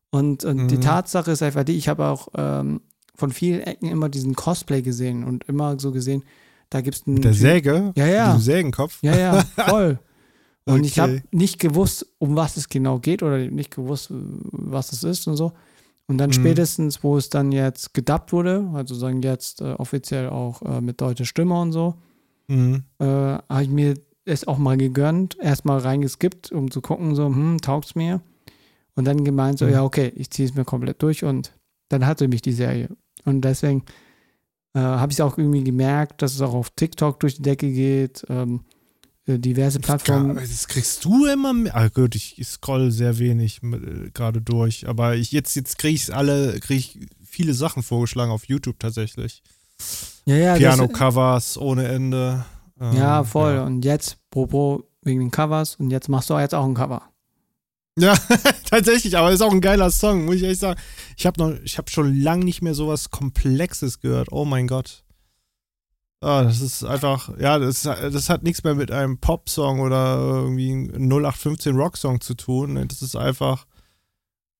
Und, 0.10 0.43
und 0.45 0.69
die 0.69 0.77
Mhm. 0.77 0.81
Tatsache 0.81 1.31
ist 1.31 1.43
einfach 1.43 1.63
die, 1.63 1.75
ich 1.77 1.88
habe 1.89 2.05
auch 2.05 2.29
ähm, 2.36 2.81
von 3.15 3.31
vielen 3.31 3.62
Ecken 3.62 3.89
immer 3.89 4.10
diesen 4.10 4.36
Cosplay 4.36 4.81
gesehen 4.81 5.23
und 5.23 5.43
immer 5.45 5.79
so 5.79 5.91
gesehen, 5.91 6.23
da 6.69 6.81
gibt 6.81 6.95
es 6.97 7.08
einen. 7.08 7.21
Der 7.21 7.34
Säge? 7.34 7.93
Ja, 7.95 8.08
ja. 8.08 8.39
Sägenkopf? 8.39 8.97
Ja, 9.01 9.15
ja, 9.15 9.43
voll. 9.67 9.99
Und 10.65 10.86
ich 10.86 10.99
habe 10.99 11.13
Okay. 11.17 11.23
nicht 11.32 11.60
gewusst, 11.60 12.08
um 12.17 12.36
was 12.36 12.58
es 12.58 12.69
genau 12.69 12.99
geht 12.99 13.21
oder 13.21 13.38
nicht 13.38 13.71
gewusst, 13.75 14.08
was 14.12 14.91
es 14.93 15.04
ist 15.04 15.28
und 15.28 15.36
so. 15.38 15.54
Und 16.08 16.17
dann 16.17 16.30
Mhm. 16.30 16.34
spätestens, 16.34 17.04
wo 17.04 17.17
es 17.17 17.30
dann 17.30 17.51
jetzt 17.51 17.93
gedubbt 17.93 18.32
wurde, 18.34 18.69
also 18.73 18.95
sagen 18.95 19.21
jetzt 19.21 19.62
äh, 19.62 19.73
offiziell 19.73 20.30
auch 20.30 20.62
äh, 20.63 20.82
mit 20.82 21.01
deutscher 21.01 21.25
Stimme 21.25 21.60
und 21.60 21.71
so, 21.71 21.95
Mhm. 22.47 22.84
äh, 22.99 23.06
habe 23.06 23.63
ich 23.63 23.69
mir 23.69 23.95
es 24.25 24.47
auch 24.47 24.58
mal 24.58 24.78
gegönnt, 24.78 25.38
erstmal 25.39 25.80
reingeskippt, 25.80 26.51
um 26.51 26.71
zu 26.71 26.82
gucken, 26.82 27.13
so, 27.15 27.25
hm, 27.28 27.60
taugt's 27.62 27.93
mir. 27.95 28.21
Und 28.95 29.06
dann 29.06 29.23
gemeint, 29.23 29.60
so, 29.60 29.65
Mhm. 29.65 29.71
ja, 29.71 29.84
okay, 29.84 30.12
ich 30.15 30.30
ziehe 30.32 30.47
es 30.47 30.56
mir 30.56 30.65
komplett 30.65 31.01
durch 31.04 31.23
und 31.23 31.51
dann 31.89 32.06
hatte 32.08 32.28
mich 32.28 32.41
die 32.41 32.54
Serie. 32.54 32.89
Und 33.23 33.41
deswegen 33.41 33.84
äh, 34.73 34.80
habe 34.80 35.12
ich 35.12 35.21
auch 35.21 35.38
irgendwie 35.38 35.63
gemerkt, 35.63 36.21
dass 36.21 36.34
es 36.34 36.41
auch 36.41 36.54
auf 36.54 36.69
TikTok 36.71 37.19
durch 37.19 37.36
die 37.38 37.43
Decke 37.43 37.71
geht, 37.71 38.25
ähm, 38.30 38.62
äh, 38.62 38.75
diverse 39.28 39.80
Plattformen. 39.80 40.36
Das 40.36 40.68
kriegst 40.68 41.04
du 41.04 41.26
immer 41.26 41.54
mehr. 41.54 41.76
Ah, 41.76 41.88
gut, 41.88 42.16
ich, 42.16 42.40
scroll 42.44 42.92
sehr 42.92 43.18
wenig 43.18 43.62
äh, 43.64 44.12
gerade 44.14 44.42
durch. 44.42 44.88
Aber 44.88 45.16
ich, 45.16 45.32
jetzt, 45.32 45.56
jetzt 45.56 45.78
kriege 45.78 45.96
ich 45.96 46.14
alle, 46.14 46.60
kriege 46.60 46.80
ich 46.80 47.00
viele 47.24 47.54
Sachen 47.54 47.84
vorgeschlagen 47.84 48.32
auf 48.32 48.46
YouTube 48.46 48.80
tatsächlich. 48.80 49.42
Ja, 50.26 50.36
ja, 50.36 50.56
Piano-Covers 50.56 51.58
ohne 51.58 51.88
Ende. 51.88 52.46
Ähm, 52.80 52.96
Ja, 52.96 53.24
voll. 53.24 53.56
Ja, 53.56 53.64
Und 53.64 53.84
jetzt, 53.84 54.18
Propo, 54.30 54.84
wegen 55.02 55.20
den 55.20 55.32
Covers. 55.32 55.76
Und 55.76 55.92
jetzt 55.92 56.10
machst 56.10 56.30
du 56.30 56.38
jetzt 56.38 56.54
auch 56.54 56.66
ein 56.66 56.74
Cover. 56.74 57.02
ja 57.98 58.16
tatsächlich, 58.70 59.18
aber 59.18 59.32
ist 59.32 59.42
auch 59.42 59.52
ein 59.52 59.62
geiler 59.62 59.90
Song, 59.92 60.26
muss 60.26 60.36
ich 60.36 60.44
ehrlich 60.44 60.60
sagen. 60.60 60.80
Ich 61.18 61.26
habe 61.26 61.40
noch, 61.42 61.60
ich 61.64 61.78
habe 61.78 61.90
schon 61.90 62.20
lange 62.20 62.46
nicht 62.46 62.62
mehr 62.62 62.76
sowas 62.76 63.10
Komplexes 63.10 64.00
gehört. 64.00 64.30
Oh 64.32 64.46
mein 64.46 64.68
Gott. 64.68 65.05
Ah, 66.21 66.43
das 66.43 66.62
ist 66.62 66.84
einfach, 66.84 67.38
ja, 67.38 67.60
das, 67.60 67.84
das 67.84 68.30
hat 68.30 68.43
nichts 68.43 68.63
mehr 68.63 68.73
mit 68.73 68.91
einem 68.91 69.19
Pop-Song 69.19 69.80
oder 69.80 70.15
irgendwie 70.17 70.71
einem 70.71 71.10
0815 71.12 71.75
Rock-Song 71.75 72.21
zu 72.21 72.34
tun. 72.36 72.73
ne? 72.73 72.86
Das 72.88 73.01
ist 73.01 73.15
einfach 73.15 73.65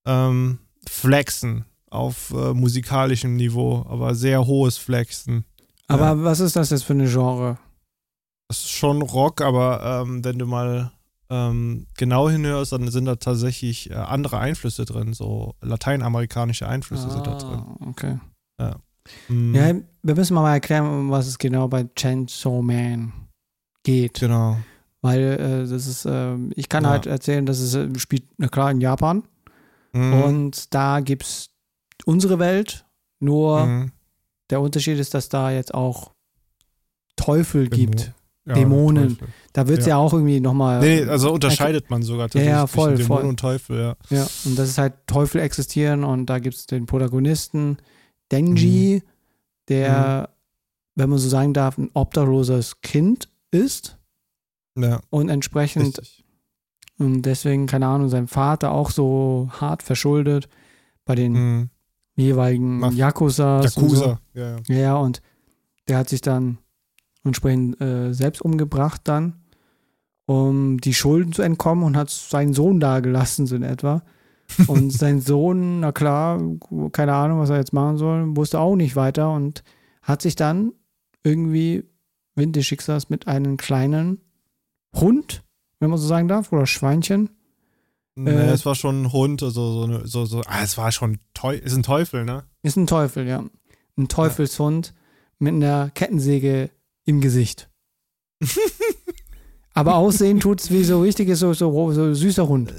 ähm, 0.06 0.58
Flexen 0.88 1.64
auf 1.90 2.30
äh, 2.30 2.52
musikalischem 2.54 3.36
Niveau, 3.36 3.84
aber 3.88 4.14
sehr 4.14 4.46
hohes 4.46 4.78
Flexen. 4.78 5.44
Aber 5.88 6.22
was 6.22 6.40
ist 6.40 6.56
das 6.56 6.70
jetzt 6.70 6.84
für 6.84 6.92
eine 6.92 7.08
Genre? 7.08 7.58
Das 8.48 8.58
ist 8.58 8.70
schon 8.70 9.02
Rock, 9.02 9.40
aber 9.40 10.04
ähm, 10.04 10.24
wenn 10.24 10.38
du 10.38 10.46
mal 10.46 10.92
ähm, 11.30 11.86
genau 11.96 12.28
hinhörst, 12.28 12.72
dann 12.72 12.88
sind 12.90 13.06
da 13.06 13.16
tatsächlich 13.16 13.90
äh, 13.90 13.94
andere 13.94 14.38
Einflüsse 14.38 14.84
drin, 14.84 15.14
so 15.14 15.54
lateinamerikanische 15.60 16.68
Einflüsse 16.68 17.10
sind 17.10 17.26
da 17.26 17.38
drin. 17.38 17.64
Ah, 17.64 17.76
okay. 17.88 18.18
Mhm. 19.28 19.54
Ja, 19.54 19.74
wir 20.02 20.14
müssen 20.14 20.34
mal 20.34 20.52
erklären, 20.52 20.86
um 20.86 21.10
was 21.10 21.26
es 21.26 21.38
genau 21.38 21.68
bei 21.68 21.86
Chainsaw 21.96 22.62
Man 22.62 23.12
geht. 23.82 24.20
Genau. 24.20 24.58
Weil 25.02 25.20
äh, 25.20 25.68
das 25.70 25.86
ist, 25.86 26.06
ähm, 26.08 26.50
ich 26.56 26.68
kann 26.68 26.84
Ja. 26.84 26.90
halt 26.90 27.06
erzählen, 27.06 27.46
dass 27.46 27.58
es 27.60 27.74
äh, 27.74 27.88
spielt, 27.98 28.24
na 28.38 28.48
klar, 28.48 28.70
in 28.70 28.80
Japan. 28.80 29.22
Mhm. 29.92 30.12
Und 30.22 30.74
da 30.74 31.00
gibt 31.00 31.22
es 31.24 31.50
unsere 32.04 32.38
Welt, 32.38 32.84
nur 33.20 33.64
Mhm. 33.66 33.92
der 34.50 34.60
Unterschied 34.60 34.98
ist, 34.98 35.14
dass 35.14 35.28
da 35.28 35.50
jetzt 35.50 35.72
auch 35.74 36.12
Teufel 37.16 37.64
Dämo- 37.66 37.70
gibt. 37.76 38.12
Ja, 38.46 38.54
Dämonen. 38.54 39.18
Teufel. 39.18 39.28
Da 39.54 39.66
wird 39.66 39.80
es 39.80 39.86
ja. 39.86 39.90
Ja. 39.90 39.96
auch 39.96 40.12
irgendwie 40.12 40.38
nochmal. 40.38 40.80
Nee, 40.80 41.02
also 41.04 41.32
unterscheidet 41.32 41.90
man 41.90 42.02
sogar 42.02 42.26
tatsächlich 42.26 42.50
ja, 42.50 42.66
voll, 42.68 42.90
zwischen 42.94 43.08
Dämon 43.08 43.20
voll. 43.22 43.28
und 43.28 43.40
Teufel, 43.40 43.78
ja. 43.80 43.96
Ja, 44.10 44.26
und 44.44 44.56
das 44.58 44.68
ist 44.68 44.78
halt 44.78 44.94
Teufel 45.08 45.40
existieren 45.40 46.04
und 46.04 46.26
da 46.26 46.38
gibt 46.38 46.54
es 46.54 46.66
den 46.66 46.86
Protagonisten 46.86 47.78
Denji, 48.32 49.02
Mhm. 49.02 49.08
der, 49.68 50.28
wenn 50.94 51.10
man 51.10 51.18
so 51.18 51.28
sagen 51.28 51.52
darf, 51.54 51.78
ein 51.78 51.90
obdachloses 51.94 52.80
Kind 52.80 53.28
ist 53.50 53.98
Ja, 54.76 55.00
und 55.10 55.28
entsprechend 55.28 55.98
richtig. 55.98 56.24
und 56.98 57.22
deswegen, 57.22 57.66
keine 57.66 57.86
Ahnung, 57.86 58.08
sein 58.08 58.26
Vater 58.28 58.72
auch 58.72 58.90
so 58.90 59.48
hart 59.52 59.82
verschuldet 59.82 60.48
bei 61.04 61.14
den 61.14 61.32
Mhm. 61.32 61.70
jeweiligen 62.16 62.80
Maf- 62.80 62.94
Yakuza. 62.94 63.62
Yakuza. 63.62 64.20
Ja, 64.34 64.50
ja. 64.50 64.56
Ja, 64.68 64.76
ja, 64.76 64.96
und 64.96 65.20
der 65.88 65.98
hat 65.98 66.08
sich 66.08 66.20
dann 66.20 66.58
entsprechend 67.24 67.80
äh, 67.80 68.12
selbst 68.12 68.40
umgebracht 68.42 69.02
dann. 69.04 69.40
um 70.28 70.78
die 70.80 70.92
Schulden 70.92 71.32
zu 71.32 71.42
entkommen 71.42 71.84
und 71.84 71.96
hat 71.96 72.10
seinen 72.10 72.52
Sohn 72.52 72.80
da 72.80 72.98
gelassen, 72.98 73.46
so 73.46 73.54
in 73.54 73.62
etwa. 73.62 74.02
Und 74.66 74.92
sein 74.92 75.20
Sohn, 75.20 75.80
na 75.80 75.92
klar, 75.92 76.40
keine 76.92 77.14
Ahnung, 77.14 77.40
was 77.40 77.50
er 77.50 77.58
jetzt 77.58 77.72
machen 77.72 77.96
soll, 77.96 78.36
wusste 78.36 78.60
auch 78.60 78.76
nicht 78.76 78.96
weiter 78.96 79.32
und 79.32 79.62
hat 80.02 80.22
sich 80.22 80.36
dann 80.36 80.72
irgendwie 81.24 81.84
Wind 82.34 82.54
des 82.56 82.66
Schicksals 82.66 83.08
mit 83.10 83.26
einem 83.26 83.56
kleinen 83.56 84.20
Hund, 84.94 85.42
wenn 85.80 85.90
man 85.90 85.98
so 85.98 86.06
sagen 86.06 86.28
darf, 86.28 86.52
oder 86.52 86.66
Schweinchen. 86.66 87.30
Nee, 88.14 88.30
Äh, 88.30 88.50
es 88.50 88.64
war 88.64 88.74
schon 88.74 89.02
ein 89.02 89.12
Hund, 89.12 89.42
also 89.42 89.72
so, 89.72 89.82
eine, 89.84 90.06
so, 90.06 90.24
so, 90.24 90.40
ah, 90.46 90.62
es 90.62 90.78
war 90.78 90.90
schon, 90.92 91.18
Teu 91.34 91.56
ist 91.56 91.76
ein 91.76 91.82
Teufel, 91.82 92.24
ne? 92.24 92.44
Ist 92.62 92.76
ein 92.76 92.86
Teufel, 92.86 93.26
ja. 93.26 93.44
Ein 93.98 94.08
Teufelshund 94.08 94.94
mit 95.38 95.54
einer 95.54 95.90
Kettensäge 95.90 96.70
im 97.04 97.20
Gesicht. 97.20 97.68
Aber 99.74 99.96
aussehen 99.96 100.40
tut's 100.40 100.70
wie 100.70 100.84
so 100.84 101.02
richtiges, 101.02 101.40
so, 101.40 101.52
so, 101.52 101.92
so 101.92 102.14
süßer 102.14 102.48
Hund. 102.48 102.72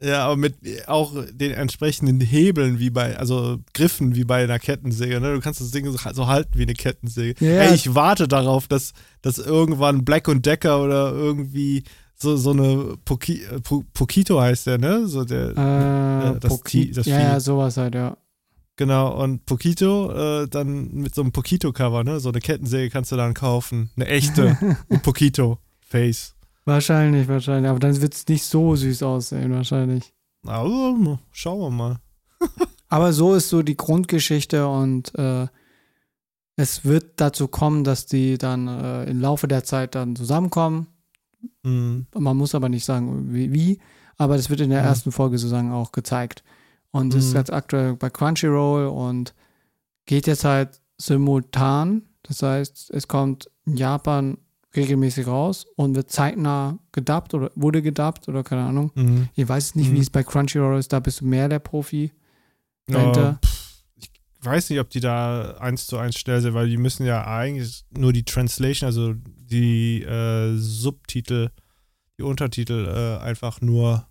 Ja, 0.00 0.26
aber 0.26 0.36
mit 0.36 0.54
auch 0.86 1.12
den 1.32 1.50
entsprechenden 1.50 2.20
Hebeln 2.20 2.78
wie 2.78 2.90
bei, 2.90 3.16
also 3.18 3.58
Griffen 3.74 4.14
wie 4.14 4.22
bei 4.24 4.44
einer 4.44 4.60
Kettensäge, 4.60 5.20
ne? 5.20 5.34
Du 5.34 5.40
kannst 5.40 5.60
das 5.60 5.72
Ding 5.72 5.90
so, 5.90 6.26
halten 6.28 6.56
wie 6.56 6.62
eine 6.62 6.74
Kettensäge. 6.74 7.34
Ja. 7.44 7.62
Ey, 7.62 7.74
ich 7.74 7.94
warte 7.96 8.28
darauf, 8.28 8.68
dass, 8.68 8.92
dass 9.22 9.38
irgendwann 9.38 10.04
Black 10.04 10.28
und 10.28 10.46
Decker 10.46 10.80
oder 10.84 11.10
irgendwie 11.12 11.82
so, 12.14 12.36
so 12.36 12.50
eine 12.50 12.96
Poki, 13.04 13.42
äh, 13.42 13.60
Po- 13.60 13.84
Pokito 13.92 14.40
heißt 14.40 14.68
der, 14.68 14.78
ne? 14.78 15.08
So 15.08 15.24
der, 15.24 15.50
Äh, 15.50 16.38
das 16.40 16.52
Poki- 16.52 16.94
das 16.94 17.06
ja, 17.06 17.20
ja, 17.20 17.40
sowas 17.40 17.76
halt, 17.76 17.94
ja. 17.96 18.16
Genau, 18.76 19.20
und 19.20 19.44
Pokito, 19.46 20.12
äh, 20.42 20.46
dann 20.48 20.92
mit 20.94 21.12
so 21.12 21.22
einem 21.22 21.32
Pokito-Cover, 21.32 22.04
ne? 22.04 22.20
So 22.20 22.28
eine 22.28 22.38
Kettensäge 22.38 22.90
kannst 22.90 23.10
du 23.10 23.16
dann 23.16 23.34
kaufen. 23.34 23.90
Eine 23.96 24.06
echte 24.06 24.56
mit 24.88 25.02
Pokito-Face. 25.02 26.34
Wahrscheinlich, 26.68 27.28
wahrscheinlich. 27.28 27.70
Aber 27.70 27.78
dann 27.78 28.00
wird's 28.00 28.26
nicht 28.28 28.44
so 28.44 28.76
süß 28.76 29.02
aussehen, 29.02 29.52
wahrscheinlich. 29.52 30.12
Aber 30.46 31.18
schauen 31.32 31.60
wir 31.60 31.70
mal. 31.70 31.96
Aber 32.88 33.12
so 33.12 33.34
ist 33.34 33.48
so 33.48 33.62
die 33.62 33.76
Grundgeschichte 33.76 34.66
und 34.68 35.14
äh, 35.18 35.46
es 36.56 36.84
wird 36.84 37.20
dazu 37.20 37.48
kommen, 37.48 37.84
dass 37.84 38.06
die 38.06 38.36
dann 38.38 38.68
äh, 38.68 39.04
im 39.04 39.20
Laufe 39.20 39.48
der 39.48 39.64
Zeit 39.64 39.94
dann 39.94 40.14
zusammenkommen. 40.16 40.86
Mhm. 41.62 42.06
Man 42.14 42.36
muss 42.36 42.54
aber 42.54 42.68
nicht 42.68 42.84
sagen, 42.84 43.32
wie, 43.32 43.52
wie 43.52 43.80
aber 44.16 44.36
das 44.36 44.50
wird 44.50 44.60
in 44.60 44.70
der 44.70 44.82
Mhm. 44.82 44.88
ersten 44.88 45.12
Folge 45.12 45.38
sozusagen 45.38 45.70
auch 45.72 45.92
gezeigt. 45.92 46.42
Und 46.90 47.14
das 47.14 47.24
ist 47.26 47.32
Mhm. 47.32 47.38
jetzt 47.38 47.52
aktuell 47.52 47.94
bei 47.94 48.10
Crunchyroll 48.10 48.86
und 48.88 49.34
geht 50.06 50.26
jetzt 50.26 50.44
halt 50.44 50.80
simultan. 50.98 52.02
Das 52.24 52.42
heißt, 52.42 52.90
es 52.90 53.06
kommt 53.06 53.50
in 53.66 53.76
Japan 53.76 54.38
regelmäßig 54.76 55.26
raus 55.26 55.66
und 55.76 55.94
wird 55.96 56.10
zeitnah 56.10 56.78
gedubbt 56.92 57.32
oder 57.34 57.50
wurde 57.54 57.80
gedubbt 57.82 58.28
oder 58.28 58.42
keine 58.44 58.62
Ahnung. 58.64 58.90
Mhm. 58.94 59.28
Ich 59.34 59.48
weiß 59.48 59.74
nicht, 59.76 59.90
Mhm. 59.90 59.94
wie 59.96 60.00
es 60.00 60.10
bei 60.10 60.22
Crunchyroll 60.22 60.78
ist, 60.78 60.92
da 60.92 61.00
bist 61.00 61.20
du 61.20 61.26
mehr 61.26 61.48
der 61.48 61.58
Profi. 61.58 62.12
Ja, 62.88 63.38
pff, 63.44 63.82
ich 63.96 64.10
weiß 64.40 64.70
nicht, 64.70 64.78
ob 64.80 64.90
die 64.90 65.00
da 65.00 65.56
eins 65.58 65.86
zu 65.86 65.96
eins 65.98 66.18
schnell 66.18 66.40
sind, 66.40 66.54
weil 66.54 66.68
die 66.68 66.76
müssen 66.76 67.04
ja 67.06 67.26
eigentlich 67.26 67.84
nur 67.96 68.12
die 68.12 68.24
Translation, 68.24 68.86
also 68.86 69.14
die 69.14 70.02
äh, 70.02 70.54
Subtitel, 70.56 71.50
die 72.18 72.22
Untertitel 72.22 72.86
äh, 72.86 73.22
einfach 73.24 73.60
nur 73.60 74.06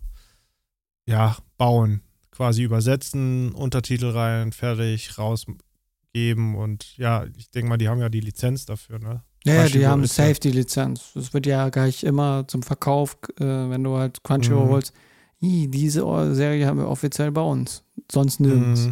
ja 1.06 1.36
bauen, 1.56 2.02
quasi 2.30 2.62
übersetzen, 2.62 3.52
Untertitel 3.52 4.10
rein, 4.10 4.52
fertig, 4.52 5.16
rausgeben 5.18 6.54
und 6.56 6.96
ja, 6.98 7.24
ich 7.36 7.50
denke 7.50 7.68
mal, 7.68 7.78
die 7.78 7.88
haben 7.88 8.00
ja 8.00 8.08
die 8.08 8.20
Lizenz 8.20 8.66
dafür, 8.66 8.98
ne? 8.98 9.22
Ja, 9.44 9.66
die 9.66 9.86
haben 9.86 10.02
ja- 10.02 10.08
Safety-Lizenz. 10.08 11.12
Das 11.14 11.32
wird 11.32 11.46
ja 11.46 11.68
gleich 11.68 12.04
immer 12.04 12.46
zum 12.48 12.62
Verkauf, 12.62 13.16
äh, 13.40 13.44
wenn 13.44 13.82
du 13.84 13.96
halt 13.96 14.22
Crunchyroll 14.24 14.66
Mhm. 14.66 14.70
holst. 14.70 14.92
"Ih, 15.40 15.68
diese 15.68 16.04
Serie 16.34 16.66
haben 16.66 16.78
wir 16.78 16.88
offiziell 16.88 17.30
bei 17.30 17.40
uns. 17.42 17.82
Sonst 18.10 18.40
nirgends. 18.40 18.86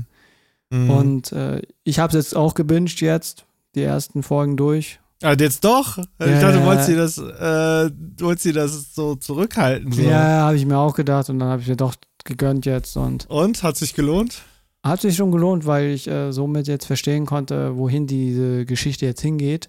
Mhm. 0.70 0.84
Mhm. 0.84 0.90
Und 0.90 1.32
äh, 1.32 1.62
ich 1.84 1.99
habe 1.99 2.16
es 2.16 2.24
jetzt 2.26 2.36
auch 2.36 2.55
gebinged 2.55 3.01
jetzt, 3.01 3.44
die 3.74 3.82
ersten 3.82 4.22
Folgen 4.22 4.57
durch. 4.57 4.99
Ah, 5.22 5.34
jetzt 5.38 5.64
doch? 5.64 5.99
ich 5.99 6.05
Ja, 6.20 6.40
dachte, 6.40 6.59
du 6.59 6.64
wolltest 6.64 6.86
sie 6.88 6.97
das, 6.97 7.18
äh, 7.18 7.90
wolltest 8.20 8.55
das 8.57 8.94
so 8.94 9.14
zurückhalten. 9.14 9.90
So. 9.92 10.03
Ja, 10.03 10.18
habe 10.47 10.57
ich 10.57 10.66
mir 10.66 10.76
auch 10.78 10.94
gedacht 10.94 11.30
und 11.30 11.38
dann 11.38 11.49
habe 11.49 11.62
ich 11.62 11.68
mir 11.68 11.76
doch 11.76 11.94
gegönnt 12.24 12.66
jetzt 12.66 12.97
und 12.97 13.28
Und? 13.30 13.62
Hat 13.62 13.76
sich 13.76 13.94
gelohnt? 13.94 14.42
hat 14.84 15.01
sich 15.01 15.16
schon 15.16 15.32
gelohnt, 15.32 15.66
weil 15.66 15.86
ich 15.90 16.07
äh, 16.07 16.32
somit 16.32 16.68
jetzt 16.68 16.84
verstehen 16.86 17.26
konnte, 17.26 17.76
wohin 17.76 18.07
diese 18.07 18.64
Geschichte 18.66 19.05
jetzt 19.07 19.20
hingeht. 19.20 19.68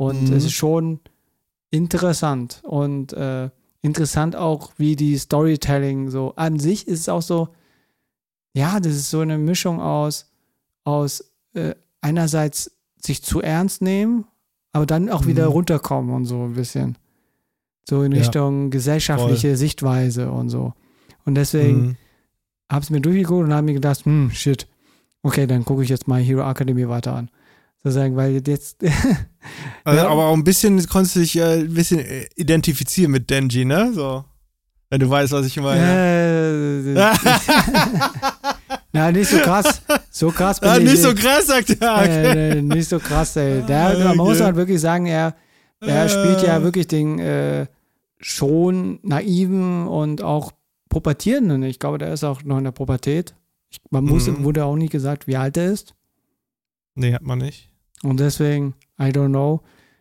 Und 0.00 0.30
Mhm. 0.30 0.32
es 0.36 0.46
ist 0.46 0.54
schon 0.54 0.98
interessant 1.70 2.62
und 2.64 3.12
äh, 3.12 3.50
interessant 3.82 4.34
auch, 4.34 4.72
wie 4.78 4.96
die 4.96 5.18
Storytelling 5.18 6.08
so 6.08 6.32
an 6.36 6.58
sich 6.58 6.88
ist 6.88 7.00
es 7.00 7.08
auch 7.10 7.20
so, 7.20 7.48
ja, 8.54 8.80
das 8.80 8.94
ist 8.94 9.10
so 9.10 9.20
eine 9.20 9.36
Mischung 9.36 9.78
aus, 9.78 10.30
aus 10.84 11.32
äh, 11.52 11.74
einerseits 12.00 12.70
sich 12.96 13.22
zu 13.22 13.42
ernst 13.42 13.82
nehmen, 13.82 14.24
aber 14.72 14.86
dann 14.86 15.10
auch 15.10 15.26
wieder 15.26 15.44
Mhm. 15.48 15.52
runterkommen 15.52 16.14
und 16.14 16.24
so 16.24 16.44
ein 16.44 16.54
bisschen. 16.54 16.96
So 17.86 18.02
in 18.02 18.12
Ja. 18.12 18.20
Richtung 18.20 18.70
gesellschaftliche 18.70 19.54
Sichtweise 19.58 20.30
und 20.30 20.48
so. 20.48 20.72
Und 21.26 21.34
deswegen 21.34 21.78
Mhm. 21.80 21.96
habe 22.72 22.82
es 22.84 22.88
mir 22.88 23.00
durchgeguckt 23.02 23.44
und 23.44 23.52
habe 23.52 23.66
mir 23.66 23.74
gedacht, 23.74 24.06
hm, 24.06 24.30
shit, 24.30 24.66
okay, 25.22 25.46
dann 25.46 25.66
gucke 25.66 25.82
ich 25.82 25.90
jetzt 25.90 26.08
mal 26.08 26.22
Hero 26.22 26.48
Academy 26.50 26.88
weiter 26.88 27.14
an. 27.16 27.30
Sozusagen, 27.82 28.16
weil 28.16 28.42
jetzt, 28.46 28.82
Also, 29.84 29.98
Ja. 30.02 30.08
Aber 30.08 30.26
auch 30.26 30.34
ein 30.34 30.44
bisschen 30.44 30.86
konntest 30.86 31.16
du 31.16 31.20
dich 31.20 31.36
äh, 31.36 31.60
ein 31.60 31.72
bisschen 31.74 32.00
äh, 32.00 32.26
identifizieren 32.36 33.10
mit 33.12 33.30
Denji, 33.30 33.64
ne? 33.64 33.92
So. 33.94 34.24
Wenn 34.90 35.00
du 35.00 35.08
weißt, 35.08 35.32
was 35.32 35.46
ich 35.46 35.56
meine. 35.56 36.94
äh, 36.94 36.94
na, 38.92 39.12
nicht 39.12 39.30
so 39.30 39.38
krass. 39.38 39.82
So 40.10 40.30
krass 40.30 40.60
bin 40.60 40.68
ah, 40.68 40.76
ich 40.78 40.84
nicht 40.84 41.00
so 41.02 41.14
krass, 41.14 41.46
sagt 41.46 41.70
er. 41.80 41.94
Okay. 41.96 42.58
äh, 42.58 42.62
nicht 42.62 42.88
so 42.88 42.98
krass, 42.98 43.36
ey. 43.36 43.62
Der, 43.62 43.88
Ah, 43.98 44.04
Man 44.08 44.16
muss 44.16 44.36
okay. 44.36 44.44
halt 44.44 44.56
wirklich 44.56 44.80
sagen, 44.80 45.06
er, 45.06 45.34
er 45.80 46.08
spielt 46.08 46.42
ja 46.42 46.62
wirklich 46.62 46.86
den 46.88 47.18
äh, 47.18 47.66
schon 48.18 48.98
naiven 49.02 49.86
und 49.86 50.22
auch 50.22 50.52
pubertierenden. 50.88 51.62
Ich 51.62 51.78
glaube, 51.78 51.98
der 51.98 52.12
ist 52.12 52.24
auch 52.24 52.42
noch 52.42 52.58
in 52.58 52.64
der 52.64 52.72
Pubertät. 52.72 53.34
Ich, 53.70 53.78
man 53.90 54.04
muss, 54.04 54.26
Mhm. 54.26 54.44
wurde 54.44 54.64
auch 54.64 54.76
nicht 54.76 54.90
gesagt, 54.90 55.26
wie 55.28 55.36
alt 55.36 55.56
er 55.56 55.70
ist. 55.70 55.94
Nee, 56.96 57.14
hat 57.14 57.22
man 57.22 57.38
nicht. 57.38 57.69
Und 58.02 58.20
deswegen, 58.20 58.74
I 58.98 59.04
don't 59.06 59.28
know. 59.28 59.60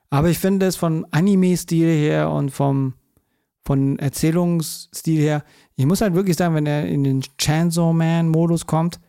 Aber 0.10 0.30
ich 0.30 0.39
finde 0.39 0.66
es 0.66 0.76
von 0.76 1.06
Anime-Stil 1.12 1.88
her 1.88 2.30
und 2.32 2.50
vom 2.52 2.93
von 3.66 4.00
Erzählungsstil 4.00 5.20
her, 5.22 5.43
ich 5.76 5.86
muss 5.86 6.02
halt 6.02 6.16
wirklich 6.16 6.38
sagen, 6.38 6.56
wenn 6.56 6.66
er 6.66 6.88
in 6.88 7.04
den 7.04 7.22
Chainsaw 7.38 7.93
Man-Modus 7.93 8.66
kommt, 8.66 9.00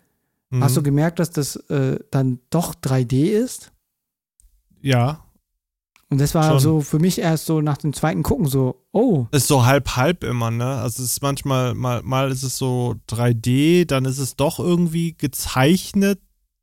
Mhm. 0.51 0.65
hast 0.65 0.77
du 0.77 0.83
gemerkt, 0.83 1.19
dass 1.21 1.31
das 1.31 1.57
äh, 1.71 1.99
dann 2.11 2.41
doch 2.51 2.75
3D 2.75 3.31
ist? 3.31 3.73
Ja. 4.83 5.25
Und 6.11 6.21
das 6.21 6.35
war 6.35 6.51
Schon. 6.51 6.59
so 6.59 6.81
für 6.81 6.99
mich 6.99 7.21
erst 7.21 7.47
so 7.47 7.61
nach 7.61 7.77
dem 7.79 7.93
zweiten 7.93 8.25
Gucken 8.25 8.47
so, 8.47 8.83
oh, 8.91 9.27
Ist 9.31 9.47
so 9.47 9.65
halb-halb 9.65 10.25
immer, 10.25 10.51
ne? 10.51 10.67
Also 10.67 11.05
es 11.05 11.13
ist 11.13 11.23
manchmal, 11.23 11.75
mal, 11.75 12.03
mal 12.03 12.31
ist 12.33 12.43
es 12.43 12.59
so 12.59 12.97
3D, 13.09 13.85
dann 13.87 14.05
ist 14.05 14.19
es 14.19 14.35
doch 14.35 14.59
irgendwie 14.59 15.13
gezeichnet 15.17 16.21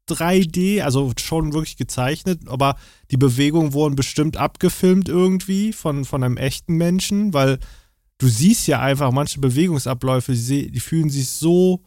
3D, 0.09 0.81
also 0.81 1.11
schon 1.19 1.53
wirklich 1.53 1.77
gezeichnet, 1.77 2.41
aber 2.47 2.75
die 3.11 3.17
Bewegungen 3.17 3.73
wurden 3.73 3.95
bestimmt 3.95 4.37
abgefilmt 4.37 5.09
irgendwie 5.09 5.73
von, 5.73 6.05
von 6.05 6.23
einem 6.23 6.37
echten 6.37 6.75
Menschen, 6.75 7.33
weil 7.33 7.59
du 8.17 8.27
siehst 8.27 8.67
ja 8.67 8.79
einfach 8.81 9.11
manche 9.11 9.39
Bewegungsabläufe, 9.39 10.33
die, 10.33 10.79
fühlen 10.79 11.09
sich 11.09 11.29
so 11.29 11.83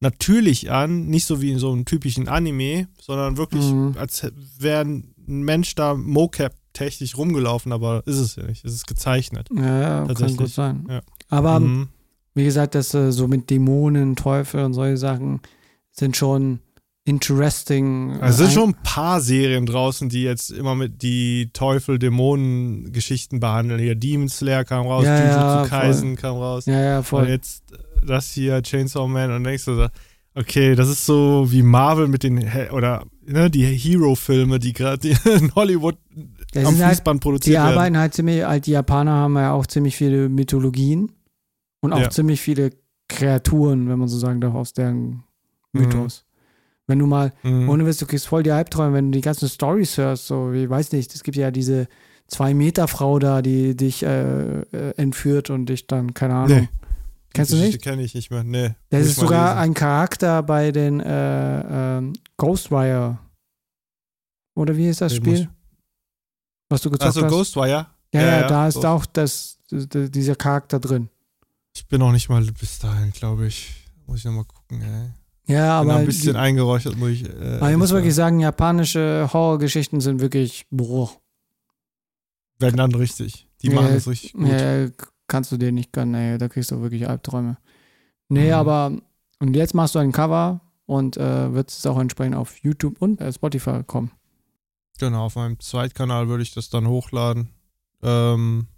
natürlich 0.00 0.70
an, 0.70 1.06
nicht 1.06 1.26
so 1.26 1.40
wie 1.40 1.50
in 1.52 1.58
so 1.58 1.72
einem 1.72 1.84
typischen 1.84 2.28
Anime, 2.28 2.88
sondern 3.00 3.36
wirklich, 3.36 3.64
Mhm. 3.72 3.94
als 3.98 4.26
wäre 4.58 4.82
ein 4.82 5.14
Mensch 5.26 5.74
da 5.74 5.94
Mocap-technisch 5.94 7.16
rumgelaufen, 7.16 7.72
aber 7.72 8.02
ist 8.06 8.18
es 8.18 8.36
ja 8.36 8.42
nicht, 8.44 8.64
es 8.64 8.74
ist 8.74 8.86
gezeichnet. 8.86 9.48
ja, 9.54 10.04
ja 10.06 10.14
kann 10.14 10.36
gut 10.36 10.50
sein. 10.50 10.86
ja. 10.90 11.00
Aber 11.30 11.60
Mhm. 11.60 11.88
wie 12.34 12.44
gesagt, 12.44 12.74
das 12.74 12.92
äh, 12.94 13.12
so 13.12 13.28
mit 13.28 13.48
Dämonen, 13.48 14.16
Teufel 14.16 14.64
und 14.64 14.74
solche 14.74 14.96
Sachen 14.98 15.40
sind 15.92 16.16
schon 16.16 16.58
interesting. 17.04 18.18
Also 18.20 18.44
es 18.44 18.50
sind 18.50 18.60
schon 18.60 18.70
ein 18.70 18.82
paar 18.82 19.20
Serien 19.20 19.66
draußen, 19.66 20.08
die 20.08 20.22
jetzt 20.22 20.50
immer 20.50 20.74
mit 20.74 21.02
die 21.02 21.50
Teufel-Dämonen-Geschichten 21.52 23.40
behandeln. 23.40 23.80
Hier 23.80 23.94
Demon 23.94 24.28
Slayer 24.28 24.64
kam 24.64 24.86
raus, 24.86 25.04
Ja, 25.04 25.18
Jujutsu 25.18 25.38
ja, 25.38 25.58
voll. 25.60 25.68
Kaisen 25.68 26.16
kam 26.16 26.36
raus. 26.36 26.66
Ja, 26.66 26.80
ja, 26.80 26.98
Und 26.98 27.04
voll. 27.04 27.28
jetzt 27.28 27.64
das 28.04 28.30
hier, 28.32 28.62
Chainsaw 28.62 29.06
Man, 29.08 29.30
und 29.32 29.44
denkst 29.44 29.64
du 29.64 29.74
so, 29.76 29.86
okay, 30.34 30.74
das 30.74 30.88
ist 30.88 31.06
so 31.06 31.46
wie 31.50 31.62
Marvel 31.62 32.08
mit 32.08 32.22
den, 32.22 32.46
oder 32.72 33.04
ne, 33.24 33.50
die 33.50 33.64
Hero-Filme, 33.64 34.58
die 34.58 34.72
gerade 34.72 35.08
in 35.08 35.54
Hollywood 35.54 35.96
Das 36.52 36.66
am 36.66 36.76
halt 36.78 36.86
Fließband 36.88 37.20
Die 37.20 37.22
produziert 37.22 37.54
werden. 37.56 37.72
arbeiten 37.72 37.98
halt 37.98 38.14
ziemlich, 38.14 38.44
halt 38.44 38.66
die 38.66 38.72
Japaner 38.72 39.12
haben 39.12 39.36
ja 39.36 39.52
auch 39.52 39.66
ziemlich 39.66 39.96
viele 39.96 40.28
Mythologien 40.28 41.12
und 41.80 41.92
auch 41.92 42.00
Ja. 42.00 42.10
ziemlich 42.10 42.40
viele 42.40 42.70
Kreaturen, 43.08 43.88
wenn 43.88 43.98
man 43.98 44.08
so 44.08 44.18
sagen 44.18 44.40
darf, 44.40 44.54
aus 44.54 44.72
deren 44.72 45.24
Mythos. 45.72 46.24
Wenn 46.86 46.98
du 46.98 47.06
mal, 47.06 47.32
Mhm. 47.42 47.68
ohne 47.68 47.86
Witz, 47.86 47.98
du 47.98 48.06
kriegst 48.06 48.26
voll 48.26 48.42
die 48.42 48.50
Albträume, 48.50 48.94
wenn 48.94 49.10
du 49.10 49.16
die 49.18 49.22
ganzen 49.22 49.48
Stories 49.48 49.96
hörst, 49.96 50.26
so, 50.26 50.52
wie, 50.52 50.68
weiß 50.68 50.92
nicht, 50.92 51.14
es 51.14 51.22
gibt 51.22 51.36
ja 51.36 51.50
diese 51.50 51.88
zwei 52.26 52.52
Meter 52.54 52.88
Frau 52.88 53.18
da, 53.18 53.40
die 53.42 53.74
dich 53.76 54.02
äh, 54.02 54.60
äh, 54.60 54.90
entführt 54.96 55.48
und 55.50 55.66
dich 55.66 55.86
dann, 55.86 56.12
keine 56.14 56.34
Ahnung. 56.34 56.58
Nee. 56.60 56.68
Kennst 57.32 57.52
du 57.52 57.56
nicht? 57.56 57.82
kenne 57.82 58.02
ich 58.02 58.14
nicht 58.14 58.30
mehr. 58.30 58.44
Nee. 58.44 58.74
Das 58.90 59.02
ist 59.02 59.08
ich 59.12 59.14
sogar 59.16 59.54
lesen. 59.54 59.58
ein 59.70 59.74
Charakter 59.74 60.42
bei 60.42 60.70
den 60.72 61.00
äh, 61.00 61.96
ähm, 61.98 62.12
Ghostwire. 62.36 63.18
Oder 64.54 64.76
wie 64.76 64.88
ist 64.88 65.00
das 65.00 65.12
Nee, 65.12 65.18
Spiel? 65.18 65.48
Was 66.68 66.82
du 66.82 66.90
gezockt 66.90 67.08
Achso, 67.08 67.22
hast? 67.24 67.30
Ghostwire? 67.32 67.86
ja, 68.12 68.20
ja, 68.20 68.40
ja, 68.42 68.46
da 68.46 68.68
ist 68.68 68.74
Ghost- 68.74 68.86
auch 68.86 69.06
das, 69.06 69.58
dieser 69.70 70.36
Charakter 70.36 70.78
drin. 70.78 71.08
Ich 71.74 71.88
bin 71.88 71.98
noch 72.00 72.12
nicht 72.12 72.28
mal 72.28 72.44
bis 72.52 72.78
dahin, 72.78 73.10
glaube 73.10 73.46
ich. 73.48 73.74
Muss 74.06 74.18
ich 74.20 74.24
nochmal 74.26 74.44
gucken, 74.44 74.80
ey. 74.82 75.10
Ja, 75.46 75.80
aber, 75.80 75.96
ein 75.96 76.06
bisschen 76.06 76.32
die, 76.32 76.38
eingeräuchert, 76.38 76.96
muss 76.96 77.10
ich. 77.10 77.24
Äh, 77.28 77.56
aber 77.58 77.70
ich 77.70 77.76
muss 77.76 77.90
sagen. 77.90 77.98
wirklich 77.98 78.14
sagen, 78.14 78.40
japanische 78.40 79.28
Horrorgeschichten 79.32 80.00
sind 80.00 80.20
wirklich 80.20 80.66
Bruch. 80.70 81.18
Werden 82.58 82.76
dann 82.76 82.94
richtig. 82.94 83.48
Die 83.62 83.68
Ja, 83.68 83.74
machen 83.74 83.92
das 83.94 84.08
richtig 84.08 84.32
gut. 84.32 84.48
Ja, 84.48 84.88
kannst 85.26 85.52
du 85.52 85.56
dir 85.56 85.72
nicht 85.72 85.92
gönnen, 85.92 86.14
ey. 86.14 86.38
Da 86.38 86.48
kriegst 86.48 86.70
du 86.70 86.80
wirklich 86.80 87.08
Albträume. 87.08 87.58
Nee, 88.28 88.48
Mhm. 88.48 88.54
aber 88.54 88.92
und 89.40 89.54
jetzt 89.54 89.74
machst 89.74 89.94
du 89.94 89.98
ein 89.98 90.12
Cover 90.12 90.60
und 90.86 91.16
äh, 91.18 91.52
wird 91.52 91.70
es 91.70 91.84
auch 91.86 91.98
entsprechend 91.98 92.36
auf 92.36 92.56
YouTube 92.58 93.00
und 93.02 93.20
äh, 93.20 93.32
Spotify 93.32 93.82
kommen. 93.86 94.12
Genau, 94.98 95.24
auf 95.26 95.34
meinem 95.36 95.58
Zweitkanal 95.60 96.28
würde 96.28 96.42
ich 96.42 96.54
das 96.54 96.70
dann 96.70 96.86
hochladen. 96.86 97.48
Ähm, 98.02 98.68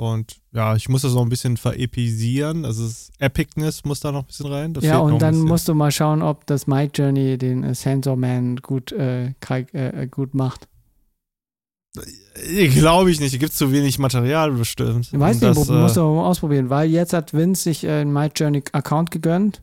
und 0.00 0.40
ja, 0.52 0.74
ich 0.76 0.88
muss 0.88 1.02
das 1.02 1.12
noch 1.12 1.20
ein 1.22 1.28
bisschen 1.28 1.58
veepisieren. 1.62 2.64
Also 2.64 2.84
das 2.84 3.10
Epicness 3.18 3.84
muss 3.84 4.00
da 4.00 4.10
noch 4.12 4.20
ein 4.22 4.26
bisschen 4.26 4.46
rein. 4.46 4.72
Das 4.72 4.82
ja, 4.82 4.98
und 4.98 5.20
dann 5.20 5.38
musst 5.40 5.68
du 5.68 5.74
mal 5.74 5.90
schauen, 5.90 6.22
ob 6.22 6.46
das 6.46 6.66
My 6.66 6.84
Journey 6.92 7.36
den 7.36 7.62
äh, 7.64 7.74
Sensor 7.74 8.16
Man 8.16 8.56
gut, 8.56 8.92
äh, 8.92 9.34
krieg- 9.40 9.74
äh, 9.74 10.06
gut 10.10 10.32
macht. 10.32 10.68
Äh, 12.34 12.68
Glaube 12.68 13.10
ich 13.10 13.20
nicht. 13.20 13.38
Gibt 13.38 13.52
es 13.52 13.58
zu 13.58 13.72
wenig 13.72 13.98
Material 13.98 14.52
bestimmt. 14.52 15.10
Ich 15.12 15.18
weiß 15.20 15.36
nicht, 15.40 15.44
das, 15.44 15.56
musst 15.68 15.96
äh, 15.96 16.00
du 16.00 16.14
mal 16.14 16.24
ausprobieren, 16.26 16.70
weil 16.70 16.88
jetzt 16.88 17.12
hat 17.12 17.34
Vince 17.34 17.62
sich 17.64 17.84
äh, 17.84 18.00
einen 18.00 18.12
My 18.12 18.30
Journey 18.34 18.62
Account 18.72 19.10
gegönnt 19.10 19.62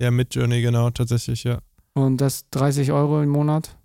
Ja, 0.00 0.10
mit 0.10 0.34
Journey, 0.34 0.60
genau, 0.62 0.90
tatsächlich, 0.90 1.44
ja. 1.44 1.58
und 1.94 2.16
das 2.20 2.48
30 2.50 2.90
Euro 2.90 3.22
im 3.22 3.28
Monat. 3.28 3.76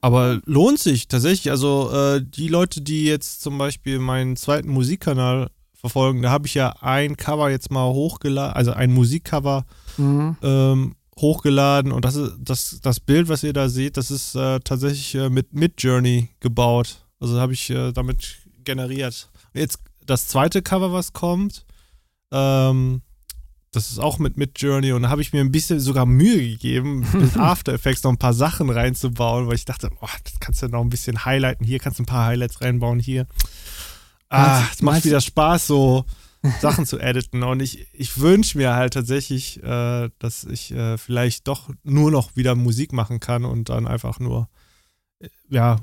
Aber 0.00 0.40
lohnt 0.44 0.78
sich 0.78 1.08
tatsächlich. 1.08 1.50
Also 1.50 1.90
äh, 1.92 2.22
die 2.24 2.48
Leute, 2.48 2.80
die 2.80 3.04
jetzt 3.04 3.40
zum 3.42 3.58
Beispiel 3.58 3.98
meinen 3.98 4.36
zweiten 4.36 4.68
Musikkanal 4.68 5.50
verfolgen, 5.74 6.22
da 6.22 6.30
habe 6.30 6.46
ich 6.46 6.54
ja 6.54 6.74
ein 6.80 7.16
Cover 7.16 7.50
jetzt 7.50 7.70
mal 7.70 7.92
hochgeladen, 7.92 8.54
also 8.56 8.72
ein 8.72 8.92
Musikcover 8.92 9.64
Mhm. 9.98 10.36
ähm, 10.42 10.94
hochgeladen 11.18 11.92
und 11.92 12.04
das 12.04 12.16
ist 12.16 12.32
das, 12.38 12.80
das 12.82 13.00
Bild, 13.00 13.28
was 13.30 13.42
ihr 13.42 13.54
da 13.54 13.70
seht, 13.70 13.96
das 13.96 14.10
ist 14.10 14.34
äh, 14.34 14.60
tatsächlich 14.60 15.14
äh, 15.14 15.30
mit 15.30 15.54
Midjourney 15.54 16.28
gebaut. 16.40 17.06
Also 17.18 17.40
habe 17.40 17.54
ich 17.54 17.70
äh, 17.70 17.92
damit 17.92 18.36
generiert. 18.64 19.30
Jetzt 19.54 19.78
das 20.04 20.28
zweite 20.28 20.60
Cover, 20.60 20.92
was 20.92 21.14
kommt, 21.14 21.64
ähm, 22.30 23.00
das 23.76 23.90
ist 23.90 23.98
auch 23.98 24.18
mit 24.18 24.38
Midjourney 24.38 24.92
und 24.92 25.02
da 25.02 25.10
habe 25.10 25.20
ich 25.20 25.34
mir 25.34 25.40
ein 25.40 25.52
bisschen 25.52 25.80
sogar 25.80 26.06
Mühe 26.06 26.48
gegeben, 26.48 27.06
mit 27.12 27.36
After 27.38 27.74
Effects 27.74 28.02
noch 28.02 28.10
ein 28.10 28.18
paar 28.18 28.32
Sachen 28.32 28.70
reinzubauen, 28.70 29.46
weil 29.46 29.54
ich 29.54 29.66
dachte, 29.66 29.90
oh, 30.00 30.08
das 30.24 30.40
kannst 30.40 30.62
du 30.62 30.68
noch 30.68 30.80
ein 30.80 30.88
bisschen 30.88 31.26
highlighten. 31.26 31.66
Hier 31.66 31.78
kannst 31.78 31.98
du 31.98 32.02
ein 32.02 32.06
paar 32.06 32.24
Highlights 32.24 32.62
reinbauen, 32.62 32.98
hier. 32.98 33.26
Ah, 34.30 34.62
es 34.72 34.80
macht 34.80 35.04
wieder 35.04 35.20
Spaß, 35.20 35.66
so 35.66 36.06
Sachen 36.60 36.86
zu 36.86 36.98
editen. 36.98 37.42
Und 37.42 37.60
ich, 37.60 37.86
ich 37.92 38.18
wünsche 38.18 38.56
mir 38.56 38.74
halt 38.74 38.94
tatsächlich, 38.94 39.62
äh, 39.62 40.08
dass 40.18 40.44
ich 40.44 40.72
äh, 40.72 40.96
vielleicht 40.96 41.46
doch 41.46 41.68
nur 41.84 42.10
noch 42.10 42.34
wieder 42.34 42.54
Musik 42.54 42.94
machen 42.94 43.20
kann 43.20 43.44
und 43.44 43.68
dann 43.68 43.86
einfach 43.86 44.18
nur, 44.20 44.48
äh, 45.20 45.28
ja, 45.50 45.76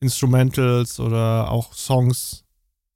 Instrumentals 0.00 0.98
oder 0.98 1.50
auch 1.50 1.72
Songs 1.74 2.44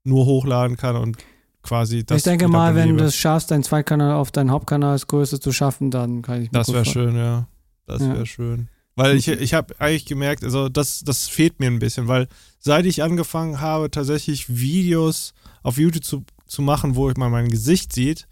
nur 0.02 0.26
hochladen 0.26 0.76
kann 0.76 0.96
und 0.96 1.18
quasi 1.62 2.04
das. 2.04 2.18
ich 2.18 2.24
denke 2.24 2.48
mal, 2.48 2.74
wenn 2.74 2.96
du 2.96 3.04
es 3.04 3.16
schaffst, 3.16 3.50
deinen 3.50 3.62
Zweitkanal 3.62 4.12
auf 4.12 4.30
deinen 4.30 4.50
Hauptkanalsgröße 4.50 5.40
zu 5.40 5.52
schaffen, 5.52 5.90
dann 5.90 6.22
kann 6.22 6.42
ich 6.42 6.52
mir 6.52 6.58
Das 6.58 6.72
wäre 6.72 6.84
schön, 6.84 7.16
ja. 7.16 7.46
Das 7.86 8.00
Ja. 8.02 8.14
wäre 8.14 8.26
schön. 8.26 8.68
Weil 8.96 9.16
ich, 9.16 9.28
ich 9.28 9.54
habe 9.54 9.74
eigentlich 9.80 10.04
gemerkt, 10.04 10.44
also 10.44 10.68
das, 10.68 11.00
das 11.00 11.28
fehlt 11.28 11.58
mir 11.60 11.68
ein 11.68 11.78
bisschen, 11.78 12.08
weil 12.08 12.28
seit 12.58 12.84
ich 12.86 13.02
angefangen 13.02 13.60
habe, 13.60 13.90
tatsächlich 13.90 14.48
Videos 14.48 15.32
auf 15.62 15.78
YouTube 15.78 16.04
zu, 16.04 16.24
zu 16.46 16.60
machen, 16.62 16.96
wo 16.96 17.08
ich 17.08 17.16
mal 17.16 17.30
mein 17.30 17.48
Gesicht 17.48 17.92
sieht, 17.92 18.26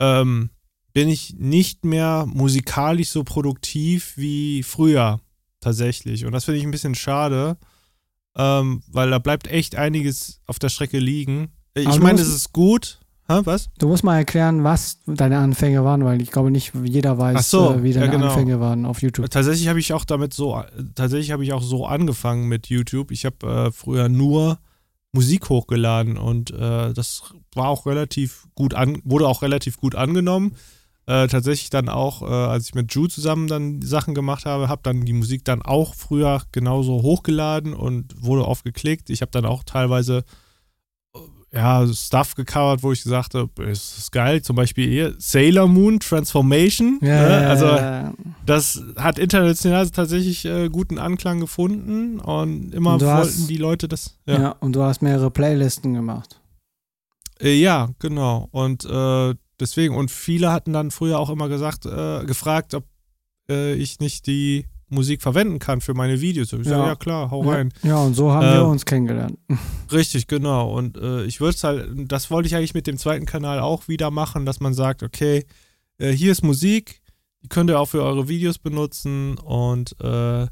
ähm, 0.00 0.50
bin 0.92 1.08
ich 1.08 1.34
nicht 1.38 1.84
mehr 1.84 2.24
musikalisch 2.26 3.10
so 3.10 3.24
produktiv 3.24 4.14
wie 4.16 4.62
früher 4.62 5.20
tatsächlich. 5.60 6.24
Und 6.24 6.32
das 6.32 6.44
finde 6.44 6.58
ich 6.58 6.64
ein 6.64 6.70
bisschen 6.70 6.94
schade, 6.94 7.58
ähm, 8.36 8.82
weil 8.86 9.10
da 9.10 9.18
bleibt 9.18 9.48
echt 9.48 9.76
einiges 9.76 10.40
auf 10.46 10.58
der 10.58 10.68
Strecke 10.68 10.98
liegen. 10.98 11.48
Ich 11.74 11.86
Aber 11.86 11.98
meine, 12.00 12.20
es 12.20 12.28
ist 12.28 12.52
gut. 12.52 12.98
Hä, 13.28 13.42
was? 13.44 13.70
Du 13.78 13.86
musst 13.86 14.02
mal 14.02 14.16
erklären, 14.16 14.64
was 14.64 14.98
deine 15.06 15.38
Anfänge 15.38 15.84
waren, 15.84 16.04
weil 16.04 16.20
ich 16.20 16.32
glaube 16.32 16.50
nicht 16.50 16.72
jeder 16.82 17.16
weiß, 17.16 17.48
so, 17.48 17.74
äh, 17.74 17.82
wie 17.84 17.90
ja, 17.90 18.00
deine 18.00 18.12
genau. 18.12 18.26
Anfänge 18.26 18.58
waren 18.58 18.84
auf 18.84 19.02
YouTube. 19.02 19.30
Tatsächlich 19.30 19.68
habe 19.68 19.78
ich 19.78 19.92
auch 19.92 20.04
damit 20.04 20.34
so, 20.34 20.60
tatsächlich 20.96 21.30
habe 21.30 21.44
ich 21.44 21.52
auch 21.52 21.62
so 21.62 21.86
angefangen 21.86 22.48
mit 22.48 22.66
YouTube. 22.66 23.12
Ich 23.12 23.24
habe 23.24 23.46
äh, 23.46 23.70
früher 23.70 24.08
nur 24.08 24.58
Musik 25.12 25.48
hochgeladen 25.48 26.18
und 26.18 26.50
äh, 26.50 26.92
das 26.92 27.22
war 27.54 27.68
auch 27.68 27.86
relativ 27.86 28.48
gut 28.56 28.74
an, 28.74 29.00
wurde 29.04 29.28
auch 29.28 29.42
relativ 29.42 29.76
gut 29.76 29.94
angenommen. 29.94 30.56
Äh, 31.06 31.28
tatsächlich 31.28 31.70
dann 31.70 31.88
auch, 31.88 32.22
äh, 32.22 32.26
als 32.26 32.66
ich 32.66 32.74
mit 32.74 32.92
Ju 32.94 33.06
zusammen 33.06 33.46
dann 33.48 33.82
Sachen 33.82 34.14
gemacht 34.14 34.44
habe, 34.44 34.68
habe 34.68 34.82
dann 34.84 35.04
die 35.04 35.12
Musik 35.12 35.44
dann 35.44 35.62
auch 35.62 35.94
früher 35.94 36.42
genauso 36.52 37.02
hochgeladen 37.02 37.74
und 37.74 38.14
wurde 38.20 38.46
oft 38.46 38.64
geklickt. 38.64 39.10
Ich 39.10 39.20
habe 39.20 39.32
dann 39.32 39.44
auch 39.44 39.64
teilweise 39.64 40.24
ja, 41.52 41.84
Stuff 41.92 42.36
gecovert, 42.36 42.82
wo 42.82 42.92
ich 42.92 43.02
gesagt 43.02 43.34
habe, 43.34 43.64
es 43.64 43.98
ist 43.98 44.12
geil, 44.12 44.40
zum 44.42 44.54
Beispiel 44.56 44.88
hier 44.88 45.14
Sailor 45.18 45.66
Moon 45.66 45.98
Transformation. 45.98 46.98
ne? 47.00 47.48
also 47.48 47.66
ja. 47.66 48.12
das 48.46 48.82
hat 48.96 49.18
international 49.18 49.90
tatsächlich 49.90 50.44
äh, 50.44 50.68
guten 50.68 50.98
Anklang 50.98 51.40
gefunden 51.40 52.20
und 52.20 52.72
immer 52.72 52.94
Und 52.94 53.00
wollten 53.02 53.16
hast- 53.18 53.50
die 53.50 53.56
Leute 53.56 53.88
das. 53.88 54.16
ja. 54.26 54.40
Ja, 54.40 54.50
und 54.60 54.74
du 54.76 54.82
hast 54.82 55.02
mehrere 55.02 55.30
Playlisten 55.30 55.94
gemacht. 55.94 56.40
äh, 57.40 57.54
ja 57.54 57.88
genau. 57.98 58.48
Und 58.52 58.84
äh, 58.84 59.34
deswegen, 59.58 59.96
und 59.96 60.10
viele 60.10 60.52
hatten 60.52 60.72
dann 60.72 60.90
früher 60.92 61.18
auch 61.18 61.30
immer 61.30 61.48
gesagt, 61.48 61.84
äh, 61.84 62.24
gefragt, 62.26 62.74
ob 62.74 62.84
äh, 63.50 63.74
ich 63.74 63.98
nicht 63.98 64.26
die 64.28 64.66
Musik 64.90 65.22
verwenden 65.22 65.58
kann 65.58 65.80
für 65.80 65.94
meine 65.94 66.20
Videos. 66.20 66.52
Und 66.52 66.60
ich 66.62 66.66
Ja. 66.66 66.76
sage, 66.76 66.88
ja 66.88 66.94
klar, 66.96 67.30
hau 67.30 67.40
rein. 67.42 67.72
Ja, 67.82 67.96
und 67.98 68.14
so 68.14 68.32
haben 68.32 68.46
Äh, 68.46 68.54
wir 68.54 68.66
uns 68.66 68.84
kennengelernt. 68.84 69.38
Richtig, 69.92 70.26
genau. 70.26 70.72
Und 70.76 70.96
äh, 70.98 71.24
ich 71.24 71.40
würde 71.40 71.54
es 71.54 71.64
halt, 71.64 71.88
das 72.10 72.30
wollte 72.30 72.46
ich 72.48 72.54
eigentlich 72.56 72.74
mit 72.74 72.86
dem 72.86 72.98
zweiten 72.98 73.26
Kanal 73.26 73.60
auch 73.60 73.88
wieder 73.88 74.10
machen, 74.10 74.44
dass 74.46 74.60
man 74.60 74.74
sagt, 74.74 75.02
okay, 75.02 75.44
äh, 75.98 76.10
hier 76.12 76.32
ist 76.32 76.42
Musik, 76.42 77.00
die 77.42 77.48
könnt 77.48 77.70
ihr 77.70 77.78
auch 77.80 77.86
für 77.86 78.02
eure 78.02 78.28
Videos 78.28 78.58
benutzen 78.58 79.38
und 79.38 79.96
äh, 80.02 80.46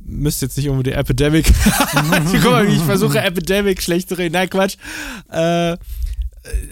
müsst 0.00 0.42
jetzt 0.42 0.56
nicht 0.56 0.68
unbedingt 0.68 0.96
Epidemic. 0.96 1.46
Guck 2.42 2.50
mal, 2.52 2.66
ich 2.68 2.80
versuche, 2.82 3.20
Epidemic 3.20 3.82
schlecht 3.82 4.08
zu 4.08 4.16
reden. 4.18 4.34
Nein, 4.34 4.50
Quatsch. 4.50 4.76
Äh, 5.30 5.76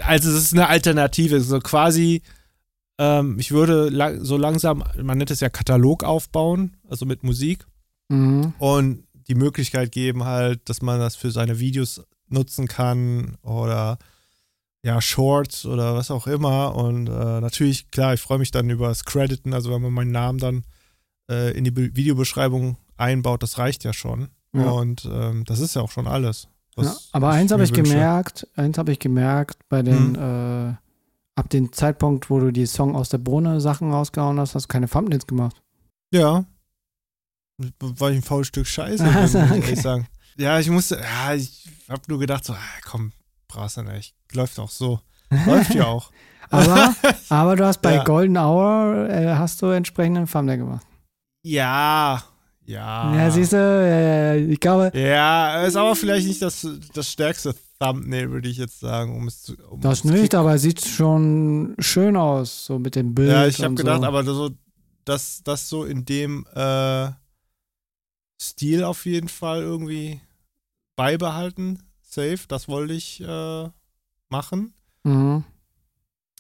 also, 0.06 0.30
es 0.30 0.36
ist 0.36 0.52
eine 0.52 0.68
Alternative. 0.68 1.40
So 1.40 1.58
quasi, 1.58 2.22
ähm, 2.98 3.38
ich 3.38 3.50
würde 3.52 3.88
lang, 3.88 4.24
so 4.24 4.36
langsam, 4.36 4.84
man 5.02 5.18
nennt 5.18 5.30
es 5.30 5.40
ja 5.40 5.48
Katalog 5.48 6.04
aufbauen, 6.04 6.76
also 6.88 7.06
mit 7.06 7.22
Musik 7.22 7.66
Mhm. 8.10 8.52
und 8.58 9.04
die 9.28 9.34
Möglichkeit 9.34 9.90
geben 9.92 10.24
halt, 10.24 10.68
dass 10.68 10.82
man 10.82 11.00
das 11.00 11.16
für 11.16 11.30
seine 11.30 11.58
Videos 11.58 12.02
nutzen 12.28 12.68
kann 12.68 13.36
oder 13.42 13.98
ja, 14.82 15.00
Shorts 15.00 15.64
oder 15.64 15.94
was 15.94 16.10
auch 16.10 16.26
immer. 16.26 16.76
Und 16.76 17.06
äh, 17.08 17.40
natürlich, 17.40 17.90
klar, 17.90 18.12
ich 18.12 18.20
freue 18.20 18.38
mich 18.38 18.50
dann 18.50 18.68
über 18.68 18.88
das 18.88 19.04
Crediten, 19.06 19.54
also 19.54 19.72
wenn 19.72 19.80
man 19.80 19.92
meinen 19.94 20.10
Namen 20.12 20.38
dann 20.38 20.64
äh, 21.30 21.56
in 21.56 21.64
die 21.64 21.70
Be 21.70 21.96
Videobeschreibung 21.96 22.76
einbaut, 22.98 23.42
das 23.42 23.56
reicht 23.56 23.82
ja 23.84 23.94
schon. 23.94 24.28
Ja. 24.54 24.68
Und 24.70 25.08
ähm, 25.10 25.44
das 25.46 25.60
ist 25.60 25.74
ja 25.74 25.80
auch 25.80 25.90
schon 25.90 26.06
alles. 26.06 26.48
was 26.76 26.86
Ja, 26.86 26.96
aber 27.12 27.30
eins 27.30 27.50
habe 27.50 27.64
ich 27.64 27.74
wünsche. 27.74 27.90
gemerkt, 27.94 28.46
eins 28.56 28.76
habe 28.76 28.92
ich 28.92 28.98
gemerkt 28.98 29.58
bei 29.70 29.80
den, 29.82 30.16
Hm. 30.18 30.70
äh, 30.72 30.74
ab 31.36 31.50
dem 31.50 31.72
Zeitpunkt, 31.72 32.30
wo 32.30 32.38
du 32.40 32.52
die 32.52 32.66
Song 32.66 32.94
aus 32.96 33.08
der 33.08 33.18
Bohne 33.18 33.60
Sachen 33.60 33.92
rausgehauen 33.92 34.38
hast, 34.38 34.54
hast 34.54 34.64
du 34.64 34.68
keine 34.68 34.88
Thumbnails 34.88 35.26
gemacht. 35.26 35.60
Ja. 36.12 36.44
War 37.78 38.10
ich 38.10 38.16
ein 38.16 38.22
faules 38.22 38.48
Stück 38.48 38.66
Scheiße, 38.66 39.04
Also, 39.04 39.38
muss 39.38 39.48
ich 39.50 39.52
okay. 39.58 39.60
ehrlich 39.66 39.82
sagen. 39.82 40.08
Ja, 40.36 40.58
ich 40.58 40.68
musste, 40.70 40.96
ja, 41.00 41.34
ich 41.34 41.68
hab 41.88 42.08
nur 42.08 42.18
gedacht, 42.18 42.44
so, 42.44 42.52
ah, 42.54 42.80
komm, 42.84 43.12
brauchst 43.48 43.76
du 43.76 43.82
nicht. 43.82 44.14
Läuft 44.32 44.58
auch 44.58 44.70
so. 44.70 45.00
Läuft 45.46 45.74
ja 45.74 45.86
auch. 45.86 46.10
Aber, 46.50 46.94
aber 47.30 47.56
du 47.56 47.64
hast 47.64 47.80
bei 47.80 47.94
Ja. 47.94 48.04
Golden 48.04 48.36
Hour, 48.36 49.08
äh, 49.08 49.34
hast 49.34 49.60
du 49.62 49.66
entsprechenden 49.68 50.26
Thumbnail 50.28 50.58
gemacht. 50.58 50.86
Ja, 51.42 52.22
ja. 52.66 53.14
Ja, 53.14 53.30
siehst 53.30 53.52
du, 53.52 53.56
äh, 53.56 54.38
ich 54.44 54.60
glaube, 54.60 54.92
Ja, 54.94 55.62
ist 55.64 55.76
aber 55.76 55.94
vielleicht 55.96 56.26
nicht 56.26 56.42
das, 56.42 56.66
das 56.92 57.10
stärkste 57.10 57.54
Thumbnail, 57.78 58.30
würde 58.30 58.48
ich 58.48 58.56
jetzt 58.56 58.80
sagen, 58.80 59.16
um 59.16 59.28
es 59.28 59.42
zu. 59.42 59.54
Um 59.68 59.80
das 59.80 59.98
es 59.98 60.04
nicht, 60.04 60.34
aber 60.34 60.54
es 60.54 60.62
sieht 60.62 60.84
schon 60.84 61.74
schön 61.78 62.16
aus, 62.16 62.66
so 62.66 62.78
mit 62.78 62.96
dem 62.96 63.14
Bild. 63.14 63.30
Ja, 63.30 63.46
ich 63.46 63.62
habe 63.62 63.74
gedacht, 63.74 64.00
so. 64.00 64.06
aber 64.06 64.24
so, 64.24 64.50
dass 65.04 65.42
das 65.42 65.68
so 65.68 65.84
in 65.84 66.04
dem 66.04 66.46
äh, 66.54 67.10
Stil 68.40 68.84
auf 68.84 69.06
jeden 69.06 69.28
Fall 69.28 69.62
irgendwie 69.62 70.20
beibehalten, 70.96 71.82
safe. 72.02 72.40
Das 72.48 72.68
wollte 72.68 72.94
ich 72.94 73.20
äh, 73.20 73.68
machen. 74.28 74.74
Mhm. 75.02 75.44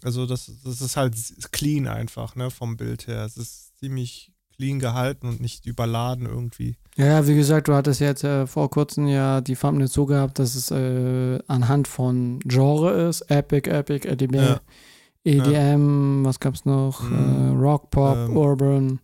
Also 0.02 0.26
das, 0.26 0.50
das 0.62 0.80
ist 0.80 0.96
halt 0.96 1.16
clean 1.52 1.88
einfach, 1.88 2.36
ne, 2.36 2.50
vom 2.50 2.76
Bild 2.76 3.06
her. 3.06 3.24
Es 3.24 3.36
ist 3.36 3.78
ziemlich 3.78 4.33
clean 4.56 4.78
gehalten 4.78 5.28
und 5.28 5.40
nicht 5.40 5.66
überladen 5.66 6.26
irgendwie. 6.26 6.76
Ja, 6.96 7.06
ja, 7.06 7.26
wie 7.26 7.34
gesagt, 7.34 7.68
du 7.68 7.74
hattest 7.74 8.00
jetzt 8.00 8.22
äh, 8.24 8.46
vor 8.46 8.70
kurzem 8.70 9.06
ja 9.08 9.40
die 9.40 9.56
Thumbnails 9.56 9.92
so 9.92 10.06
gehabt, 10.06 10.38
dass 10.38 10.54
es 10.54 10.70
äh, 10.70 11.38
anhand 11.48 11.88
von 11.88 12.38
Genre 12.40 12.92
ist. 13.08 13.22
Epic, 13.22 13.68
Epic, 13.68 14.06
EDM, 14.08 14.34
Ja. 14.34 14.60
EDM 15.24 16.24
was 16.24 16.38
gab's 16.40 16.64
noch? 16.64 17.02
Mhm. 17.02 17.14
Äh, 17.14 17.58
Rock, 17.64 17.90
Pop, 17.90 18.16
Ähm. 18.16 18.36
Urban. 18.36 19.00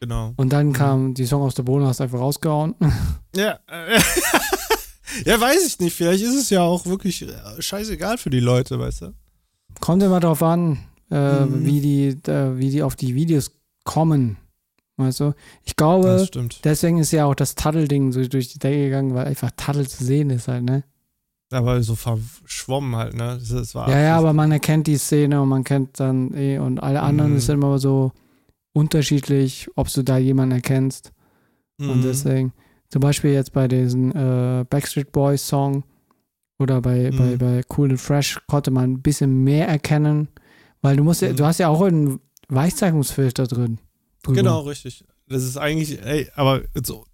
Genau. 0.00 0.34
Und 0.36 0.52
dann 0.52 0.68
Mhm. 0.68 0.72
kam 0.74 1.14
die 1.14 1.24
Song 1.26 1.42
aus 1.42 1.54
der 1.54 1.62
Bohne, 1.62 1.86
hast 1.86 2.00
einfach 2.00 2.20
rausgehauen. 2.20 2.74
Ja. 3.34 3.58
äh, 3.66 3.98
ja, 5.24 5.40
weiß 5.40 5.66
ich 5.66 5.78
nicht. 5.80 5.94
Vielleicht 5.94 6.22
ist 6.24 6.34
es 6.34 6.50
ja 6.50 6.62
auch 6.62 6.86
wirklich 6.86 7.22
äh, 7.22 7.28
scheißegal 7.60 8.18
für 8.18 8.30
die 8.30 8.40
Leute, 8.40 8.78
weißt 8.78 9.02
du? 9.02 9.14
Kommt 9.80 10.02
immer 10.02 10.20
drauf 10.20 10.42
an, 10.42 10.78
äh, 11.10 11.44
Mhm. 11.44 11.66
wie, 11.66 11.80
die, 11.80 12.16
wie 12.24 12.70
die 12.70 12.82
auf 12.82 12.96
die 12.96 13.14
Videos 13.14 13.50
kommen. 13.84 14.36
Weißt 14.98 15.20
du? 15.20 15.34
Ich 15.64 15.76
glaube, 15.76 16.26
deswegen 16.64 16.98
ist 16.98 17.12
ja 17.12 17.26
auch 17.26 17.34
das 17.34 17.54
Taddle-Ding 17.54 18.12
so 18.12 18.26
durch 18.26 18.48
die 18.48 18.58
Decke 18.58 18.84
gegangen, 18.84 19.14
weil 19.14 19.26
einfach 19.26 19.50
Taddle 19.56 19.86
zu 19.86 20.02
sehen 20.04 20.30
ist 20.30 20.48
halt, 20.48 20.64
ne? 20.64 20.84
Aber 21.52 21.82
so 21.82 21.94
verschwommen 21.94 22.96
halt, 22.96 23.14
ne? 23.14 23.36
Das, 23.38 23.48
das 23.50 23.74
war 23.74 23.88
Ja, 23.90 24.00
ja, 24.00 24.16
aber 24.18 24.32
man 24.32 24.50
erkennt 24.52 24.86
die 24.86 24.96
Szene 24.96 25.40
und 25.42 25.48
man 25.48 25.64
kennt 25.64 26.00
dann 26.00 26.32
eh 26.34 26.58
und 26.58 26.82
alle 26.82 27.02
anderen 27.02 27.32
Mhm. 27.32 27.36
ist 27.38 27.48
immer 27.50 27.78
so 27.78 28.12
unterschiedlich, 28.72 29.68
ob 29.76 29.92
du 29.92 30.02
da 30.02 30.18
jemanden 30.18 30.56
erkennst. 30.56 31.12
Und 31.78 31.98
Mhm. 31.98 32.02
deswegen, 32.02 32.52
zum 32.88 33.00
Beispiel 33.00 33.32
jetzt 33.32 33.52
bei 33.52 33.68
diesem 33.68 34.10
äh, 34.12 34.64
Backstreet 34.64 35.12
Boys 35.12 35.46
Song 35.46 35.84
oder 36.58 36.80
bei, 36.80 37.10
Mhm. 37.12 37.16
bei, 37.16 37.36
bei 37.36 37.60
Cool 37.76 37.90
and 37.90 38.00
Fresh 38.00 38.40
konnte 38.48 38.70
man 38.70 38.92
ein 38.92 39.02
bisschen 39.02 39.44
mehr 39.44 39.68
erkennen, 39.68 40.28
weil 40.82 40.96
du 40.96 41.04
musst 41.04 41.22
ja, 41.22 41.30
Mhm. 41.32 41.36
du 41.36 41.44
hast 41.44 41.58
ja 41.58 41.68
auch 41.68 41.82
einen 41.82 42.18
Weichzeichnungsfilter 42.48 43.46
drin. 43.46 43.78
Drüber. 44.26 44.42
Genau, 44.42 44.60
richtig. 44.60 45.04
Das 45.28 45.42
ist 45.42 45.56
eigentlich, 45.56 46.00
ey, 46.02 46.28
aber 46.34 46.62
so 46.84 47.04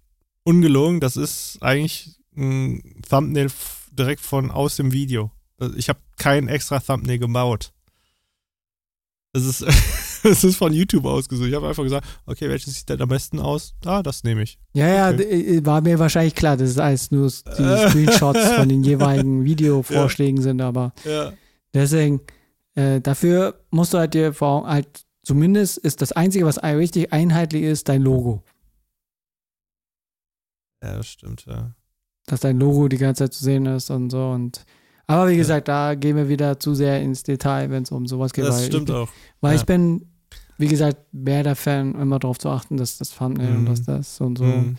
ungelogen, 0.43 0.99
das 0.99 1.15
ist 1.17 1.57
eigentlich 1.61 2.15
ein 2.35 3.01
Thumbnail 3.09 3.47
direkt 3.91 4.21
von 4.21 4.51
aus 4.51 4.75
dem 4.75 4.91
Video. 4.91 5.31
Also 5.59 5.75
Ich 5.77 5.89
habe 5.89 5.99
kein 6.17 6.47
extra 6.47 6.79
Thumbnail 6.79 7.19
gebaut. 7.19 7.71
Das 9.33 9.43
ist, 9.45 9.61
das 10.23 10.43
ist 10.43 10.57
von 10.57 10.73
YouTube 10.73 11.05
ausgesucht. 11.05 11.47
Ich 11.47 11.55
habe 11.55 11.67
einfach 11.67 11.83
gesagt, 11.83 12.05
okay, 12.25 12.49
welches 12.49 12.75
sieht 12.75 12.89
denn 12.89 13.01
am 13.01 13.09
besten 13.09 13.39
aus? 13.39 13.73
Ah, 13.85 14.03
das 14.03 14.23
nehme 14.23 14.43
ich. 14.43 14.59
Ja, 14.73 14.87
ja, 14.87 15.07
Okay. 15.09 15.17
d- 15.17 15.57
äh, 15.57 15.65
war 15.65 15.81
mir 15.81 15.97
wahrscheinlich 15.97 16.35
klar, 16.35 16.55
dass 16.57 16.69
es 16.69 16.77
alles 16.77 17.09
nur 17.11 17.27
die. 17.27 17.31
Screenshots 17.89 18.51
von 18.51 18.69
den 18.69 18.83
jeweiligen 18.83 19.43
Videovorschlägen 19.43 20.41
sind, 20.41 20.61
aber 20.61 20.93
Ja. 21.03 21.33
deswegen, 21.73 22.21
äh, 22.75 23.01
dafür 23.01 23.59
musst 23.71 23.93
du 23.93 23.97
halt 23.97 24.13
dir 24.13 24.33
vor 24.33 24.67
halt, 24.67 25.03
zumindest 25.23 25.77
ist 25.77 26.01
das 26.01 26.11
Einzige, 26.11 26.45
was 26.45 26.61
richtig 26.63 27.11
einheitlich 27.13 27.63
ist, 27.63 27.89
dein 27.89 28.01
Logo. 28.01 28.43
Ja, 30.83 30.97
das 30.97 31.07
stimmt, 31.07 31.45
ja. 31.45 31.73
Dass 32.25 32.41
dein 32.41 32.59
Logo 32.59 32.87
die 32.87 32.97
ganze 32.97 33.23
Zeit 33.25 33.33
zu 33.33 33.43
sehen 33.43 33.65
ist 33.65 33.89
und 33.89 34.09
so 34.09 34.29
und 34.31 34.65
aber 35.05 35.27
wie 35.27 35.33
Ja. 35.33 35.37
gesagt, 35.39 35.67
da 35.67 35.95
gehen 35.95 36.15
wir 36.15 36.29
wieder 36.29 36.59
zu 36.59 36.73
sehr 36.75 37.01
ins 37.01 37.23
Detail, 37.23 37.69
wenn 37.69 37.83
es 37.83 37.91
um 37.91 38.05
sowas 38.07 38.31
geht. 38.31 38.45
Das 38.45 38.59
weil 38.59 38.65
stimmt 38.67 38.89
ich, 38.89 38.95
auch. 38.95 39.09
Weil 39.41 39.55
ja. 39.55 39.59
ich 39.59 39.65
bin, 39.65 40.05
wie 40.57 40.67
gesagt, 40.69 41.13
mehr 41.13 41.43
der 41.43 41.57
Fan, 41.57 41.95
immer 41.95 42.19
darauf 42.19 42.39
zu 42.39 42.49
achten, 42.49 42.77
dass 42.77 42.97
das 42.99 43.09
Thumbnail 43.09 43.49
und 43.53 43.61
Mhm. 43.63 43.65
dass 43.65 43.83
das 43.83 44.21
und 44.21 44.37
so. 44.37 44.45
Mhm. 44.45 44.77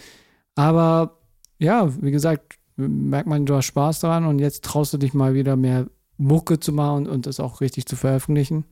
Aber 0.55 1.18
ja, 1.59 1.92
wie 2.03 2.11
gesagt, 2.11 2.59
merkt 2.76 3.28
man, 3.28 3.45
du 3.45 3.55
hast 3.55 3.66
Spaß 3.66 4.01
daran 4.01 4.24
und 4.24 4.38
jetzt 4.38 4.64
traust 4.64 4.95
du 4.95 4.99
dich 4.99 5.12
mal 5.12 5.34
wieder 5.34 5.57
mehr 5.57 5.88
Mucke 6.16 6.59
zu 6.59 6.72
machen 6.72 7.07
und, 7.07 7.09
und 7.09 7.26
das 7.26 7.38
auch 7.38 7.61
richtig 7.61 7.84
zu 7.86 7.97
veröffentlichen. 7.97 8.64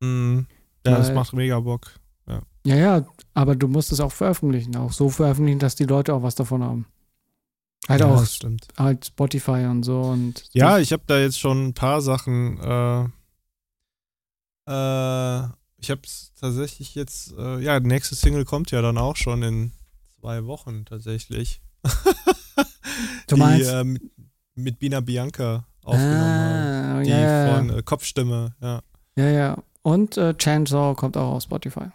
Mhm. 0.00 0.46
Ja, 0.86 0.96
das 0.98 1.12
macht 1.12 1.32
mega 1.32 1.60
Bock. 1.60 1.92
Ja, 2.66 2.76
ja, 2.76 3.06
aber 3.32 3.56
du 3.56 3.68
musst 3.68 3.90
es 3.90 4.00
auch 4.00 4.12
veröffentlichen. 4.12 4.76
Auch 4.76 4.92
so 4.92 5.08
veröffentlichen, 5.08 5.58
dass 5.58 5.76
die 5.76 5.84
Leute 5.84 6.12
auch 6.14 6.22
was 6.22 6.34
davon 6.34 6.62
haben. 6.62 6.86
Halt 7.88 8.00
ja, 8.00 8.06
auch 8.06 8.24
stimmt. 8.26 8.68
halt 8.76 9.06
Spotify 9.06 9.66
und 9.66 9.82
so 9.82 10.02
und 10.02 10.44
Ja, 10.52 10.78
ich 10.78 10.92
habe 10.92 11.02
da 11.06 11.18
jetzt 11.18 11.40
schon 11.40 11.68
ein 11.68 11.74
paar 11.74 12.02
Sachen. 12.02 12.58
Äh, 12.60 13.04
äh, 14.70 15.44
ich 15.78 15.90
habe 15.90 16.02
es 16.04 16.32
tatsächlich 16.38 16.94
jetzt. 16.94 17.32
Äh, 17.38 17.60
ja, 17.60 17.80
die 17.80 17.88
nächste 17.88 18.14
Single 18.14 18.44
kommt 18.44 18.70
ja 18.70 18.82
dann 18.82 18.98
auch 18.98 19.16
schon 19.16 19.42
in 19.42 19.72
zwei 20.20 20.44
Wochen 20.44 20.84
tatsächlich. 20.84 21.62
Du 23.26 23.36
die 23.36 23.40
meinst- 23.40 23.70
äh, 23.70 23.84
mit, 23.84 24.02
mit 24.56 24.78
Bina 24.78 25.00
Bianca 25.00 25.64
aufgenommen 25.84 26.20
ah, 26.20 27.02
Die 27.02 27.10
ja, 27.10 27.46
ja, 27.46 27.56
von 27.56 27.70
äh, 27.70 27.82
Kopfstimme, 27.82 28.54
ja. 28.60 28.82
ja, 29.16 29.28
ja. 29.30 29.62
Und 29.82 30.16
äh, 30.16 30.34
Chainsaw 30.36 30.94
kommt 30.94 31.16
auch 31.16 31.34
auf 31.36 31.42
Spotify. 31.42 31.86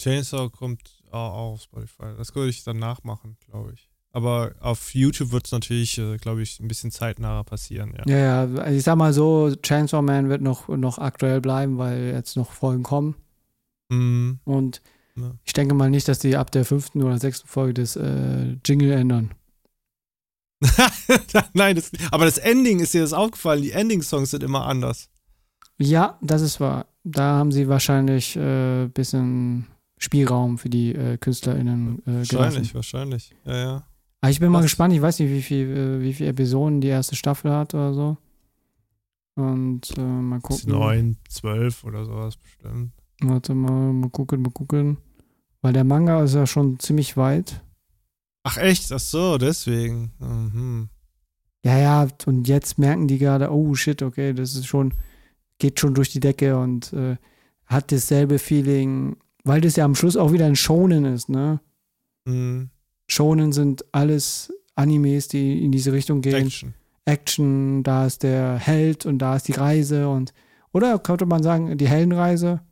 Chainsaw 0.00 0.50
kommt 0.50 0.82
auch 1.10 1.32
auf 1.52 1.62
Spotify. 1.62 2.14
Das 2.18 2.34
würde 2.34 2.50
ich 2.50 2.64
dann 2.64 2.78
nachmachen, 2.78 3.36
glaube 3.46 3.72
ich. 3.74 3.88
Aber 4.12 4.54
auf 4.60 4.94
YouTube 4.94 5.32
wird 5.32 5.46
es 5.46 5.52
natürlich, 5.52 5.98
äh, 5.98 6.16
glaube 6.18 6.42
ich, 6.42 6.60
ein 6.60 6.68
bisschen 6.68 6.90
zeitnaher 6.92 7.42
passieren, 7.44 7.94
ja. 7.96 8.04
Ja, 8.06 8.18
ja, 8.18 8.40
also 8.62 8.76
ich 8.76 8.82
sag 8.84 8.96
mal 8.96 9.12
so, 9.12 9.54
Chainsaw 9.62 10.02
Man 10.02 10.28
wird 10.28 10.40
noch, 10.40 10.68
noch 10.68 10.98
aktuell 10.98 11.40
bleiben, 11.40 11.78
weil 11.78 12.12
jetzt 12.12 12.36
noch 12.36 12.52
Folgen 12.52 12.82
kommen. 12.84 13.16
Mhm. 13.90 14.38
Und 14.44 14.82
Ja. 15.16 15.32
ich 15.44 15.52
denke 15.52 15.74
mal 15.74 15.90
nicht, 15.90 16.06
dass 16.08 16.18
die 16.20 16.36
ab 16.36 16.50
der 16.52 16.64
fünften 16.64 17.02
oder 17.02 17.18
sechsten 17.18 17.46
Folge 17.48 17.74
das 17.74 17.96
äh, 17.96 18.56
Jingle 18.64 18.92
ändern. 18.92 19.34
Nein, 21.52 21.76
das, 21.76 21.90
aber 22.10 22.24
das 22.24 22.38
Ending 22.38 22.80
ist 22.80 22.94
dir 22.94 23.02
das 23.02 23.12
aufgefallen. 23.12 23.62
Die 23.62 23.72
Ending-Songs 23.72 24.30
sind 24.30 24.42
immer 24.42 24.66
anders. 24.66 25.10
Ja, 25.78 26.18
das 26.22 26.40
ist 26.42 26.60
wahr. 26.60 26.86
Da 27.04 27.38
haben 27.38 27.52
sie 27.52 27.68
wahrscheinlich 27.68 28.36
ein 28.36 28.86
äh, 28.86 28.88
bisschen 28.92 29.66
Spielraum 29.98 30.58
für 30.58 30.70
die 30.70 30.94
äh, 30.94 31.18
KünstlerInnen 31.18 32.02
äh, 32.06 32.06
Wahrscheinlich, 32.06 32.28
gelassen. 32.28 32.74
wahrscheinlich. 32.74 33.34
Ja, 33.44 33.56
ja. 33.56 33.82
Aber 34.22 34.30
ich 34.30 34.40
bin 34.40 34.50
mal 34.50 34.58
Was? 34.58 34.64
gespannt. 34.64 34.94
Ich 34.94 35.02
weiß 35.02 35.18
nicht, 35.18 35.30
wie 35.30 35.42
viel, 35.42 35.68
äh, 35.68 36.00
wie 36.00 36.14
viele 36.14 36.30
Episoden 36.30 36.80
die 36.80 36.88
erste 36.88 37.14
Staffel 37.14 37.52
hat 37.52 37.74
oder 37.74 37.92
so. 37.92 38.16
Und 39.36 39.92
äh, 39.98 40.00
mal 40.00 40.40
gucken. 40.40 40.70
neun, 40.70 41.16
zwölf 41.28 41.84
oder 41.84 42.04
sowas 42.04 42.36
bestimmt. 42.36 42.92
Warte 43.20 43.54
mal, 43.54 43.92
mal 43.92 44.10
gucken, 44.10 44.42
mal 44.42 44.50
gucken. 44.50 44.96
Weil 45.60 45.72
der 45.72 45.84
Manga 45.84 46.22
ist 46.22 46.34
ja 46.34 46.46
schon 46.46 46.78
ziemlich 46.78 47.16
weit. 47.16 47.62
Ach 48.44 48.56
echt? 48.58 48.92
Ach 48.92 49.00
so, 49.00 49.38
deswegen. 49.38 50.12
Mhm. 50.18 50.88
Ja, 51.64 51.78
ja, 51.78 52.08
und 52.26 52.46
jetzt 52.46 52.78
merken 52.78 53.08
die 53.08 53.18
gerade, 53.18 53.50
oh 53.50 53.74
shit, 53.74 54.02
okay, 54.02 54.34
das 54.34 54.54
ist 54.54 54.66
schon, 54.66 54.92
geht 55.58 55.80
schon 55.80 55.94
durch 55.94 56.10
die 56.10 56.20
Decke 56.20 56.58
und 56.58 56.92
äh, 56.92 57.16
hat 57.66 57.92
dasselbe 57.92 58.38
Feeling, 58.38 59.16
weil 59.44 59.60
das 59.60 59.76
ja 59.76 59.84
am 59.84 59.94
Schluss 59.94 60.16
auch 60.16 60.32
wieder 60.32 60.46
ein 60.46 60.56
Shonen 60.56 61.04
ist, 61.04 61.28
ne? 61.28 61.60
Mhm. 62.24 62.70
Shonen 63.06 63.52
sind 63.52 63.84
alles 63.92 64.52
Animes, 64.74 65.28
die 65.28 65.64
in 65.64 65.72
diese 65.72 65.92
Richtung 65.92 66.20
gehen. 66.20 66.46
Action. 66.46 66.74
Action, 67.04 67.82
da 67.82 68.06
ist 68.06 68.22
der 68.22 68.56
Held 68.56 69.04
und 69.04 69.18
da 69.18 69.36
ist 69.36 69.48
die 69.48 69.52
Reise 69.52 70.08
und, 70.08 70.32
oder 70.72 70.98
könnte 70.98 71.26
man 71.26 71.42
sagen, 71.42 71.76
die 71.76 71.88
Heldenreise. 71.88 72.62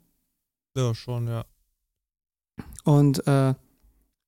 Ja, 0.77 0.95
schon, 0.95 1.29
ja. 1.29 1.45
Und 2.85 3.27
äh, 3.27 3.55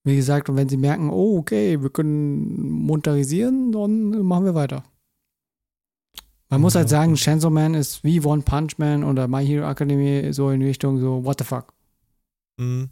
wie 0.04 0.16
gesagt, 0.16 0.50
und 0.50 0.56
wenn 0.56 0.68
sie 0.68 0.76
merken, 0.76 1.08
oh, 1.08 1.38
okay, 1.38 1.80
wir 1.80 1.88
können 1.88 2.70
monetarisieren, 2.70 3.72
dann 3.72 4.10
machen 4.22 4.44
wir 4.44 4.54
weiter. 4.54 4.84
Man 6.50 6.60
muss 6.60 6.74
halt 6.74 6.88
sagen. 6.88 7.14
Chainsaw 7.16 7.50
Man 7.50 7.74
ist 7.74 8.04
wie 8.04 8.20
One 8.20 8.42
Punch 8.42 8.78
Man 8.78 9.02
oder 9.04 9.26
My 9.28 9.44
Hero 9.44 9.68
Academy 9.68 10.32
so 10.32 10.50
in 10.50 10.62
Richtung 10.62 11.00
so, 11.00 11.24
what 11.24 11.38
the 11.38 11.44
fuck. 11.44 11.72
Mhm. 12.58 12.90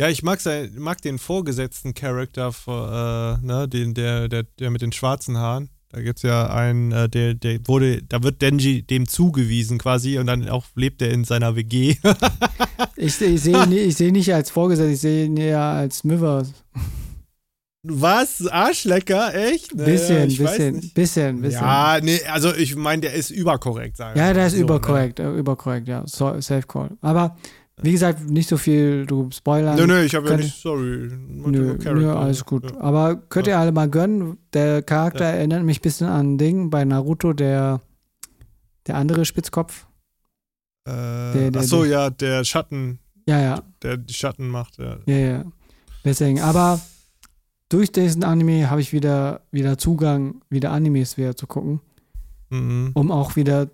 Ja, 0.00 0.08
ich 0.08 0.22
mag, 0.22 0.40
sein, 0.40 0.70
mag 0.78 1.02
den 1.02 1.18
vorgesetzten 1.18 1.92
Charakter, 1.92 2.48
äh, 2.66 3.44
ne, 3.44 3.68
den, 3.68 3.92
der, 3.94 4.28
der, 4.28 4.44
der 4.44 4.70
mit 4.70 4.80
den 4.80 4.92
schwarzen 4.92 5.36
Haaren. 5.36 5.68
Da 5.90 6.00
gibt's 6.00 6.22
ja 6.22 6.48
einen, 6.48 6.92
äh, 6.92 7.08
der, 7.08 7.34
der 7.34 7.58
wurde, 7.66 8.00
da 8.04 8.22
wird 8.22 8.40
Denji 8.40 8.82
dem 8.82 9.08
zugewiesen 9.08 9.76
quasi 9.78 10.18
und 10.18 10.26
dann 10.26 10.48
auch 10.48 10.64
lebt 10.76 11.02
er 11.02 11.10
in 11.10 11.24
seiner 11.24 11.56
WG. 11.56 11.96
Ich, 12.96 13.20
ich 13.20 13.40
sehe 13.42 13.64
ihn- 13.66 13.90
sehe 13.90 14.12
nicht 14.12 14.32
als 14.32 14.50
Vorgesetzter, 14.50 14.92
ich 14.92 15.00
sehe 15.00 15.26
ihn 15.26 15.36
eher 15.36 15.60
als 15.60 16.04
Miver. 16.04 16.46
Was? 17.82 18.46
Arschlecker? 18.46 19.34
Echt? 19.34 19.74
Naja, 19.74 19.86
Bisschen, 19.90 20.28
bisschen, 20.28 20.90
bisschen, 20.94 21.40
bisschen. 21.40 21.62
Ja, 21.62 21.98
nee, 22.02 22.20
also 22.30 22.54
ich 22.54 22.76
meine, 22.76 23.00
der 23.02 23.14
ist 23.14 23.30
überkorrekt, 23.30 23.96
sagen 23.96 24.18
Ja, 24.18 24.32
der 24.34 24.46
ist 24.46 24.52
so, 24.52 24.58
ne? 24.58 24.64
überkorrekt, 24.64 25.18
äh, 25.18 25.32
überkorrekt, 25.32 25.88
ja. 25.88 26.02
So, 26.06 26.38
safe 26.40 26.66
Call. 26.66 26.90
Aber 27.00 27.36
wie 27.82 27.92
gesagt, 27.92 28.28
nicht 28.28 28.48
so 28.50 28.58
viel 28.58 29.06
du 29.06 29.30
spoilern. 29.32 29.76
Nö, 29.76 29.86
nö, 29.86 30.02
ich 30.04 30.14
habe 30.14 30.28
ja 30.28 30.36
nicht, 30.36 30.54
sorry. 30.60 31.08
Nö, 31.10 31.78
nö, 31.82 32.12
alles 32.14 32.44
gut. 32.44 32.70
Aber 32.78 33.16
könnt 33.16 33.46
ihr 33.46 33.58
alle 33.58 33.72
mal 33.72 33.88
gönnen. 33.88 34.36
Der 34.52 34.82
Charakter 34.82 35.24
Ja. 35.24 35.36
erinnert 35.36 35.64
mich 35.64 35.78
ein 35.78 35.82
bisschen 35.82 36.06
an 36.08 36.34
ein 36.34 36.38
Ding 36.38 36.68
bei 36.68 36.84
Naruto, 36.84 37.32
der, 37.32 37.80
der 38.86 38.96
andere 38.96 39.24
Spitzkopf. 39.24 39.86
Äh, 40.86 40.90
Der- 40.92 41.50
der- 41.50 41.60
ach 41.62 41.64
so, 41.66 41.82
der- 41.84 41.90
ja, 41.90 42.10
der 42.10 42.44
Schatten, 42.44 42.98
Ja, 43.26 43.40
ja, 43.40 43.62
der 43.82 43.96
die 43.96 44.12
Schatten 44.12 44.48
macht, 44.48 44.76
ja. 44.76 44.98
ja, 45.06 45.16
ja. 45.16 45.44
Deswegen, 46.04 46.40
aber 46.40 46.78
durch 47.70 47.90
diesen 47.92 48.22
Anime 48.24 48.68
habe 48.70 48.82
ich 48.82 48.92
wieder, 48.92 49.40
wieder 49.50 49.78
Zugang, 49.78 50.42
wieder 50.50 50.70
Animes 50.72 51.16
wieder 51.16 51.34
zu 51.36 51.46
gucken, 51.46 51.80
Mhm. 52.50 52.90
um 52.94 53.10
auch 53.10 53.36
wieder 53.36 53.62
ein 53.62 53.70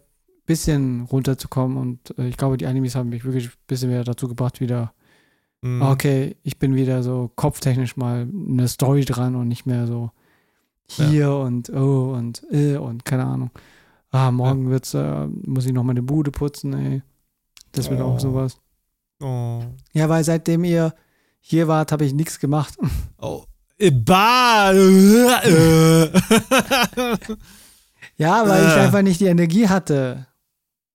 bisschen 0.47 1.01
runterzukommen. 1.03 1.77
Und 1.77 2.17
äh, 2.19 2.29
ich 2.29 2.37
glaube, 2.37 2.57
die 2.59 2.67
Animes 2.67 2.95
haben 2.95 3.09
mich 3.09 3.25
wirklich 3.25 3.47
ein 3.49 3.53
bisschen 3.67 3.91
wieder 3.91 4.05
dazu 4.05 4.29
gebracht, 4.29 4.61
wieder, 4.61 4.93
Mhm. 5.63 5.83
okay, 5.83 6.37
ich 6.43 6.59
bin 6.59 6.75
wieder 6.77 7.03
so 7.03 7.31
kopftechnisch 7.35 7.97
mal 7.97 8.29
eine 8.49 8.69
Story 8.69 9.05
dran 9.05 9.35
und 9.35 9.49
nicht 9.49 9.67
mehr 9.67 9.87
so 9.87 10.11
hier 10.89 11.33
und 11.35 11.69
oh 11.71 12.13
und 12.15 12.45
äh 12.53 12.77
und 12.77 13.05
keine 13.05 13.25
Ahnung. 13.25 13.51
Ah, 14.13 14.31
morgen 14.31 14.71
wird's, 14.71 14.95
äh, 14.95 15.27
muss 15.27 15.67
ich 15.67 15.73
noch 15.73 15.83
mal 15.83 15.91
eine 15.93 16.03
Bude 16.03 16.31
putzen, 16.31 16.73
ey. 16.75 17.03
Das 17.73 17.91
wird 17.91 18.01
auch 18.01 18.15
Oh. 18.15 18.19
sowas. 18.19 18.61
Oh. 19.21 19.63
Ja, 19.93 20.09
weil 20.09 20.23
seitdem 20.23 20.63
ihr 20.65 20.95
hier 21.41 21.67
wart, 21.67 21.91
habe 21.93 22.05
ich 22.05 22.13
nichts 22.15 22.39
gemacht. 22.39 22.77
oh. 23.19 23.45
Äh, 23.79 23.91
Bah! 23.91 24.73
Äh. 24.73 26.09
Ja, 28.19 28.49
weil 28.49 28.63
ich 28.67 28.73
Äh. 28.77 28.81
einfach 28.81 29.03
nicht 29.03 29.21
die 29.21 29.27
Energie 29.27 29.69
hatte. 29.69 30.27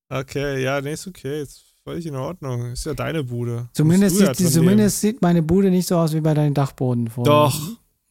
okay, 0.09 0.63
ja, 0.63 0.81
nee, 0.81 0.93
ist 0.93 1.07
okay. 1.07 1.41
Ist 1.43 1.61
völlig 1.83 2.05
in 2.07 2.15
Ordnung. 2.15 2.71
Ist 2.71 2.85
ja 2.85 2.93
deine 2.93 3.23
Bude. 3.23 3.69
Zumindest, 3.73 4.17
sieht, 4.17 4.39
die, 4.39 4.45
zumindest 4.47 5.01
sieht 5.01 5.21
meine 5.21 5.41
Bude 5.43 5.69
nicht 5.69 5.87
so 5.87 5.97
aus 5.97 6.13
wie 6.13 6.21
bei 6.21 6.33
deinem 6.33 6.53
Dachboden 6.53 7.07
vor. 7.09 7.23
Doch, 7.23 7.53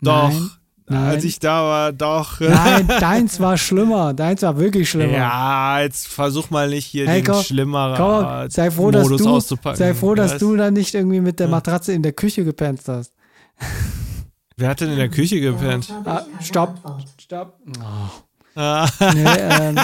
Doch. 0.00 0.30
Nein, 0.30 0.50
nein. 0.86 1.08
Als 1.08 1.24
ich 1.24 1.38
da 1.40 1.62
war, 1.62 1.92
doch. 1.92 2.38
Nein, 2.40 2.86
deins 3.00 3.38
war 3.40 3.56
schlimmer. 3.58 4.14
Deins 4.14 4.42
war 4.42 4.56
wirklich 4.58 4.88
schlimmer. 4.90 5.12
Ja, 5.12 5.80
jetzt 5.82 6.06
versuch 6.08 6.50
mal 6.50 6.68
nicht 6.70 6.86
hier 6.86 7.08
Hey, 7.08 7.22
den 7.22 7.32
komm, 7.32 7.42
schlimmeren 7.42 7.96
komm, 7.96 8.50
sei 8.50 8.70
froh, 8.70 8.90
dass 8.92 9.02
Modus 9.02 9.22
du- 9.22 9.28
auszupacken. 9.28 9.76
Sei 9.78 9.92
froh, 9.94 10.14
dass 10.14 10.32
Weißt? 10.32 10.42
du 10.42 10.56
dann 10.56 10.74
nicht 10.74 10.94
irgendwie 10.94 11.20
mit 11.20 11.38
der. 11.40 11.48
Matratze 11.48 11.92
in 11.92 12.02
der 12.02 12.12
Küche 12.12 12.44
gepennt 12.44 12.82
hast. 12.86 13.12
Wer 14.60 14.68
hat 14.68 14.82
denn 14.82 14.90
in 14.90 14.96
der 14.96 15.08
Küche 15.08 15.40
gepennt? 15.40 15.90
Ah, 16.04 16.22
stopp. 16.38 16.78
Stopp. 17.18 17.58
Oh. 17.78 18.60
Ah. 18.60 18.86
Nee, 19.14 19.24
ähm, 19.24 19.80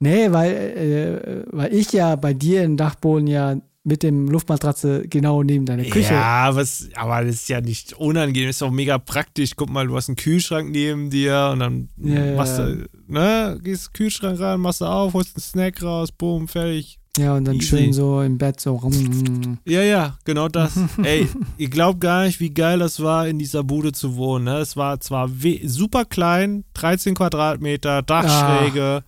nee 0.00 0.32
weil, 0.32 0.52
äh, 0.52 1.56
weil 1.56 1.72
ich 1.72 1.92
ja 1.92 2.16
bei 2.16 2.34
dir 2.34 2.64
im 2.64 2.76
Dachboden 2.76 3.28
ja 3.28 3.56
mit 3.84 4.02
dem 4.02 4.28
Luftmatratze 4.28 5.06
genau 5.06 5.44
neben 5.44 5.66
deiner 5.66 5.84
Küche. 5.84 6.14
Ja, 6.14 6.56
was, 6.56 6.88
aber 6.96 7.24
das 7.24 7.36
ist 7.36 7.48
ja 7.48 7.60
nicht 7.60 7.92
unangenehm, 7.92 8.48
ist 8.48 8.60
auch 8.60 8.72
mega 8.72 8.98
praktisch. 8.98 9.54
Guck 9.54 9.70
mal, 9.70 9.86
du 9.86 9.94
hast 9.94 10.08
einen 10.08 10.16
Kühlschrank 10.16 10.70
neben 10.72 11.08
dir 11.08 11.50
und 11.52 11.60
dann 11.60 11.88
Ja, 11.98 12.34
machst 12.34 12.58
du, 12.58 12.88
ne, 13.06 13.56
gehst 13.62 13.94
Kühlschrank 13.94 14.40
rein, 14.40 14.58
machst 14.58 14.80
du 14.80 14.86
auf, 14.86 15.14
holst 15.14 15.36
einen 15.36 15.42
Snack 15.42 15.80
raus, 15.80 16.10
boom, 16.10 16.48
fertig. 16.48 16.98
Ja, 17.18 17.34
und 17.34 17.44
dann 17.46 17.56
Easy. 17.56 17.66
schön 17.66 17.92
so 17.92 18.20
im 18.20 18.36
Bett 18.36 18.60
so 18.60 18.76
rum. 18.76 19.58
Ja, 19.64 19.82
ja, 19.82 20.18
genau 20.24 20.48
das. 20.48 20.72
Ey, 21.02 21.28
ihr 21.56 21.70
glaubt 21.70 22.00
gar 22.00 22.24
nicht, 22.24 22.40
wie 22.40 22.50
geil 22.50 22.78
das 22.78 23.00
war, 23.02 23.26
in 23.26 23.38
dieser 23.38 23.64
Bude 23.64 23.92
zu 23.92 24.16
wohnen. 24.16 24.44
Ne? 24.44 24.58
Es 24.58 24.76
war 24.76 25.00
zwar 25.00 25.30
super 25.64 26.04
klein, 26.04 26.64
13 26.74 27.14
Quadratmeter, 27.14 28.02
Dachschräge. 28.02 29.02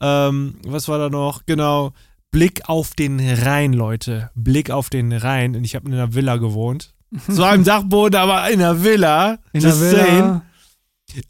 Ähm, 0.00 0.54
was 0.66 0.88
war 0.88 0.98
da 0.98 1.10
noch? 1.10 1.44
Genau. 1.46 1.92
Blick 2.30 2.68
auf 2.68 2.94
den 2.94 3.20
Rhein, 3.20 3.72
Leute. 3.74 4.30
Blick 4.34 4.70
auf 4.70 4.90
den 4.90 5.12
Rhein. 5.12 5.54
Und 5.54 5.64
ich 5.64 5.74
habe 5.76 5.86
in 5.86 5.94
einer 5.94 6.14
Villa 6.14 6.36
gewohnt. 6.36 6.94
So 7.28 7.44
einem 7.44 7.62
Dachboden, 7.62 8.18
aber 8.18 8.50
in 8.50 8.60
einer 8.60 8.82
Villa. 8.82 9.38
In 9.52 9.60
der 9.60 9.70
Just 9.70 9.82
Villa. 9.82 10.04
saying. 10.04 10.40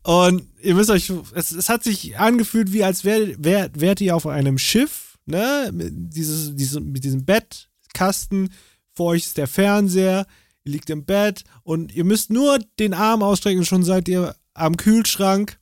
Und 0.02 0.42
ihr 0.62 0.74
müsst 0.74 0.88
euch, 0.88 1.12
es, 1.34 1.52
es 1.52 1.68
hat 1.68 1.84
sich 1.84 2.18
angefühlt, 2.18 2.72
wie 2.72 2.84
als 2.84 3.04
wärt 3.04 3.44
wär, 3.44 3.68
wärt 3.74 4.00
ihr 4.00 4.16
auf 4.16 4.26
einem 4.26 4.56
Schiff, 4.56 5.03
ne? 5.26 5.70
Mit, 5.72 5.92
dieses, 6.14 6.54
diese, 6.56 6.80
mit 6.80 7.04
diesem 7.04 7.24
Bettkasten. 7.24 8.50
Vor 8.92 9.06
euch 9.08 9.24
ist 9.26 9.38
der 9.38 9.46
Fernseher. 9.48 10.26
Ihr 10.64 10.72
liegt 10.72 10.88
im 10.90 11.04
Bett 11.04 11.44
und 11.62 11.94
ihr 11.94 12.04
müsst 12.04 12.30
nur 12.30 12.58
den 12.78 12.94
Arm 12.94 13.22
ausstrecken 13.22 13.58
und 13.60 13.64
schon 13.66 13.82
seid 13.84 14.08
ihr 14.08 14.34
am 14.54 14.76
Kühlschrank. 14.76 15.58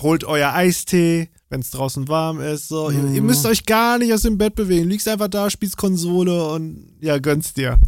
Holt 0.00 0.24
euer 0.24 0.52
Eistee, 0.52 1.28
wenn 1.50 1.60
es 1.60 1.70
draußen 1.70 2.08
warm 2.08 2.40
ist. 2.40 2.66
So. 2.68 2.90
Ihr, 2.90 2.98
ihr 3.12 3.20
Mhm. 3.20 3.26
müsst 3.26 3.46
euch 3.46 3.64
gar 3.64 3.98
nicht 3.98 4.12
aus 4.12 4.22
dem 4.22 4.38
Bett 4.38 4.56
bewegen. 4.56 4.88
Liegst 4.88 5.06
einfach 5.06 5.28
da, 5.28 5.48
spielst 5.50 5.76
Konsole 5.76 6.48
und 6.48 6.96
ja, 7.00 7.18
gönnst 7.18 7.56
dir. 7.58 7.78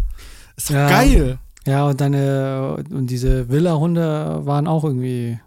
Ist 0.57 0.71
doch 0.71 0.75
Ja. 0.75 0.89
geil. 0.89 1.39
Ja, 1.67 1.89
und 1.89 2.01
deine, 2.01 2.85
und 2.91 3.09
diese 3.09 3.49
Villa-Hunde 3.49 4.43
waren 4.45 4.69
auch 4.69 4.85
irgendwie 4.85 5.41